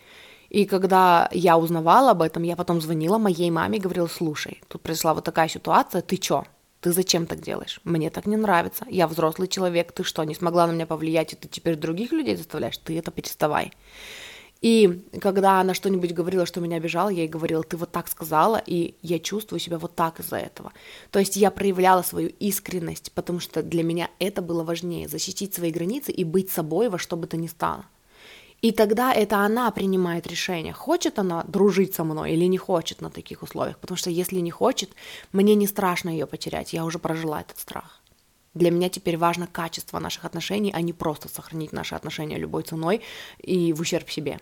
И 0.51 0.67
когда 0.67 1.31
я 1.33 1.57
узнавала 1.57 2.11
об 2.11 2.21
этом, 2.21 2.43
я 2.43 2.57
потом 2.57 2.83
звонила 2.83 3.17
моей 3.17 3.51
маме 3.51 3.79
и 3.79 3.81
говорила, 3.81 4.07
слушай, 4.07 4.61
тут 4.69 4.83
произошла 4.83 5.15
вот 5.15 5.25
такая 5.25 5.49
ситуация, 5.49 6.03
ты 6.03 6.19
чё, 6.19 6.45
ты 6.83 6.91
зачем 6.91 7.27
так 7.27 7.41
делаешь? 7.41 7.81
Мне 7.85 8.11
так 8.11 8.27
не 8.27 8.37
нравится. 8.37 8.85
Я 8.91 9.07
взрослый 9.07 9.47
человек, 9.47 9.93
ты 9.93 10.03
что, 10.03 10.25
не 10.25 10.35
смогла 10.35 10.67
на 10.67 10.73
меня 10.73 10.85
повлиять, 10.85 11.33
и 11.33 11.37
ты 11.37 11.47
теперь 11.47 11.77
других 11.77 12.11
людей 12.11 12.35
заставляешь? 12.35 12.77
Ты 12.79 12.99
это 12.99 13.13
переставай. 13.13 13.73
И 14.63 15.05
когда 15.21 15.61
она 15.61 15.75
что-нибудь 15.75 16.13
говорила, 16.13 16.45
что 16.45 16.61
меня 16.61 16.79
обижала, 16.79 17.09
я 17.09 17.23
ей 17.23 17.29
говорила, 17.29 17.63
ты 17.63 17.77
вот 17.77 17.93
так 17.93 18.09
сказала, 18.09 18.61
и 18.65 18.97
я 19.01 19.21
чувствую 19.21 19.61
себя 19.61 19.79
вот 19.79 19.95
так 19.95 20.19
из-за 20.19 20.39
этого. 20.39 20.73
То 21.13 21.21
есть 21.21 21.37
я 21.37 21.53
проявляла 21.53 22.03
свою 22.03 22.31
искренность, 22.41 23.13
потому 23.13 23.39
что 23.39 23.63
для 23.63 23.85
меня 23.85 24.11
это 24.19 24.43
было 24.43 24.65
важнее, 24.65 25.07
защитить 25.07 25.55
свои 25.55 25.71
границы 25.71 26.11
и 26.11 26.25
быть 26.25 26.51
собой 26.51 26.89
во 26.89 26.99
что 26.99 27.17
бы 27.17 27.29
то 27.29 27.37
ни 27.37 27.47
стало. 27.47 27.87
И 28.63 28.71
тогда 28.71 29.13
это 29.13 29.39
она 29.39 29.73
принимает 29.73 30.29
решение, 30.29 30.73
хочет 30.73 31.19
она 31.19 31.43
дружить 31.49 31.95
со 31.95 32.05
мной 32.05 32.33
или 32.33 32.45
не 32.45 32.59
хочет 32.59 33.01
на 33.01 33.11
таких 33.11 33.43
условиях. 33.43 33.77
Потому 33.79 33.99
что 33.99 34.09
если 34.09 34.39
не 34.39 34.53
хочет, 34.53 34.91
мне 35.33 35.57
не 35.57 35.67
страшно 35.67 36.11
ее 36.11 36.27
потерять, 36.27 36.73
я 36.73 36.85
уже 36.85 37.01
прожила 37.01 37.41
этот 37.41 37.59
страх. 37.59 38.01
Для 38.55 38.71
меня 38.71 38.89
теперь 38.89 39.17
важно 39.17 39.49
качество 39.49 39.99
наших 39.99 40.25
отношений, 40.25 40.73
а 40.73 40.81
не 40.81 40.93
просто 40.93 41.29
сохранить 41.29 41.73
наши 41.73 41.97
отношения 41.97 42.39
любой 42.39 42.63
ценой 42.63 43.01
и 43.39 43.73
в 43.73 43.81
ущерб 43.81 44.09
себе. 44.09 44.39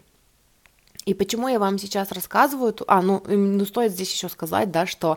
И 1.07 1.15
почему 1.15 1.49
я 1.49 1.59
вам 1.59 1.79
сейчас 1.79 2.13
рассказываю? 2.13 2.77
А, 2.87 3.01
ну, 3.01 3.23
ну 3.27 3.65
стоит 3.65 3.93
здесь 3.93 4.13
еще 4.13 4.29
сказать, 4.29 4.71
да, 4.71 4.85
что 4.85 5.17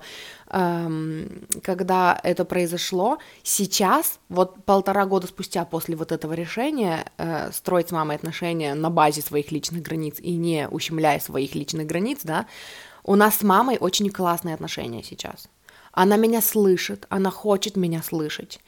эм, 0.53 1.45
когда 1.61 2.19
это 2.23 2.45
произошло, 2.45 3.17
сейчас, 3.43 4.19
вот 4.29 4.63
полтора 4.63 5.05
года 5.05 5.27
спустя 5.27 5.65
после 5.65 5.95
вот 5.95 6.11
этого 6.11 6.33
решения 6.33 7.05
э, 7.17 7.51
строить 7.51 7.89
с 7.89 7.91
мамой 7.91 8.15
отношения 8.15 8.75
на 8.75 8.89
базе 8.89 9.21
своих 9.21 9.51
личных 9.51 9.81
границ 9.81 10.19
и 10.19 10.35
не 10.35 10.67
ущемляя 10.69 11.19
своих 11.19 11.55
личных 11.55 11.87
границ, 11.87 12.19
да, 12.23 12.45
у 13.03 13.15
нас 13.15 13.37
с 13.37 13.43
мамой 13.43 13.77
очень 13.79 14.09
классные 14.09 14.55
отношения 14.55 15.03
сейчас. 15.03 15.49
Она 15.91 16.15
меня 16.15 16.41
слышит, 16.41 17.05
она 17.09 17.31
хочет 17.31 17.75
меня 17.75 18.01
слышать, 18.01 18.59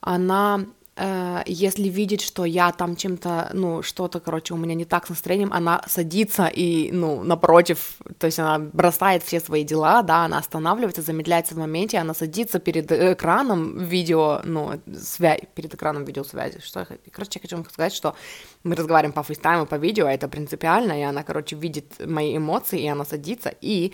она 0.00 0.66
Э, 0.98 1.42
если 1.46 1.88
видит, 1.88 2.20
что 2.20 2.44
я 2.44 2.72
там 2.72 2.96
чем-то, 2.96 3.50
ну, 3.52 3.82
что-то, 3.82 4.18
короче, 4.18 4.54
у 4.54 4.56
меня 4.56 4.74
не 4.74 4.84
так 4.84 5.06
с 5.06 5.10
настроением, 5.10 5.52
она 5.52 5.80
садится 5.86 6.46
и, 6.46 6.90
ну, 6.90 7.22
напротив, 7.22 7.98
то 8.18 8.26
есть 8.26 8.40
она 8.40 8.58
бросает 8.58 9.22
все 9.22 9.38
свои 9.38 9.62
дела, 9.62 10.02
да, 10.02 10.24
она 10.24 10.38
останавливается, 10.38 11.02
замедляется 11.02 11.54
в 11.54 11.58
моменте, 11.58 11.98
она 11.98 12.14
садится 12.14 12.58
перед 12.58 12.90
экраном 12.90 13.78
видео, 13.78 14.40
ну, 14.44 14.80
связь, 15.00 15.42
перед 15.54 15.72
экраном 15.72 16.04
видеосвязи, 16.04 16.60
что, 16.64 16.84
короче, 17.12 17.32
я 17.34 17.40
хочу 17.42 17.56
вам 17.56 17.64
сказать, 17.66 17.94
что 17.94 18.16
мы 18.64 18.74
разговариваем 18.74 19.12
по 19.12 19.22
фейстайму, 19.22 19.66
по 19.66 19.76
видео, 19.76 20.06
а 20.06 20.12
это 20.12 20.26
принципиально, 20.26 20.98
и 20.98 21.02
она, 21.02 21.22
короче, 21.22 21.54
видит 21.54 22.04
мои 22.04 22.36
эмоции, 22.36 22.82
и 22.82 22.88
она 22.88 23.04
садится 23.04 23.54
и 23.60 23.92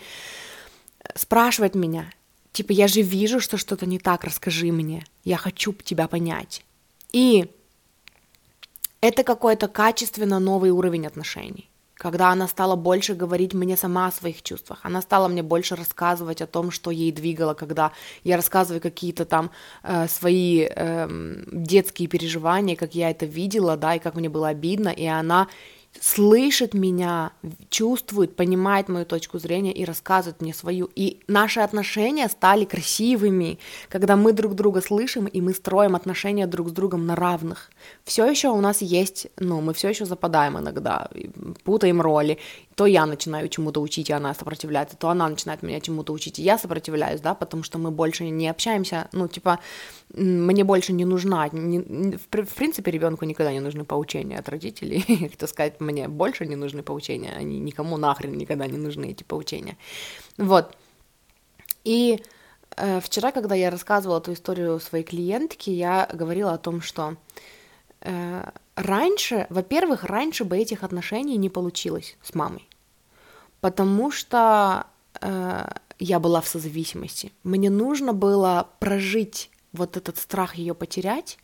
спрашивает 1.13 1.75
меня, 1.75 2.09
типа, 2.51 2.71
я 2.71 2.87
же 2.87 3.01
вижу, 3.01 3.39
что 3.39 3.57
что-то 3.57 3.85
не 3.85 3.99
так, 3.99 4.23
расскажи 4.23 4.71
мне, 4.71 5.05
я 5.23 5.37
хочу 5.37 5.71
тебя 5.73 6.07
понять. 6.07 6.63
И 7.15 7.45
это 8.99 9.23
какой-то 9.23 9.69
качественно 9.69 10.39
новый 10.39 10.71
уровень 10.71 11.07
отношений. 11.07 11.69
Когда 11.93 12.31
она 12.31 12.45
стала 12.47 12.75
больше 12.75 13.15
говорить 13.15 13.53
мне 13.53 13.77
сама 13.77 14.07
о 14.07 14.11
своих 14.11 14.41
чувствах, 14.41 14.79
она 14.83 15.01
стала 15.01 15.29
мне 15.29 15.41
больше 15.41 15.77
рассказывать 15.77 16.41
о 16.41 16.45
том, 16.45 16.71
что 16.71 16.91
ей 16.91 17.13
двигало, 17.13 17.53
когда 17.53 17.93
я 18.25 18.35
рассказываю 18.35 18.81
какие-то 18.81 19.23
там 19.23 19.49
э, 19.83 20.09
свои 20.09 20.67
э, 20.69 21.07
детские 21.53 22.09
переживания, 22.09 22.75
как 22.75 22.95
я 22.95 23.11
это 23.11 23.25
видела, 23.25 23.77
да, 23.77 23.95
и 23.95 23.99
как 23.99 24.15
мне 24.15 24.27
было 24.27 24.49
обидно, 24.49 24.89
и 24.89 25.05
она 25.05 25.47
слышит 26.01 26.73
меня, 26.73 27.31
чувствует, 27.69 28.35
понимает 28.35 28.89
мою 28.89 29.05
точку 29.05 29.39
зрения 29.39 29.71
и 29.71 29.85
рассказывает 29.85 30.41
мне 30.41 30.53
свою. 30.53 30.89
И 30.95 31.19
наши 31.27 31.59
отношения 31.59 32.27
стали 32.29 32.65
красивыми, 32.65 33.59
когда 33.89 34.15
мы 34.15 34.33
друг 34.33 34.55
друга 34.55 34.81
слышим 34.81 35.25
и 35.25 35.41
мы 35.41 35.53
строим 35.53 35.95
отношения 35.95 36.47
друг 36.47 36.69
с 36.69 36.71
другом 36.71 37.05
на 37.05 37.15
равных. 37.15 37.71
Все 38.03 38.25
еще 38.25 38.49
у 38.49 38.61
нас 38.61 38.81
есть, 38.81 39.27
ну, 39.37 39.61
мы 39.61 39.73
все 39.73 39.89
еще 39.89 40.05
западаем 40.05 40.57
иногда, 40.59 41.09
путаем 41.63 42.01
роли. 42.01 42.39
То 42.75 42.85
я 42.85 43.05
начинаю 43.05 43.47
чему-то 43.47 43.81
учить, 43.81 44.09
и 44.09 44.13
она 44.13 44.33
сопротивляется, 44.33 44.97
то 44.97 45.09
она 45.09 45.29
начинает 45.29 45.63
меня 45.63 45.79
чему-то 45.79 46.11
учить, 46.11 46.39
и 46.39 46.43
я 46.43 46.57
сопротивляюсь, 46.57 47.21
да, 47.21 47.33
потому 47.33 47.63
что 47.63 47.77
мы 47.77 47.89
больше 47.89 48.29
не 48.29 48.49
общаемся, 48.49 49.07
ну, 49.13 49.29
типа, 49.29 49.59
мне 50.09 50.65
больше 50.65 50.91
не 50.91 51.05
нужна, 51.05 51.47
не, 51.53 52.17
в, 52.17 52.27
в 52.27 52.53
принципе, 52.53 52.91
ребенку 52.91 53.23
никогда 53.23 53.53
не 53.53 53.61
нужны 53.61 53.85
поучения 53.85 54.37
от 54.37 54.49
родителей, 54.49 55.29
кто 55.33 55.47
сказать, 55.47 55.79
мне 55.79 56.09
больше 56.09 56.45
не 56.45 56.57
нужны 56.57 56.83
поучения, 56.83 57.31
они 57.31 57.59
никому 57.59 57.97
нахрен 57.97 58.37
никогда 58.37 58.67
не 58.67 58.77
нужны 58.77 59.11
эти 59.11 59.23
поучения. 59.23 59.77
Вот. 60.37 60.75
И 61.85 62.21
э, 62.75 62.99
вчера, 62.99 63.31
когда 63.31 63.55
я 63.55 63.69
рассказывала 63.69 64.17
эту 64.17 64.33
историю 64.33 64.81
своей 64.81 65.05
клиентке, 65.05 65.71
я 65.71 66.09
говорила 66.11 66.53
о 66.53 66.57
том, 66.57 66.81
что 66.81 67.15
э, 68.01 68.49
раньше, 68.75 69.47
во-первых, 69.49 70.03
раньше 70.03 70.43
бы 70.43 70.57
этих 70.57 70.83
отношений 70.83 71.37
не 71.37 71.49
получилось 71.49 72.17
с 72.21 72.33
мамой, 72.35 72.67
потому 73.61 74.11
что 74.11 74.87
э, 75.21 75.67
я 75.99 76.19
была 76.19 76.41
в 76.41 76.47
созависимости. 76.47 77.31
Мне 77.43 77.69
нужно 77.69 78.13
было 78.13 78.69
прожить 78.79 79.49
вот 79.71 79.97
этот 79.97 80.17
страх 80.17 80.55
ее 80.55 80.73
потерять, 80.73 81.37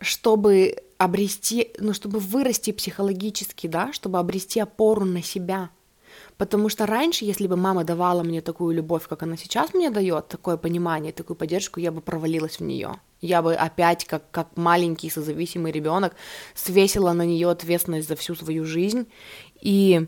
чтобы 0.00 0.76
обрести, 0.98 1.70
ну, 1.78 1.92
чтобы 1.92 2.18
вырасти 2.18 2.72
психологически, 2.72 3.66
да, 3.66 3.92
чтобы 3.92 4.18
обрести 4.18 4.60
опору 4.60 5.04
на 5.04 5.22
себя. 5.22 5.70
Потому 6.36 6.68
что 6.68 6.86
раньше, 6.86 7.24
если 7.24 7.46
бы 7.46 7.56
мама 7.56 7.84
давала 7.84 8.22
мне 8.22 8.40
такую 8.40 8.74
любовь, 8.74 9.06
как 9.08 9.22
она 9.22 9.36
сейчас 9.36 9.74
мне 9.74 9.90
дает, 9.90 10.28
такое 10.28 10.56
понимание, 10.56 11.12
такую 11.12 11.36
поддержку, 11.36 11.80
я 11.80 11.92
бы 11.92 12.00
провалилась 12.00 12.58
в 12.58 12.62
нее. 12.62 13.00
Я 13.20 13.42
бы 13.42 13.54
опять, 13.54 14.04
как, 14.04 14.30
как 14.30 14.56
маленький 14.56 15.10
созависимый 15.10 15.72
ребенок, 15.72 16.14
свесила 16.54 17.12
на 17.12 17.26
нее 17.26 17.50
ответственность 17.50 18.08
за 18.08 18.16
всю 18.16 18.34
свою 18.34 18.64
жизнь 18.64 19.06
и 19.60 20.06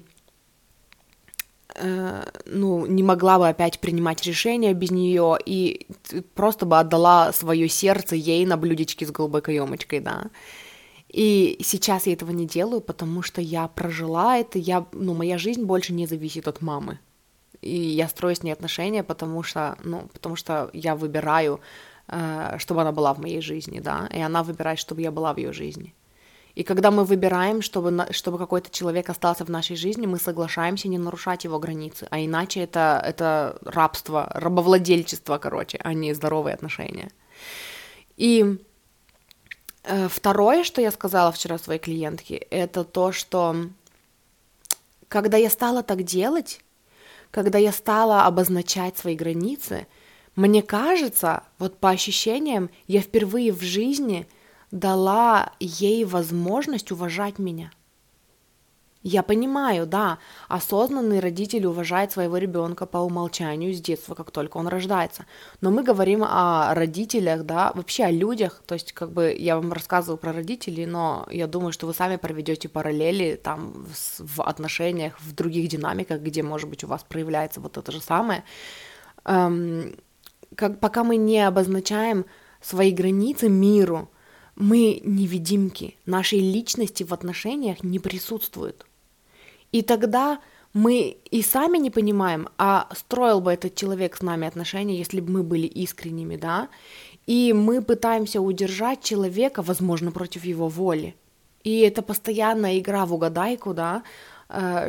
Э, 1.75 2.25
ну, 2.47 2.87
не 2.87 3.03
могла 3.03 3.39
бы 3.39 3.49
опять 3.49 3.79
принимать 3.79 4.23
решения 4.25 4.73
без 4.75 4.91
нее 4.91 5.39
и 5.45 5.87
просто 6.35 6.67
бы 6.67 6.79
отдала 6.79 7.33
свое 7.33 7.69
сердце 7.69 8.17
ей 8.17 8.45
на 8.47 8.57
блюдечке 8.57 9.07
с 9.07 9.11
голубой 9.11 9.43
каемочкой, 9.43 10.01
да. 10.01 10.27
И 11.09 11.59
сейчас 11.63 12.07
я 12.07 12.13
этого 12.13 12.31
не 12.31 12.47
делаю, 12.47 12.81
потому 12.81 13.23
что 13.23 13.41
я 13.41 13.67
прожила 13.69 14.37
это, 14.39 14.59
я, 14.59 14.87
ну, 14.93 15.15
моя 15.15 15.39
жизнь 15.39 15.65
больше 15.65 15.93
не 15.93 16.07
зависит 16.07 16.49
от 16.49 16.61
мамы. 16.61 16.99
И 17.63 17.77
я 17.77 18.09
строю 18.09 18.37
с 18.37 18.43
ней 18.43 18.53
отношения, 18.53 19.03
потому 19.03 19.43
что, 19.43 19.77
ну, 19.83 20.09
потому 20.13 20.37
что 20.37 20.71
я 20.73 20.95
выбираю, 20.95 21.61
чтобы 22.59 22.81
она 22.81 22.93
была 22.93 23.15
в 23.15 23.19
моей 23.21 23.41
жизни, 23.41 23.81
да, 23.81 24.09
и 24.13 24.21
она 24.21 24.43
выбирает, 24.43 24.79
чтобы 24.79 25.03
я 25.03 25.11
была 25.11 25.33
в 25.33 25.39
ее 25.39 25.53
жизни. 25.53 25.95
И 26.55 26.65
когда 26.65 26.91
мы 26.91 27.05
выбираем, 27.05 27.63
чтобы, 27.63 28.07
чтобы 28.11 28.39
какой-то 28.39 28.71
человек 28.71 29.09
остался 29.09 29.45
в 29.45 29.51
нашей 29.51 29.77
жизни, 29.77 30.07
мы 30.07 30.19
соглашаемся 30.19 30.89
не 30.89 30.99
нарушать 30.99 31.45
его 31.45 31.59
границы, 31.59 32.09
а 32.11 32.19
иначе 32.19 32.61
это, 32.61 33.03
это 33.07 33.59
рабство, 33.63 34.31
рабовладельчество, 34.35 35.39
короче, 35.39 35.79
а 35.83 35.95
не 35.95 36.13
здоровые 36.13 36.55
отношения. 36.55 37.11
И 38.17 38.59
э, 39.85 40.09
второе, 40.09 40.65
что 40.65 40.81
я 40.81 40.91
сказала 40.91 41.31
вчера 41.31 41.57
своей 41.59 41.81
клиентке, 41.81 42.37
это 42.37 42.85
то, 42.85 43.13
что 43.13 43.57
когда 45.09 45.37
я 45.37 45.51
стала 45.51 45.83
так 45.83 46.03
делать, 46.03 46.61
когда 47.31 47.59
я 47.59 47.73
стала 47.73 48.25
обозначать 48.25 48.99
свои 48.99 49.15
границы, 49.15 49.87
мне 50.37 50.62
кажется, 50.62 51.45
вот 51.59 51.78
по 51.78 51.91
ощущениям, 51.91 52.70
я 52.87 53.01
впервые 53.01 53.53
в 53.53 53.62
жизни– 53.62 54.26
дала 54.70 55.53
ей 55.59 56.05
возможность 56.05 56.93
уважать 56.93 57.39
меня. 57.39 57.72
Я 59.03 59.22
понимаю, 59.22 59.87
да, 59.87 60.18
осознанный 60.47 61.20
родитель 61.20 61.64
уважает 61.64 62.12
своего 62.12 62.37
ребенка 62.37 62.85
по 62.85 62.99
умолчанию 62.99 63.72
с 63.72 63.81
детства, 63.81 64.14
как 64.14 64.31
только 64.31 64.59
он 64.59 64.68
рождается. 64.68 65.24
Но 65.62 65.70
мы 65.70 65.83
говорим 65.83 66.22
о 66.22 66.74
родителях, 66.74 67.45
да, 67.45 67.72
вообще 67.74 68.05
о 68.05 68.11
людях. 68.11 68.62
То 68.66 68.74
есть, 68.74 68.93
как 68.93 69.11
бы 69.11 69.35
я 69.35 69.57
вам 69.57 69.72
рассказываю 69.72 70.18
про 70.18 70.35
родителей, 70.35 70.85
но 70.85 71.26
я 71.31 71.47
думаю, 71.47 71.72
что 71.72 71.87
вы 71.87 71.95
сами 71.95 72.16
проведете 72.16 72.68
параллели 72.68 73.41
там 73.43 73.87
в 74.18 74.43
отношениях, 74.43 75.18
в 75.18 75.35
других 75.35 75.70
динамиках, 75.70 76.20
где, 76.20 76.43
может 76.43 76.68
быть, 76.68 76.85
у 76.85 76.87
вас 76.87 77.03
проявляется 77.03 77.62
вот 77.62 77.78
это 77.78 77.91
же 77.91 78.03
самое. 78.03 78.45
Как, 80.61 80.79
пока 80.79 81.05
мы 81.05 81.17
не 81.17 81.41
обозначаем 81.41 82.27
свои 82.61 82.91
границы 82.93 83.49
миру, 83.49 84.11
мы 84.57 85.01
невидимки, 85.03 85.97
нашей 86.05 86.41
личности 86.41 87.03
в 87.03 87.15
отношениях 87.15 87.83
не 87.83 87.99
присутствует. 87.99 88.85
И 89.73 89.81
тогда 89.81 90.39
мы 90.75 91.17
и 91.31 91.41
сами 91.41 91.79
не 91.79 91.91
понимаем, 91.91 92.47
а 92.59 92.91
строил 92.95 93.41
бы 93.41 93.51
этот 93.51 93.75
человек 93.75 94.19
с 94.19 94.21
нами 94.21 94.47
отношения, 94.47 94.99
если 94.99 95.21
бы 95.21 95.33
мы 95.33 95.43
были 95.43 95.67
искренними, 95.67 96.37
да? 96.37 96.69
И 97.27 97.55
мы 97.55 97.81
пытаемся 97.81 98.43
удержать 98.43 99.03
человека, 99.03 99.63
возможно, 99.63 100.13
против 100.13 100.45
его 100.45 100.69
воли. 100.69 101.15
И 101.65 101.79
это 101.79 102.03
постоянная 102.03 102.79
игра 102.79 103.07
в 103.07 103.15
угадайку, 103.15 103.73
да, 103.73 104.03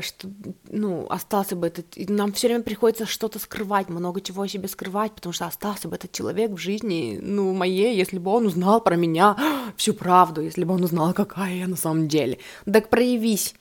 что, 0.01 0.27
ну, 0.69 1.05
остался 1.09 1.55
бы 1.55 1.67
этот... 1.67 1.97
И 1.97 2.11
нам 2.11 2.33
все 2.33 2.47
время 2.47 2.63
приходится 2.63 3.05
что-то 3.05 3.37
скрывать, 3.37 3.89
много 3.89 4.19
чего 4.21 4.41
о 4.41 4.47
себе 4.47 4.67
скрывать, 4.67 5.13
потому 5.13 5.33
что 5.33 5.45
остался 5.45 5.87
бы 5.87 5.95
этот 5.95 6.11
человек 6.11 6.51
в 6.51 6.57
жизни, 6.57 7.19
ну, 7.21 7.53
моей, 7.53 7.95
если 7.95 8.17
бы 8.17 8.31
он 8.31 8.47
узнал 8.47 8.81
про 8.81 8.95
меня 8.95 9.37
всю 9.77 9.93
правду, 9.93 10.41
если 10.41 10.63
бы 10.63 10.73
он 10.73 10.83
узнал, 10.83 11.13
какая 11.13 11.55
я 11.55 11.67
на 11.67 11.75
самом 11.75 12.07
деле. 12.07 12.39
Так 12.65 12.89
проявись, 12.89 13.53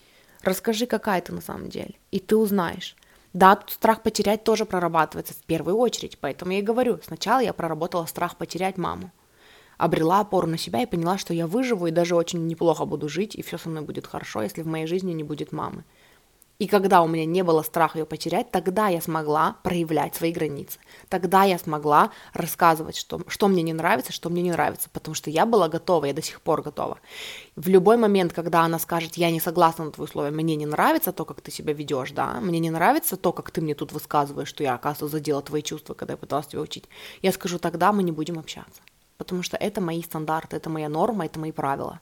Расскажи, 0.43 0.87
какая 0.87 1.21
ты 1.21 1.33
на 1.33 1.41
самом 1.41 1.69
деле, 1.69 1.95
и 2.11 2.19
ты 2.19 2.37
узнаешь. 2.37 2.97
Да, 3.33 3.57
тут 3.57 3.71
страх 3.71 4.03
потерять 4.03 4.43
тоже 4.43 4.65
прорабатывается 4.65 5.35
в 5.35 5.45
первую 5.45 5.77
очередь, 5.77 6.19
поэтому 6.19 6.53
я 6.53 6.59
и 6.61 6.63
говорю, 6.63 6.99
сначала 7.05 7.41
я 7.41 7.53
проработала 7.53 8.07
страх 8.07 8.37
потерять 8.37 8.77
маму, 8.77 9.13
обрела 9.81 10.21
опору 10.21 10.47
на 10.47 10.59
себя 10.59 10.83
и 10.83 10.87
поняла, 10.87 11.17
что 11.17 11.33
я 11.33 11.47
выживу 11.47 11.87
и 11.87 11.91
даже 11.91 12.15
очень 12.15 12.47
неплохо 12.47 12.85
буду 12.85 13.09
жить, 13.09 13.35
и 13.35 13.43
все 13.43 13.57
со 13.57 13.69
мной 13.69 13.83
будет 13.83 14.07
хорошо, 14.07 14.43
если 14.43 14.63
в 14.63 14.67
моей 14.67 14.87
жизни 14.87 15.13
не 15.13 15.25
будет 15.25 15.53
мамы. 15.53 15.85
И 16.59 16.67
когда 16.67 17.01
у 17.01 17.09
меня 17.09 17.25
не 17.25 17.43
было 17.43 17.63
страха 17.63 17.99
ее 17.99 18.05
потерять, 18.05 18.51
тогда 18.51 18.89
я 18.89 19.01
смогла 19.01 19.57
проявлять 19.63 20.15
свои 20.15 20.31
границы. 20.31 20.79
Тогда 21.09 21.45
я 21.45 21.59
смогла 21.59 22.11
рассказывать, 22.35 22.97
что, 22.97 23.23
что 23.29 23.49
мне 23.49 23.63
не 23.63 23.73
нравится, 23.73 24.13
что 24.13 24.29
мне 24.29 24.43
не 24.43 24.51
нравится, 24.51 24.91
потому 24.93 25.15
что 25.15 25.31
я 25.31 25.47
была 25.47 25.71
готова, 25.71 26.05
я 26.05 26.13
до 26.13 26.21
сих 26.21 26.43
пор 26.43 26.61
готова. 26.61 26.99
В 27.57 27.67
любой 27.69 27.97
момент, 27.97 28.35
когда 28.35 28.61
она 28.61 28.79
скажет, 28.79 29.17
я 29.17 29.31
не 29.31 29.41
согласна 29.41 29.87
на 29.87 29.91
твои 29.93 30.05
условия, 30.05 30.31
мне 30.31 30.55
не 30.55 30.67
нравится 30.67 31.13
то, 31.13 31.25
как 31.25 31.41
ты 31.41 31.51
себя 31.51 31.73
ведешь, 31.73 32.11
да, 32.11 32.39
мне 32.43 32.59
не 32.59 32.69
нравится 32.69 33.17
то, 33.17 33.33
как 33.33 33.51
ты 33.51 33.63
мне 33.63 33.75
тут 33.75 33.93
высказываешь, 33.93 34.49
что 34.49 34.63
я, 34.63 34.75
оказывается, 34.75 35.17
задела 35.17 35.41
твои 35.41 35.63
чувства, 35.63 35.95
когда 35.95 36.13
я 36.13 36.19
пыталась 36.19 36.49
тебя 36.49 36.61
учить, 36.61 36.85
я 37.23 37.33
скажу, 37.33 37.59
тогда 37.59 37.91
мы 37.91 38.03
не 38.03 38.13
будем 38.13 38.39
общаться. 38.39 38.83
Потому 39.21 39.43
что 39.43 39.59
это 39.59 39.83
мои 39.83 40.03
стандарты, 40.03 40.57
это 40.57 40.71
моя 40.71 40.89
норма, 40.89 41.27
это 41.27 41.39
мои 41.39 41.53
правила. 41.53 42.01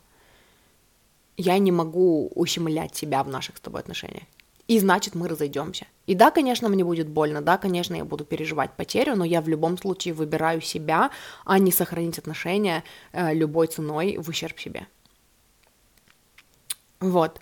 Я 1.36 1.58
не 1.58 1.72
могу 1.72 2.30
ущемлять 2.34 2.94
себя 2.94 3.24
в 3.24 3.28
наших 3.28 3.56
с 3.56 3.60
тобой 3.60 3.80
отношениях 3.80 4.22
и 4.68 4.78
значит 4.78 5.14
мы 5.14 5.28
разойдемся. 5.28 5.86
И 6.06 6.14
да, 6.14 6.30
конечно, 6.30 6.68
мне 6.68 6.84
будет 6.84 7.08
больно, 7.08 7.40
да, 7.40 7.56
конечно, 7.56 7.96
я 7.96 8.04
буду 8.04 8.24
переживать 8.24 8.72
потерю, 8.76 9.16
но 9.16 9.24
я 9.24 9.40
в 9.40 9.48
любом 9.48 9.78
случае 9.78 10.14
выбираю 10.14 10.60
себя, 10.60 11.10
а 11.44 11.58
не 11.58 11.72
сохранить 11.72 12.18
отношения 12.18 12.84
э, 13.12 13.34
любой 13.34 13.66
ценой 13.66 14.18
в 14.18 14.28
ущерб 14.28 14.60
себе. 14.60 14.86
Вот. 17.00 17.40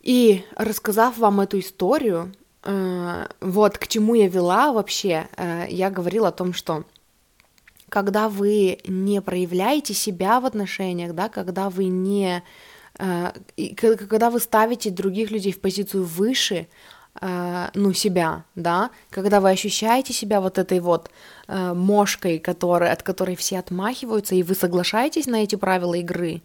И 0.00 0.44
рассказав 0.56 1.16
вам 1.18 1.40
эту 1.40 1.60
историю, 1.60 2.32
э, 2.64 3.26
вот 3.40 3.78
к 3.78 3.86
чему 3.86 4.14
я 4.14 4.28
вела 4.28 4.72
вообще, 4.72 5.28
э, 5.36 5.66
я 5.68 5.90
говорила 5.90 6.28
о 6.28 6.32
том, 6.32 6.52
что 6.52 6.84
когда 7.88 8.28
вы 8.28 8.78
не 8.86 9.20
проявляете 9.20 9.94
себя 9.94 10.40
в 10.40 10.46
отношениях, 10.46 11.14
да, 11.14 11.28
когда 11.28 11.70
вы 11.70 11.86
не 11.86 12.42
Э, 12.98 13.32
когда 13.76 14.30
вы 14.30 14.40
ставите 14.40 14.90
других 14.90 15.30
людей 15.30 15.52
в 15.52 15.60
позицию 15.60 16.04
выше, 16.04 16.66
э, 17.20 17.68
ну, 17.74 17.92
себя, 17.92 18.44
да, 18.54 18.90
когда 19.10 19.40
вы 19.40 19.50
ощущаете 19.50 20.12
себя 20.12 20.40
вот 20.40 20.58
этой 20.58 20.80
вот 20.80 21.10
э, 21.48 21.74
мошкой, 21.74 22.38
которой, 22.38 22.90
от 22.90 23.02
которой 23.02 23.36
все 23.36 23.58
отмахиваются, 23.58 24.34
и 24.34 24.42
вы 24.42 24.54
соглашаетесь 24.54 25.26
на 25.26 25.42
эти 25.42 25.56
правила 25.56 25.94
игры, 25.94 26.42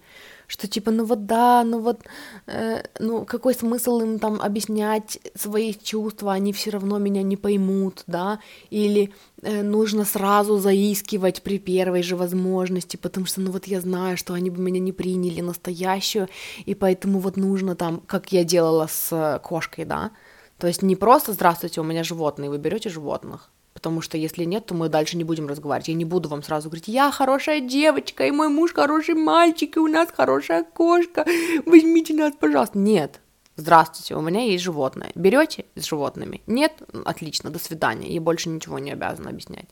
что 0.51 0.67
типа, 0.67 0.91
ну 0.91 1.05
вот 1.05 1.25
да, 1.25 1.63
ну 1.63 1.79
вот, 1.79 2.01
э, 2.45 2.83
ну 2.99 3.25
какой 3.25 3.53
смысл 3.53 4.01
им 4.01 4.19
там 4.19 4.41
объяснять 4.41 5.17
свои 5.33 5.73
чувства, 5.73 6.33
они 6.33 6.51
все 6.51 6.71
равно 6.71 6.97
меня 6.97 7.23
не 7.23 7.37
поймут, 7.37 8.03
да, 8.05 8.39
или 8.69 9.13
э, 9.41 9.63
нужно 9.63 10.03
сразу 10.03 10.57
заискивать 10.57 11.41
при 11.41 11.57
первой 11.57 12.03
же 12.03 12.17
возможности, 12.17 12.97
потому 12.97 13.27
что, 13.27 13.39
ну 13.39 13.51
вот 13.51 13.65
я 13.65 13.79
знаю, 13.79 14.17
что 14.17 14.33
они 14.33 14.49
бы 14.49 14.61
меня 14.61 14.81
не 14.81 14.91
приняли 14.91 15.39
настоящую, 15.39 16.27
и 16.65 16.75
поэтому 16.75 17.19
вот 17.19 17.37
нужно 17.37 17.75
там, 17.75 18.01
как 18.05 18.33
я 18.33 18.43
делала 18.43 18.87
с 18.87 19.07
э, 19.13 19.39
кошкой, 19.39 19.85
да, 19.85 20.11
то 20.57 20.67
есть 20.67 20.81
не 20.81 20.97
просто 20.97 21.31
«здравствуйте, 21.31 21.79
у 21.79 21.85
меня 21.85 22.03
животные», 22.03 22.49
вы 22.49 22.57
берете 22.57 22.89
животных, 22.89 23.49
Потому 23.73 24.01
что 24.01 24.17
если 24.17 24.43
нет, 24.43 24.65
то 24.65 24.73
мы 24.73 24.89
дальше 24.89 25.17
не 25.17 25.23
будем 25.23 25.47
разговаривать. 25.47 25.87
Я 25.87 25.93
не 25.93 26.05
буду 26.05 26.29
вам 26.29 26.43
сразу 26.43 26.69
говорить, 26.69 26.87
я 26.87 27.09
хорошая 27.11 27.61
девочка, 27.61 28.25
и 28.25 28.31
мой 28.31 28.49
муж 28.49 28.73
хороший 28.73 29.15
мальчик, 29.15 29.77
и 29.77 29.79
у 29.79 29.87
нас 29.87 30.09
хорошая 30.15 30.63
кошка, 30.63 31.25
возьмите 31.65 32.13
нас, 32.13 32.33
пожалуйста. 32.39 32.77
Нет, 32.77 33.21
Здравствуйте, 33.57 34.15
у 34.15 34.21
меня 34.21 34.43
есть 34.43 34.63
животное. 34.63 35.11
Берете 35.13 35.65
с 35.75 35.85
животными? 35.85 36.41
Нет? 36.47 36.81
Отлично, 37.05 37.49
до 37.49 37.59
свидания. 37.59 38.09
И 38.09 38.17
больше 38.17 38.49
ничего 38.49 38.79
не 38.79 38.91
обязан 38.91 39.27
объяснять. 39.27 39.67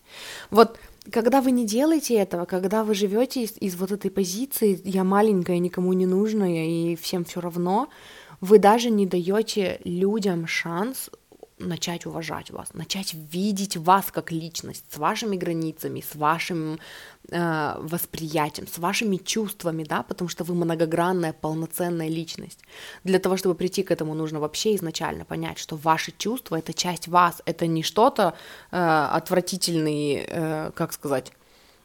Вот 0.52 0.78
когда 1.12 1.42
вы 1.42 1.52
не 1.52 1.66
делаете 1.66 2.16
этого, 2.16 2.46
когда 2.46 2.84
вы 2.84 2.94
живете 2.94 3.44
из, 3.44 3.56
из 3.60 3.76
вот 3.76 3.92
этой 3.92 4.12
позиции, 4.12 4.80
я 4.84 5.04
маленькая, 5.04 5.60
никому 5.60 5.94
не 5.94 6.06
нужная 6.06 6.68
и 6.68 6.96
всем 6.98 7.24
все 7.24 7.40
равно, 7.40 7.88
вы 8.42 8.60
даже 8.60 8.90
не 8.90 9.06
даете 9.06 9.80
людям 9.86 10.46
шанс 10.46 11.10
начать 11.60 12.06
уважать 12.06 12.52
вас, 12.52 12.74
начать 12.74 13.14
видеть 13.14 13.78
вас 13.78 14.12
как 14.12 14.32
личность, 14.32 14.86
с 14.90 14.98
вашими 14.98 15.36
границами, 15.36 16.02
с 16.02 16.16
вашим 16.16 16.80
э, 17.30 17.76
восприятием, 17.80 18.68
с 18.68 18.78
вашими 18.78 19.18
чувствами, 19.18 19.84
да, 19.84 20.04
потому 20.04 20.30
что 20.30 20.44
вы 20.44 20.56
многогранная, 20.56 21.34
полноценная 21.34 22.08
личность. 22.08 22.60
Для 23.04 23.20
того, 23.20 23.38
чтобы 23.38 23.56
прийти 23.56 23.84
к 23.84 23.92
этому, 23.92 24.14
нужно 24.14 24.40
вообще 24.40 24.76
изначально 24.76 25.26
понять, 25.26 25.60
что 25.60 25.76
ваши 25.76 26.14
чувства— 26.18 26.56
это 26.58 26.74
часть 26.74 27.08
вас, 27.08 27.42
это 27.46 27.68
не 27.68 27.84
что-то 27.84 28.34
э, 28.72 28.78
отвратительный, 29.12 30.26
э, 30.28 30.72
как 30.74 30.94
сказать, 30.94 31.32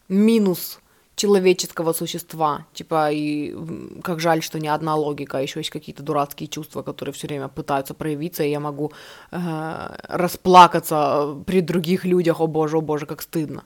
минус 0.08 0.78
человеческого 1.16 1.92
существа. 1.92 2.66
Типа, 2.72 3.10
и 3.12 3.54
как 4.02 4.20
жаль, 4.20 4.42
что 4.42 4.58
не 4.58 4.68
одна 4.68 4.96
логика, 4.96 5.38
еще 5.38 5.60
есть 5.60 5.70
какие-то 5.70 6.02
дурацкие 6.02 6.48
чувства, 6.48 6.82
которые 6.82 7.12
все 7.12 7.26
время 7.28 7.48
пытаются 7.48 7.94
проявиться, 7.94 8.42
и 8.42 8.50
я 8.50 8.60
могу 8.60 8.92
э, 9.30 9.96
расплакаться 10.08 11.36
при 11.46 11.60
других 11.60 12.04
людях, 12.04 12.40
о 12.40 12.46
боже, 12.46 12.78
о 12.78 12.80
боже, 12.80 13.06
как 13.06 13.22
стыдно. 13.22 13.64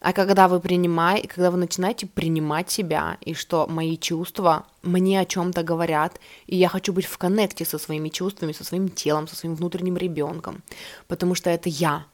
А 0.00 0.12
когда 0.12 0.46
вы 0.46 0.60
принимаете, 0.60 1.26
когда 1.26 1.50
вы 1.50 1.58
начинаете 1.58 2.06
принимать 2.06 2.70
себя, 2.70 3.18
и 3.20 3.34
что 3.34 3.66
мои 3.66 3.96
чувства 3.96 4.64
мне 4.84 5.20
о 5.20 5.24
чем-то 5.24 5.64
говорят, 5.64 6.20
и 6.46 6.56
я 6.56 6.68
хочу 6.68 6.92
быть 6.92 7.06
в 7.06 7.18
коннекте 7.18 7.64
со 7.64 7.78
своими 7.78 8.08
чувствами, 8.08 8.52
со 8.52 8.62
своим 8.62 8.88
телом, 8.88 9.26
со 9.26 9.34
своим 9.34 9.56
внутренним 9.56 9.96
ребенком, 9.96 10.62
потому 11.08 11.34
что 11.34 11.50
это 11.50 11.68
я, 11.68 12.06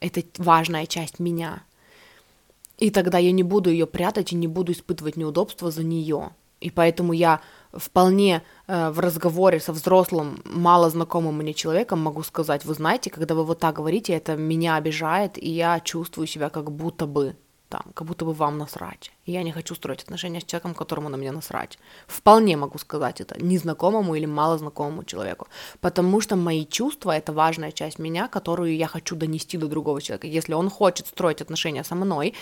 это 0.00 0.22
важная 0.38 0.86
часть 0.86 1.18
меня– 1.18 1.62
и 2.78 2.90
тогда 2.90 3.18
я 3.18 3.32
не 3.32 3.42
буду 3.42 3.70
ее 3.70 3.86
прятать 3.86 4.32
и 4.32 4.36
не 4.36 4.46
буду 4.46 4.72
испытывать 4.72 5.16
неудобства 5.16 5.70
за 5.70 5.82
нее. 5.82 6.30
И 6.60 6.70
поэтому 6.70 7.12
я 7.12 7.40
вполне 7.72 8.42
э, 8.66 8.90
в 8.90 9.00
разговоре 9.00 9.60
со 9.60 9.72
взрослым, 9.72 10.40
мало 10.44 10.88
знакомым 10.88 11.36
мне 11.36 11.52
человеком 11.52 12.00
могу 12.00 12.22
сказать, 12.22 12.64
вы 12.64 12.74
знаете, 12.74 13.10
когда 13.10 13.34
вы 13.34 13.44
вот 13.44 13.58
так 13.58 13.76
говорите, 13.76 14.14
это 14.14 14.36
меня 14.36 14.76
обижает, 14.76 15.42
и 15.42 15.50
я 15.50 15.80
чувствую 15.80 16.26
себя 16.26 16.48
как 16.48 16.72
будто 16.72 17.06
бы 17.06 17.36
там, 17.68 17.82
как 17.94 18.06
будто 18.06 18.24
бы 18.24 18.32
вам 18.32 18.58
насрать. 18.58 19.12
Я 19.24 19.42
не 19.42 19.52
хочу 19.52 19.74
строить 19.74 20.02
отношения 20.02 20.40
с 20.40 20.44
человеком, 20.44 20.74
которому 20.74 21.08
на 21.08 21.16
меня 21.16 21.32
насрать. 21.32 21.78
Вполне 22.06 22.56
могу 22.56 22.78
сказать 22.78 23.20
это 23.20 23.42
незнакомому 23.42 24.14
или 24.14 24.26
малознакомому 24.26 25.04
человеку. 25.04 25.48
Потому 25.80 26.20
что 26.20 26.36
мои 26.36 26.64
чувства— 26.64 27.10
это 27.16 27.32
важная 27.32 27.72
часть 27.72 27.98
меня, 27.98 28.28
которую 28.28 28.76
я 28.76 28.86
хочу 28.86 29.16
донести 29.16 29.58
до 29.58 29.66
другого 29.66 30.00
человека. 30.00 30.26
Если 30.26 30.54
он 30.54 30.70
хочет 30.70 31.06
строить 31.08 31.40
отношения 31.40 31.84
со 31.84 31.94
мной, 31.94 32.34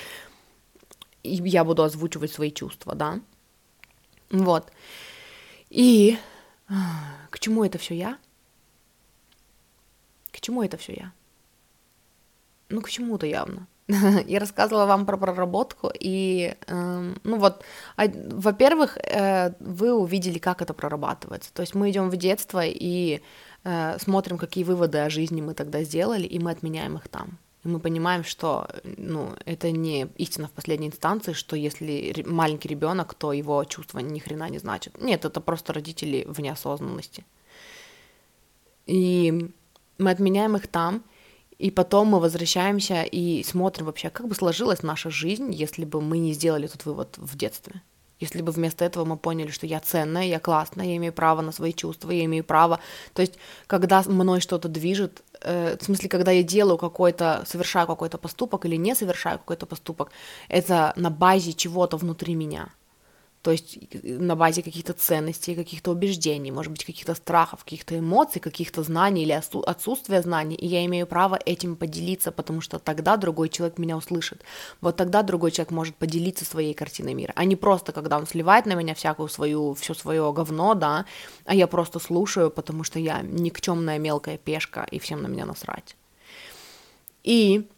я 1.23 1.65
буду 1.65 1.83
озвучивать 1.83 2.33
свои 2.33 2.53
чувства, 2.53 2.95
да. 2.95 3.21
Вот. 4.31 4.71
И 5.71 6.19
к 7.31 7.39
чему 7.39 7.65
это 7.65 7.79
все 7.79 7.95
я? 7.95 8.19
К 10.33 10.41
чему 10.41 10.63
это 10.63 10.77
все 10.77 10.93
я? 10.93 11.13
Ну, 12.69 12.81
к 12.83 12.91
чему-то 12.91 13.27
явно. 13.27 13.67
я 14.27 14.41
рассказывала 14.41 14.87
вам 14.87 15.05
про 15.05 15.17
проработку, 15.17 15.93
и, 16.01 16.55
э, 16.67 17.15
ну 17.23 17.39
вот, 17.39 17.65
во-первых, 17.97 18.97
э, 18.97 19.53
вы 19.61 19.93
увидели, 19.93 20.39
как 20.39 20.63
это 20.63 20.73
прорабатывается. 20.73 21.53
То 21.53 21.63
есть 21.63 21.75
мы 21.75 21.91
идем 21.91 22.09
в 22.09 22.17
детство 22.17 22.63
и 22.65 23.21
э, 23.65 23.99
смотрим, 23.99 24.39
какие 24.39 24.65
выводы 24.65 24.99
о 24.99 25.11
жизни 25.11 25.43
мы 25.43 25.55
тогда 25.55 25.83
сделали, 25.83 26.27
и 26.27 26.39
мы 26.39 26.51
отменяем 26.51 26.97
их 26.97 27.09
там. 27.09 27.39
И 27.65 27.69
мы 27.69 27.79
понимаем, 27.79 28.25
что 28.25 28.69
ну, 28.85 29.35
это 29.45 29.71
не 29.71 30.09
истина 30.17 30.49
в 30.49 30.53
последней 30.53 30.89
инстанции, 30.89 31.35
что 31.35 31.57
если 31.57 32.25
маленький 32.27 32.69
ребенок, 32.69 33.15
то 33.15 33.33
его 33.33 33.65
чувства 33.65 34.01
ни 34.01 34.19
хрена 34.19 34.49
не 34.49 34.59
значат. 34.59 35.01
Нет, 35.01 35.25
это 35.25 35.41
просто 35.41 35.73
родители 35.73 36.25
в 36.27 36.41
неосознанности. 36.41 37.25
И 38.87 39.51
мы 39.99 40.11
отменяем 40.11 40.57
их 40.57 40.67
там, 40.67 41.03
и 41.59 41.71
потом 41.71 42.09
мы 42.09 42.21
возвращаемся 42.21 43.03
и 43.03 43.43
смотрим 43.45 43.87
вообще, 43.87 44.11
как 44.11 44.29
бы 44.29 44.35
сложилась 44.35 44.83
наша 44.83 45.11
жизнь, 45.11 45.53
если 45.53 45.85
бы 45.85 46.01
мы 46.01 46.19
не 46.19 46.33
сделали 46.33 46.67
этот 46.67 46.85
вывод 46.85 47.17
в 47.17 47.37
детстве. 47.37 47.83
Если 48.21 48.43
бы 48.43 48.53
вместо 48.53 48.85
этого 48.85 49.05
мы 49.05 49.17
поняли, 49.17 49.51
что 49.51 49.67
я 49.67 49.81
ценная, 49.81 50.25
я 50.25 50.39
классная, 50.39 50.87
я 50.87 50.97
имею 50.97 51.13
право 51.13 51.43
на 51.43 51.53
свои 51.53 51.73
чувства, 51.73 52.11
я 52.11 52.25
имею 52.25 52.45
право... 52.45 52.79
То 53.13 53.23
есть, 53.23 53.35
когда 53.67 54.03
мной 54.07 54.41
что-то 54.41 54.69
движет, 54.69 55.23
э, 55.41 55.77
в 55.81 55.85
смысле, 55.85 56.09
когда 56.09 56.31
я 56.31 56.43
делаю 56.43 56.79
какой-то, 56.79 57.45
совершаю 57.47 57.87
какой-то 57.87 58.19
поступок 58.19 58.67
или 58.67 58.77
не 58.77 58.95
совершаю 58.95 59.39
какой-то 59.39 59.67
поступок, 59.67 60.11
это 60.49 60.93
на 60.97 61.11
базе 61.11 61.53
чего-то 61.53 61.97
внутри 61.97 62.35
меня— 62.35 62.69
то 63.45 63.51
есть 63.51 63.79
на 64.03 64.37
базе 64.37 64.63
каких-то 64.63 64.95
ценностей, 64.95 65.55
каких-то 65.55 65.91
убеждений, 65.91 66.51
может 66.51 66.73
быть, 66.73 66.83
каких-то 66.87 67.15
страхов, 67.15 67.63
каких-то 67.63 67.99
эмоций, 67.99 68.41
каких-то 68.41 68.83
знаний 68.83 69.23
или 69.23 69.33
отсутствия 69.67 70.23
знаний, 70.23 70.57
и 70.57 70.67
я 70.67 70.83
имею 70.87 71.07
право 71.07 71.39
этим 71.45 71.77
поделиться, 71.77 72.33
потому 72.33 72.63
что 72.63 72.79
тогда 72.79 73.19
другой 73.19 73.51
человек 73.51 73.77
меня 73.77 73.99
услышит. 73.99 74.43
Вот 74.81 74.97
тогда 74.97 75.23
другой 75.23 75.51
человек 75.51 75.73
может 75.73 75.95
поделиться 75.95 76.47
своей 76.47 76.73
картиной 76.73 77.13
мира, 77.13 77.35
а 77.37 77.45
не 77.45 77.55
просто, 77.55 77.93
когда 77.93 78.17
он 78.17 78.27
сливает 78.27 78.65
на 78.65 78.75
меня 78.75 78.95
всякую 78.95 79.29
свою, 79.29 79.75
все 79.75 79.93
свое 79.93 80.33
говно, 80.33 80.73
да, 80.75 81.05
а 81.45 81.55
я 81.55 81.67
просто 81.67 81.99
слушаю, 81.99 82.51
потому 82.51 82.83
что 82.83 82.99
я 82.99 83.21
никчемная 83.21 83.99
мелкая 83.99 84.39
пешка, 84.39 84.87
и 84.91 84.99
всем 84.99 85.23
на 85.23 85.27
меня 85.27 85.45
насрать. 85.45 85.97
И 87.25 87.69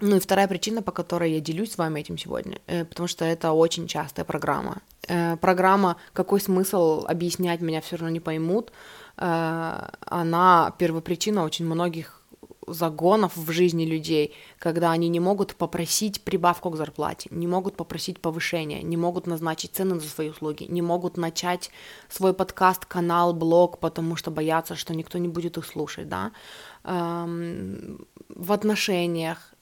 ну 0.00 0.16
и 0.16 0.20
вторая 0.20 0.48
причина, 0.48 0.82
по 0.82 0.92
которой 0.92 1.32
я 1.32 1.40
делюсь 1.40 1.72
с 1.72 1.78
вами 1.78 2.00
этим 2.00 2.18
сегодня, 2.18 2.58
э, 2.66 2.84
потому 2.84 3.08
что 3.08 3.24
это 3.24 3.52
очень 3.52 3.86
частая 3.86 4.24
программа. 4.24 4.78
Э, 5.08 5.36
программа 5.36 5.96
«Какой 6.12 6.40
смысл 6.40 7.04
объяснять, 7.08 7.60
меня 7.60 7.80
все 7.80 7.96
равно 7.96 8.10
не 8.10 8.20
поймут», 8.20 8.72
э, 9.16 9.88
она 10.06 10.74
первопричина 10.78 11.44
очень 11.44 11.66
многих 11.66 12.17
загонов 12.72 13.36
в 13.36 13.50
жизни 13.50 13.84
людей, 13.84 14.34
когда 14.58 14.90
они 14.90 15.08
не 15.08 15.20
могут 15.20 15.54
попросить 15.54 16.22
прибавку 16.22 16.70
к 16.70 16.76
зарплате, 16.76 17.28
не 17.32 17.46
могут 17.46 17.76
попросить 17.76 18.20
повышения, 18.20 18.82
не 18.82 18.96
могут 18.96 19.26
назначить 19.26 19.72
цены 19.72 20.00
за 20.00 20.08
свои 20.08 20.30
услуги, 20.30 20.64
не 20.64 20.82
могут 20.82 21.16
начать 21.16 21.70
свой 22.08 22.32
подкаст, 22.32 22.84
канал, 22.84 23.32
блог, 23.34 23.78
потому 23.78 24.16
что 24.16 24.30
боятся, 24.30 24.74
что 24.74 24.94
никто 24.94 25.18
не 25.18 25.28
будет 25.28 25.56
их 25.58 25.66
слушать, 25.66 26.08
да. 26.08 26.32
Эм, 26.84 28.06
в 28.28 28.52
отношениях, 28.52 29.54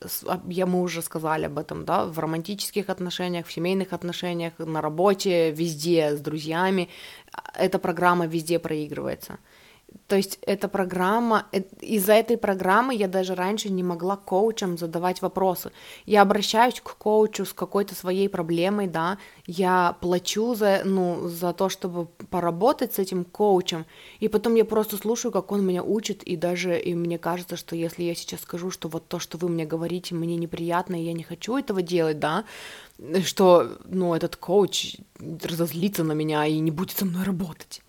я 0.48 0.66
мы 0.66 0.82
уже 0.82 1.02
сказали 1.02 1.46
об 1.46 1.58
этом, 1.58 1.84
да, 1.84 2.04
в 2.04 2.18
романтических 2.18 2.90
отношениях, 2.90 3.46
в 3.46 3.52
семейных 3.52 3.92
отношениях, 3.92 4.52
на 4.58 4.80
работе, 4.80 5.50
везде 5.50 6.16
с 6.16 6.20
друзьями, 6.20 6.88
эта 7.54 7.78
программа 7.78 8.26
везде 8.26 8.58
проигрывается. 8.58 9.38
То 10.06 10.16
есть 10.16 10.38
эта 10.42 10.68
программа, 10.68 11.46
э, 11.52 11.62
из-за 11.80 12.12
этой 12.12 12.36
программы 12.36 12.94
я 12.94 13.08
даже 13.08 13.34
раньше 13.34 13.68
не 13.68 13.82
могла 13.82 14.16
коучам 14.16 14.78
задавать 14.78 15.22
вопросы. 15.22 15.72
Я 16.04 16.22
обращаюсь 16.22 16.80
к 16.80 16.96
коучу 16.96 17.44
с 17.44 17.52
какой-то 17.52 17.94
своей 17.94 18.28
проблемой, 18.28 18.86
да, 18.86 19.18
я 19.46 19.96
плачу 20.00 20.54
за, 20.54 20.82
ну, 20.84 21.28
за 21.28 21.52
то, 21.52 21.68
чтобы 21.68 22.06
поработать 22.30 22.94
с 22.94 22.98
этим 22.98 23.24
коучем, 23.24 23.86
и 24.20 24.28
потом 24.28 24.54
я 24.54 24.64
просто 24.64 24.96
слушаю, 24.96 25.32
как 25.32 25.52
он 25.52 25.64
меня 25.64 25.82
учит, 25.82 26.22
и 26.22 26.36
даже 26.36 26.78
и 26.78 26.94
мне 26.94 27.18
кажется, 27.18 27.56
что 27.56 27.76
если 27.76 28.02
я 28.02 28.14
сейчас 28.14 28.40
скажу, 28.40 28.70
что 28.70 28.88
вот 28.88 29.08
то, 29.08 29.18
что 29.18 29.38
вы 29.38 29.48
мне 29.48 29.64
говорите, 29.64 30.14
мне 30.14 30.36
неприятно, 30.36 31.00
и 31.00 31.04
я 31.04 31.12
не 31.12 31.22
хочу 31.22 31.56
этого 31.56 31.82
делать, 31.82 32.18
да, 32.18 32.44
что, 33.24 33.78
ну, 33.84 34.14
этот 34.14 34.36
коуч 34.36 34.96
разозлится 35.18 36.04
на 36.04 36.12
меня 36.12 36.46
и 36.46 36.58
не 36.58 36.70
будет 36.70 36.96
со 36.96 37.04
мной 37.04 37.24
работать. 37.24 37.82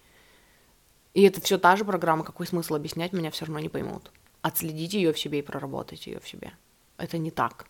И 1.17 1.23
это 1.23 1.41
все 1.41 1.57
та 1.57 1.75
же 1.75 1.83
программа, 1.83 2.23
какой 2.23 2.45
смысл 2.45 2.75
объяснять, 2.75 3.11
меня 3.11 3.31
все 3.31 3.45
равно 3.45 3.59
не 3.59 3.69
поймут. 3.69 4.11
Отследите 4.43 5.01
ее 5.01 5.13
в 5.13 5.17
себе 5.17 5.39
и 5.39 5.41
проработайте 5.41 6.11
ее 6.11 6.19
в 6.19 6.27
себе. 6.27 6.51
Это 6.99 7.17
не 7.17 7.31
так. 7.31 7.65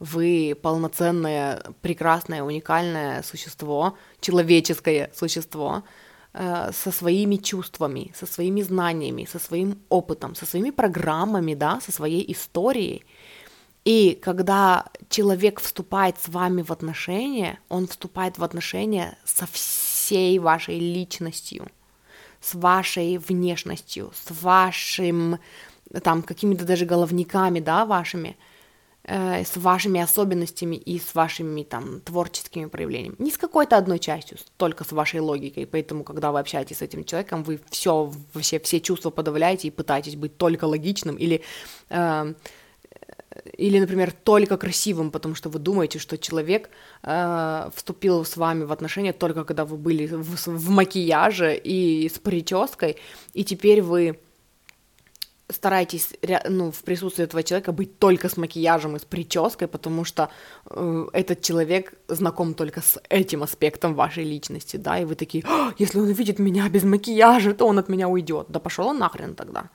Вы 0.00 0.56
полноценное, 0.60 1.62
прекрасное, 1.80 2.42
уникальное 2.42 3.22
существо, 3.22 3.96
человеческое 4.20 5.12
существо 5.14 5.84
э, 6.32 6.72
со 6.72 6.90
своими 6.90 7.36
чувствами, 7.36 8.12
со 8.16 8.26
своими 8.26 8.62
знаниями, 8.62 9.26
со 9.26 9.38
своим 9.38 9.78
опытом, 9.88 10.34
со 10.34 10.44
своими 10.44 10.70
программами, 10.70 11.54
да, 11.54 11.80
со 11.80 11.92
своей 11.92 12.32
историей. 12.32 13.04
И 13.84 14.18
когда 14.20 14.86
человек 15.08 15.60
вступает 15.60 16.18
с 16.18 16.26
вами 16.26 16.62
в 16.62 16.72
отношения, 16.72 17.60
он 17.68 17.86
вступает 17.86 18.38
в 18.38 18.42
отношения 18.42 19.16
со 19.24 19.46
всей 19.46 20.40
вашей 20.40 20.80
личностью– 20.80 21.68
с 22.42 22.54
вашей 22.54 23.18
внешностью, 23.18 24.10
с 24.14 24.42
вашим, 24.42 25.38
там, 26.02 26.22
какими-то 26.22 26.64
даже 26.64 26.84
головниками, 26.84 27.60
да, 27.60 27.86
вашими, 27.86 28.36
э, 29.04 29.44
с 29.44 29.56
вашими 29.56 30.00
особенностями 30.00 30.76
и 30.76 30.98
с 30.98 31.14
вашими, 31.14 31.62
там, 31.62 32.00
творческими 32.00 32.66
проявлениями. 32.66 33.14
Не 33.18 33.30
с 33.30 33.38
какой-то 33.38 33.76
одной 33.76 33.98
частью, 33.98 34.38
только 34.56 34.84
с 34.84 34.92
вашей 34.92 35.20
логикой, 35.20 35.66
поэтому, 35.66 36.04
когда 36.04 36.32
вы 36.32 36.40
общаетесь 36.40 36.78
с 36.78 36.82
этим 36.82 37.04
человеком, 37.04 37.44
вы 37.44 37.60
все, 37.70 38.12
все, 38.34 38.58
все 38.58 38.80
чувства 38.80 39.10
подавляете 39.10 39.68
и 39.68 39.70
пытаетесь 39.70 40.16
быть 40.16 40.36
только 40.36 40.64
логичным 40.64 41.16
или... 41.16 41.42
Э, 41.90 42.34
или, 43.56 43.78
например, 43.78 44.12
только 44.12 44.56
красивым, 44.56 45.10
потому 45.10 45.34
что 45.34 45.48
вы 45.48 45.58
думаете, 45.58 45.98
что 45.98 46.18
человек 46.18 46.70
э, 47.02 47.70
вступил 47.74 48.24
с 48.24 48.36
вами 48.36 48.64
в 48.64 48.72
отношения 48.72 49.12
только 49.12 49.44
когда 49.44 49.64
вы 49.64 49.76
были 49.76 50.06
в, 50.06 50.46
в 50.46 50.70
макияже 50.70 51.56
и 51.56 52.08
с 52.08 52.18
прической, 52.18 52.96
и 53.34 53.44
теперь 53.44 53.82
вы 53.82 54.18
стараетесь 55.52 56.10
ну, 56.48 56.70
в 56.70 56.82
присутствии 56.82 57.24
этого 57.24 57.42
человека 57.42 57.72
быть 57.72 57.98
только 57.98 58.28
с 58.28 58.36
макияжем 58.36 58.96
и 58.96 58.98
с 58.98 59.04
прической, 59.04 59.68
потому 59.68 60.04
что 60.04 60.30
э, 60.70 61.06
этот 61.12 61.42
человек 61.42 61.94
знаком 62.08 62.54
только 62.54 62.80
с 62.80 63.00
этим 63.08 63.42
аспектом 63.42 63.94
вашей 63.94 64.24
личности, 64.24 64.76
да, 64.76 64.98
и 64.98 65.04
вы 65.04 65.14
такие, 65.14 65.44
если 65.78 66.00
он 66.00 66.08
увидит 66.08 66.38
меня 66.38 66.68
без 66.68 66.84
макияжа, 66.84 67.54
то 67.54 67.66
он 67.66 67.78
от 67.78 67.88
меня 67.88 68.08
уйдет. 68.08 68.46
Да 68.48 68.60
пошел 68.60 68.88
он 68.88 68.98
нахрен 68.98 69.34
тогда. 69.34 69.70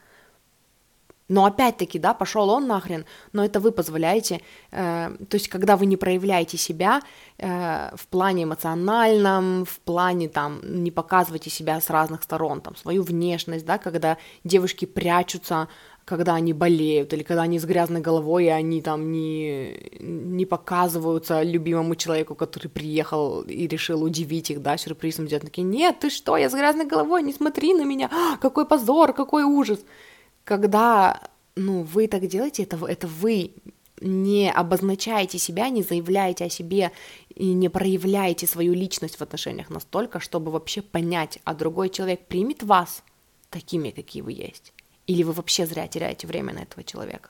Но 1.30 1.46
опять-таки, 1.46 2.00
да, 2.00 2.14
пошел 2.14 2.50
он 2.50 2.68
нахрен, 2.68 3.06
но 3.34 3.44
это 3.44 3.60
вы 3.60 3.72
позволяете, 3.72 4.42
э, 4.72 5.16
то 5.30 5.36
есть 5.36 5.50
когда 5.50 5.76
вы 5.76 5.86
не 5.86 5.98
проявляете 5.98 6.58
себя 6.58 7.02
э, 7.38 7.90
в 7.96 8.08
плане 8.08 8.44
эмоциональном, 8.44 9.66
в 9.66 9.80
плане 9.80 10.30
там 10.30 10.62
не 10.64 10.92
показываете 10.92 11.50
себя 11.50 11.82
с 11.82 11.90
разных 11.90 12.24
сторон, 12.24 12.62
там 12.62 12.76
свою 12.76 13.04
внешность, 13.04 13.66
да, 13.66 13.78
когда 13.78 14.18
девушки 14.44 14.86
прячутся, 14.86 15.68
когда 16.08 16.36
они 16.36 16.54
болеют, 16.54 17.12
или 17.12 17.22
когда 17.24 17.42
они 17.42 17.60
с 17.60 17.66
грязной 17.66 18.00
головой, 18.00 18.46
и 18.46 18.48
они 18.48 18.82
там 18.82 19.12
не, 19.12 19.90
не 20.00 20.46
показываются 20.46 21.44
любимому 21.44 21.96
человеку, 21.96 22.34
который 22.34 22.70
приехал 22.70 23.42
и 23.42 23.68
решил 23.68 24.02
удивить 24.02 24.50
их, 24.50 24.62
да, 24.62 24.78
сюрпризом. 24.78 25.28
Сделать, 25.28 25.44
такие, 25.44 25.64
нет, 25.64 26.00
ты 26.00 26.10
что, 26.10 26.38
я 26.38 26.50
с 26.50 26.54
грязной 26.54 26.86
головой, 26.86 27.24
не 27.24 27.34
смотри 27.34 27.74
на 27.74 27.84
меня, 27.84 28.10
какой 28.40 28.66
позор, 28.66 29.12
какой 29.12 29.44
ужас, 29.44 29.80
когда 30.48 31.22
ну, 31.58 31.84
вы 31.84 32.08
так 32.08 32.26
делаете, 32.28 32.64
это, 32.64 32.84
это 32.86 33.06
вы 33.06 33.52
не 34.00 34.50
обозначаете 34.50 35.38
себя, 35.38 35.68
не 35.68 35.84
заявляете 35.84 36.46
о 36.46 36.50
себе 36.50 36.94
и 37.36 37.48
не 37.48 37.68
проявляете 37.68 38.48
свою 38.48 38.74
личность 38.74 39.18
в 39.18 39.22
отношениях 39.22 39.70
настолько, 39.70 40.22
чтобы 40.22 40.52
вообще 40.52 40.82
понять, 40.82 41.40
а 41.44 41.54
другой 41.54 41.90
человек 41.90 42.28
примет 42.28 42.64
вас 42.64 43.04
такими, 43.50 43.90
какие 43.90 44.22
вы 44.22 44.32
есть. 44.32 44.72
Или 45.06 45.24
вы 45.24 45.34
вообще 45.34 45.66
зря 45.66 45.86
теряете 45.88 46.28
время 46.28 46.54
на 46.54 46.60
этого 46.60 46.84
человека. 46.84 47.30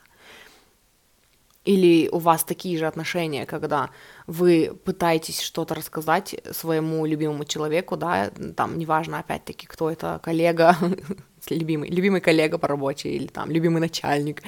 Или 1.68 2.08
у 2.08 2.18
вас 2.18 2.44
такие 2.44 2.78
же 2.78 2.86
отношения, 2.86 3.44
когда 3.44 3.90
вы 4.26 4.72
пытаетесь 4.84 5.42
что-то 5.42 5.74
рассказать 5.74 6.34
своему 6.50 7.04
любимому 7.04 7.44
человеку, 7.44 7.96
да, 7.98 8.30
там, 8.56 8.78
неважно, 8.78 9.18
опять-таки, 9.18 9.66
кто 9.66 9.90
это, 9.90 10.18
коллега, 10.22 10.74
любимый, 11.50 11.90
любимый 11.90 12.22
коллега 12.22 12.56
по 12.56 12.68
работе, 12.68 13.10
или 13.10 13.26
там 13.26 13.50
любимый 13.50 13.80
начальник, 13.80 14.42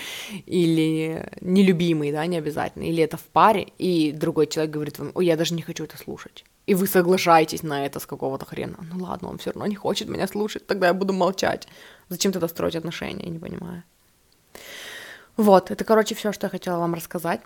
или 0.46 1.28
нелюбимый, 1.42 2.10
да, 2.10 2.24
не 2.24 2.38
обязательно, 2.38 2.84
или 2.84 3.02
это 3.02 3.18
в 3.18 3.24
паре, 3.24 3.66
и 3.76 4.12
другой 4.12 4.46
человек 4.46 4.72
говорит 4.72 4.98
вам, 4.98 5.10
ой, 5.14 5.26
я 5.26 5.36
даже 5.36 5.54
не 5.54 5.62
хочу 5.62 5.84
это 5.84 5.98
слушать. 5.98 6.44
И 6.66 6.74
вы 6.74 6.86
соглашаетесь 6.86 7.62
на 7.62 7.84
это 7.84 8.00
с 8.00 8.06
какого-то 8.06 8.46
хрена. 8.46 8.78
Ну 8.94 9.04
ладно, 9.04 9.28
он 9.28 9.36
все 9.36 9.50
равно 9.50 9.66
не 9.66 9.76
хочет 9.76 10.08
меня 10.08 10.26
слушать, 10.26 10.66
тогда 10.66 10.86
я 10.86 10.94
буду 10.94 11.12
молчать. 11.12 11.68
Зачем 12.08 12.32
тогда 12.32 12.48
строить 12.48 12.76
отношения, 12.76 13.24
я 13.24 13.30
не 13.30 13.38
понимаю. 13.38 13.82
Вот, 15.40 15.70
это, 15.70 15.84
короче, 15.84 16.14
все, 16.14 16.32
что 16.32 16.48
я 16.48 16.50
хотела 16.50 16.78
вам 16.78 16.92
рассказать. 16.92 17.40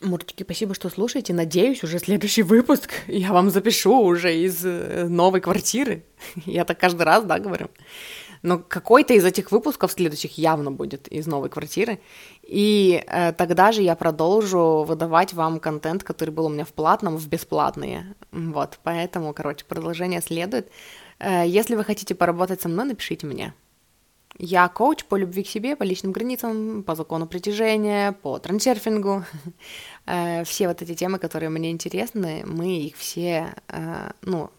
Мурчики, 0.00 0.42
спасибо, 0.42 0.74
что 0.74 0.88
слушаете. 0.88 1.34
Надеюсь, 1.34 1.84
уже 1.84 1.98
следующий 1.98 2.42
выпуск 2.42 2.92
я 3.08 3.34
вам 3.34 3.50
запишу 3.50 4.00
уже 4.00 4.34
из 4.34 4.64
э, 4.64 5.04
новой 5.06 5.42
квартиры. 5.42 6.02
Я 6.46 6.64
так 6.64 6.80
каждый 6.80 7.02
раз, 7.02 7.24
да, 7.24 7.38
говорю. 7.38 7.68
Но 8.40 8.58
какой-то 8.58 9.12
из 9.12 9.22
этих 9.26 9.52
выпусков 9.52 9.92
следующих 9.92 10.38
явно 10.38 10.72
будет 10.72 11.08
из 11.08 11.26
новой 11.26 11.50
квартиры. 11.50 12.00
И 12.42 13.04
э, 13.06 13.32
тогда 13.32 13.70
же 13.70 13.82
я 13.82 13.94
продолжу 13.94 14.86
выдавать 14.88 15.34
вам 15.34 15.60
контент, 15.60 16.04
который 16.04 16.30
был 16.30 16.46
у 16.46 16.48
меня 16.48 16.64
в 16.64 16.72
платном, 16.72 17.18
в 17.18 17.28
бесплатные. 17.28 18.14
Вот, 18.32 18.78
поэтому, 18.82 19.34
короче, 19.34 19.66
продолжение 19.66 20.22
следует. 20.22 20.70
Э, 21.18 21.46
если 21.46 21.74
вы 21.74 21.84
хотите 21.84 22.14
поработать 22.14 22.62
со 22.62 22.70
мной, 22.70 22.86
напишите 22.86 23.26
мне. 23.26 23.52
Я 24.42 24.68
коуч 24.68 25.04
по 25.04 25.16
любви 25.16 25.42
к 25.42 25.48
себе, 25.48 25.76
по 25.76 25.82
личным 25.82 26.12
границам, 26.12 26.82
по 26.82 26.94
закону 26.94 27.26
притяжения, 27.26 28.12
по 28.12 28.38
трансерфингу. 28.38 29.24
Э, 30.06 30.44
все 30.44 30.66
вот 30.66 30.82
эти 30.82 30.94
темы, 30.94 31.18
которые 31.18 31.50
мне 31.50 31.70
интересны, 31.70 32.42
мы 32.46 32.78
их 32.78 32.96
все, 32.96 33.54
э, 33.68 34.10
ну, 34.22 34.50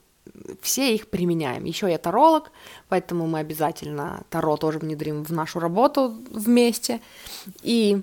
все 0.61 0.93
их 0.95 1.09
применяем. 1.09 1.65
Еще 1.65 1.89
я 1.89 1.97
таролог, 1.97 2.51
поэтому 2.89 3.27
мы 3.27 3.39
обязательно 3.39 4.23
таро 4.29 4.55
тоже 4.55 4.79
внедрим 4.79 5.23
в 5.23 5.33
нашу 5.33 5.59
работу 5.59 6.15
вместе. 6.31 7.01
И 7.63 8.01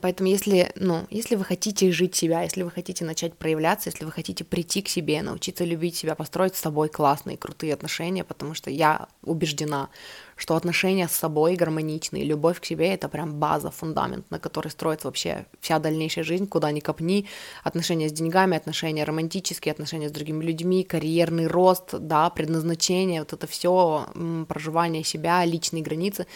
поэтому 0.00 0.28
если, 0.28 0.72
ну, 0.76 1.06
если 1.10 1.36
вы 1.36 1.44
хотите 1.44 1.90
жить 1.92 2.14
себя, 2.14 2.42
если 2.42 2.62
вы 2.62 2.70
хотите 2.70 3.04
начать 3.04 3.34
проявляться, 3.34 3.90
если 3.90 4.04
вы 4.04 4.12
хотите 4.12 4.44
прийти 4.44 4.82
к 4.82 4.88
себе, 4.88 5.22
научиться 5.22 5.64
любить 5.64 5.96
себя, 5.96 6.14
построить 6.14 6.56
с 6.56 6.60
собой 6.60 6.88
классные, 6.88 7.36
крутые 7.36 7.74
отношения, 7.74 8.24
потому 8.24 8.54
что 8.54 8.70
я 8.70 9.08
убеждена, 9.22 9.90
что 10.36 10.56
отношения 10.56 11.08
с 11.08 11.12
собой 11.12 11.56
гармоничные, 11.56 12.24
любовь 12.24 12.60
к 12.60 12.64
себе— 12.64 12.94
это 12.94 13.08
прям 13.08 13.34
база, 13.34 13.70
фундамент, 13.70 14.30
на 14.30 14.38
который 14.38 14.70
строится 14.70 15.08
вообще 15.08 15.46
вся 15.60 15.78
дальнейшая 15.78 16.24
жизнь, 16.24 16.46
куда 16.46 16.70
ни 16.70 16.80
копни, 16.80 17.26
отношения 17.62 18.08
с 18.08 18.12
деньгами, 18.12 18.56
отношения 18.56 19.04
романтические, 19.04 19.72
отношения 19.72 20.08
с 20.08 20.12
другими 20.12 20.44
людьми, 20.44 20.84
карьерный 20.84 21.46
рост, 21.46 21.92
да, 21.92 22.30
предназначение, 22.30 23.20
вот 23.20 23.32
это 23.32 23.46
все 23.46 24.06
проживание 24.48 25.04
себя, 25.04 25.44
личные 25.44 25.82
границы, 25.82 26.26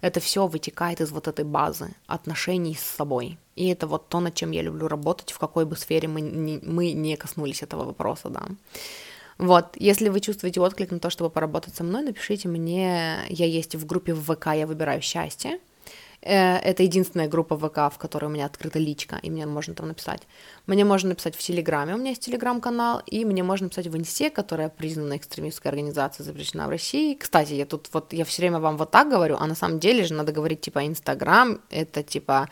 это 0.00 0.20
все 0.20 0.46
вытекает 0.46 1.00
из 1.00 1.10
вот 1.10 1.28
этой 1.28 1.44
базы 1.44 1.94
отношений 2.06 2.74
с 2.74 2.96
собой. 2.96 3.38
И 3.56 3.68
это 3.68 3.86
вот 3.88 4.08
то, 4.08 4.20
над 4.20 4.34
чем 4.34 4.52
я 4.52 4.62
люблю 4.62 4.86
работать, 4.86 5.32
в 5.32 5.38
какой 5.38 5.64
бы 5.64 5.76
сфере 5.76 6.06
мы 6.06 6.20
не, 6.20 6.60
мы 6.62 6.92
не 6.92 7.16
коснулись 7.16 7.62
этого 7.62 7.84
вопроса, 7.84 8.28
да. 8.28 8.42
Вот, 9.38 9.76
если 9.76 10.08
вы 10.08 10.20
чувствуете 10.20 10.60
отклик 10.60 10.90
на 10.90 10.98
то, 10.98 11.10
чтобы 11.10 11.30
поработать 11.30 11.74
со 11.76 11.84
мной, 11.84 12.02
напишите 12.02 12.48
мне, 12.48 13.20
я 13.28 13.46
есть 13.46 13.76
в 13.76 13.86
группе 13.86 14.12
в 14.12 14.34
ВК 14.34 14.48
«Я 14.54 14.66
выбираю 14.66 15.00
счастье», 15.00 15.60
э, 16.22 16.56
это 16.56 16.82
единственная 16.82 17.28
группа 17.28 17.56
ВК, 17.56 17.94
в 17.94 17.98
которой 17.98 18.24
у 18.24 18.30
меня 18.30 18.46
открыта 18.46 18.80
личка, 18.80 19.20
и 19.22 19.30
мне 19.30 19.46
можно 19.46 19.74
там 19.74 19.86
написать. 19.86 20.22
Мне 20.66 20.84
можно 20.84 21.10
написать 21.10 21.36
в 21.36 21.38
Телеграме, 21.38 21.94
у 21.94 21.98
меня 21.98 22.10
есть 22.10 22.24
Телеграм-канал, 22.24 23.00
и 23.06 23.24
мне 23.24 23.44
можно 23.44 23.66
написать 23.66 23.86
в 23.86 23.96
Инсте, 23.96 24.28
которая 24.28 24.70
признана 24.70 25.16
экстремистской 25.16 25.70
организацией, 25.70 26.26
запрещена 26.26 26.66
в 26.66 26.70
России. 26.70 27.14
Кстати, 27.14 27.52
я 27.52 27.64
тут 27.64 27.88
вот, 27.92 28.12
я 28.12 28.24
все 28.24 28.42
время 28.42 28.58
вам 28.58 28.76
вот 28.76 28.90
так 28.90 29.08
говорю, 29.08 29.36
а 29.38 29.46
на 29.46 29.54
самом 29.54 29.78
деле 29.78 30.02
же 30.02 30.14
надо 30.14 30.32
говорить 30.32 30.62
типа 30.62 30.84
Инстаграм, 30.84 31.60
это 31.70 32.02
типа 32.02 32.48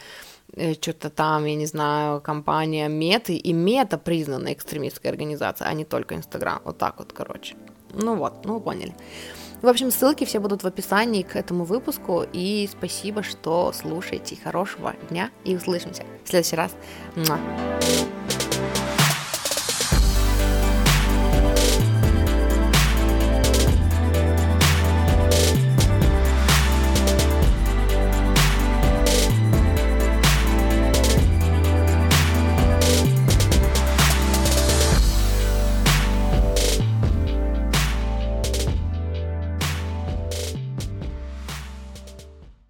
что-то 0.53 1.11
там, 1.11 1.45
я 1.45 1.55
не 1.55 1.67
знаю, 1.67 2.21
компания 2.21 2.89
Меты, 2.89 3.37
и 3.37 3.53
Мета 3.53 3.99
признана 3.99 4.53
экстремистской 4.53 5.11
организацией, 5.11 5.69
а 5.69 5.73
не 5.73 5.85
только 5.85 6.15
Инстаграм. 6.15 6.61
Вот 6.65 6.79
так 6.79 6.99
вот, 6.99 7.13
короче. 7.13 7.57
Ну 7.93 8.17
вот, 8.17 8.45
ну 8.45 8.55
вы 8.55 8.61
поняли. 8.61 8.95
В 9.63 9.69
общем, 9.69 9.91
ссылки 9.91 10.25
все 10.25 10.39
будут 10.39 10.63
в 10.63 10.67
описании 10.67 11.23
к 11.23 11.35
этому 11.35 11.65
выпуску. 11.65 12.25
И 12.33 12.69
спасибо, 12.71 13.23
что 13.23 13.73
слушаете. 13.73 14.37
Хорошего 14.43 14.95
дня 15.11 15.31
и 15.45 15.57
услышимся 15.57 16.05
в 16.25 16.29
следующий 16.29 16.57
раз. 16.57 16.73
Муа. 17.17 17.39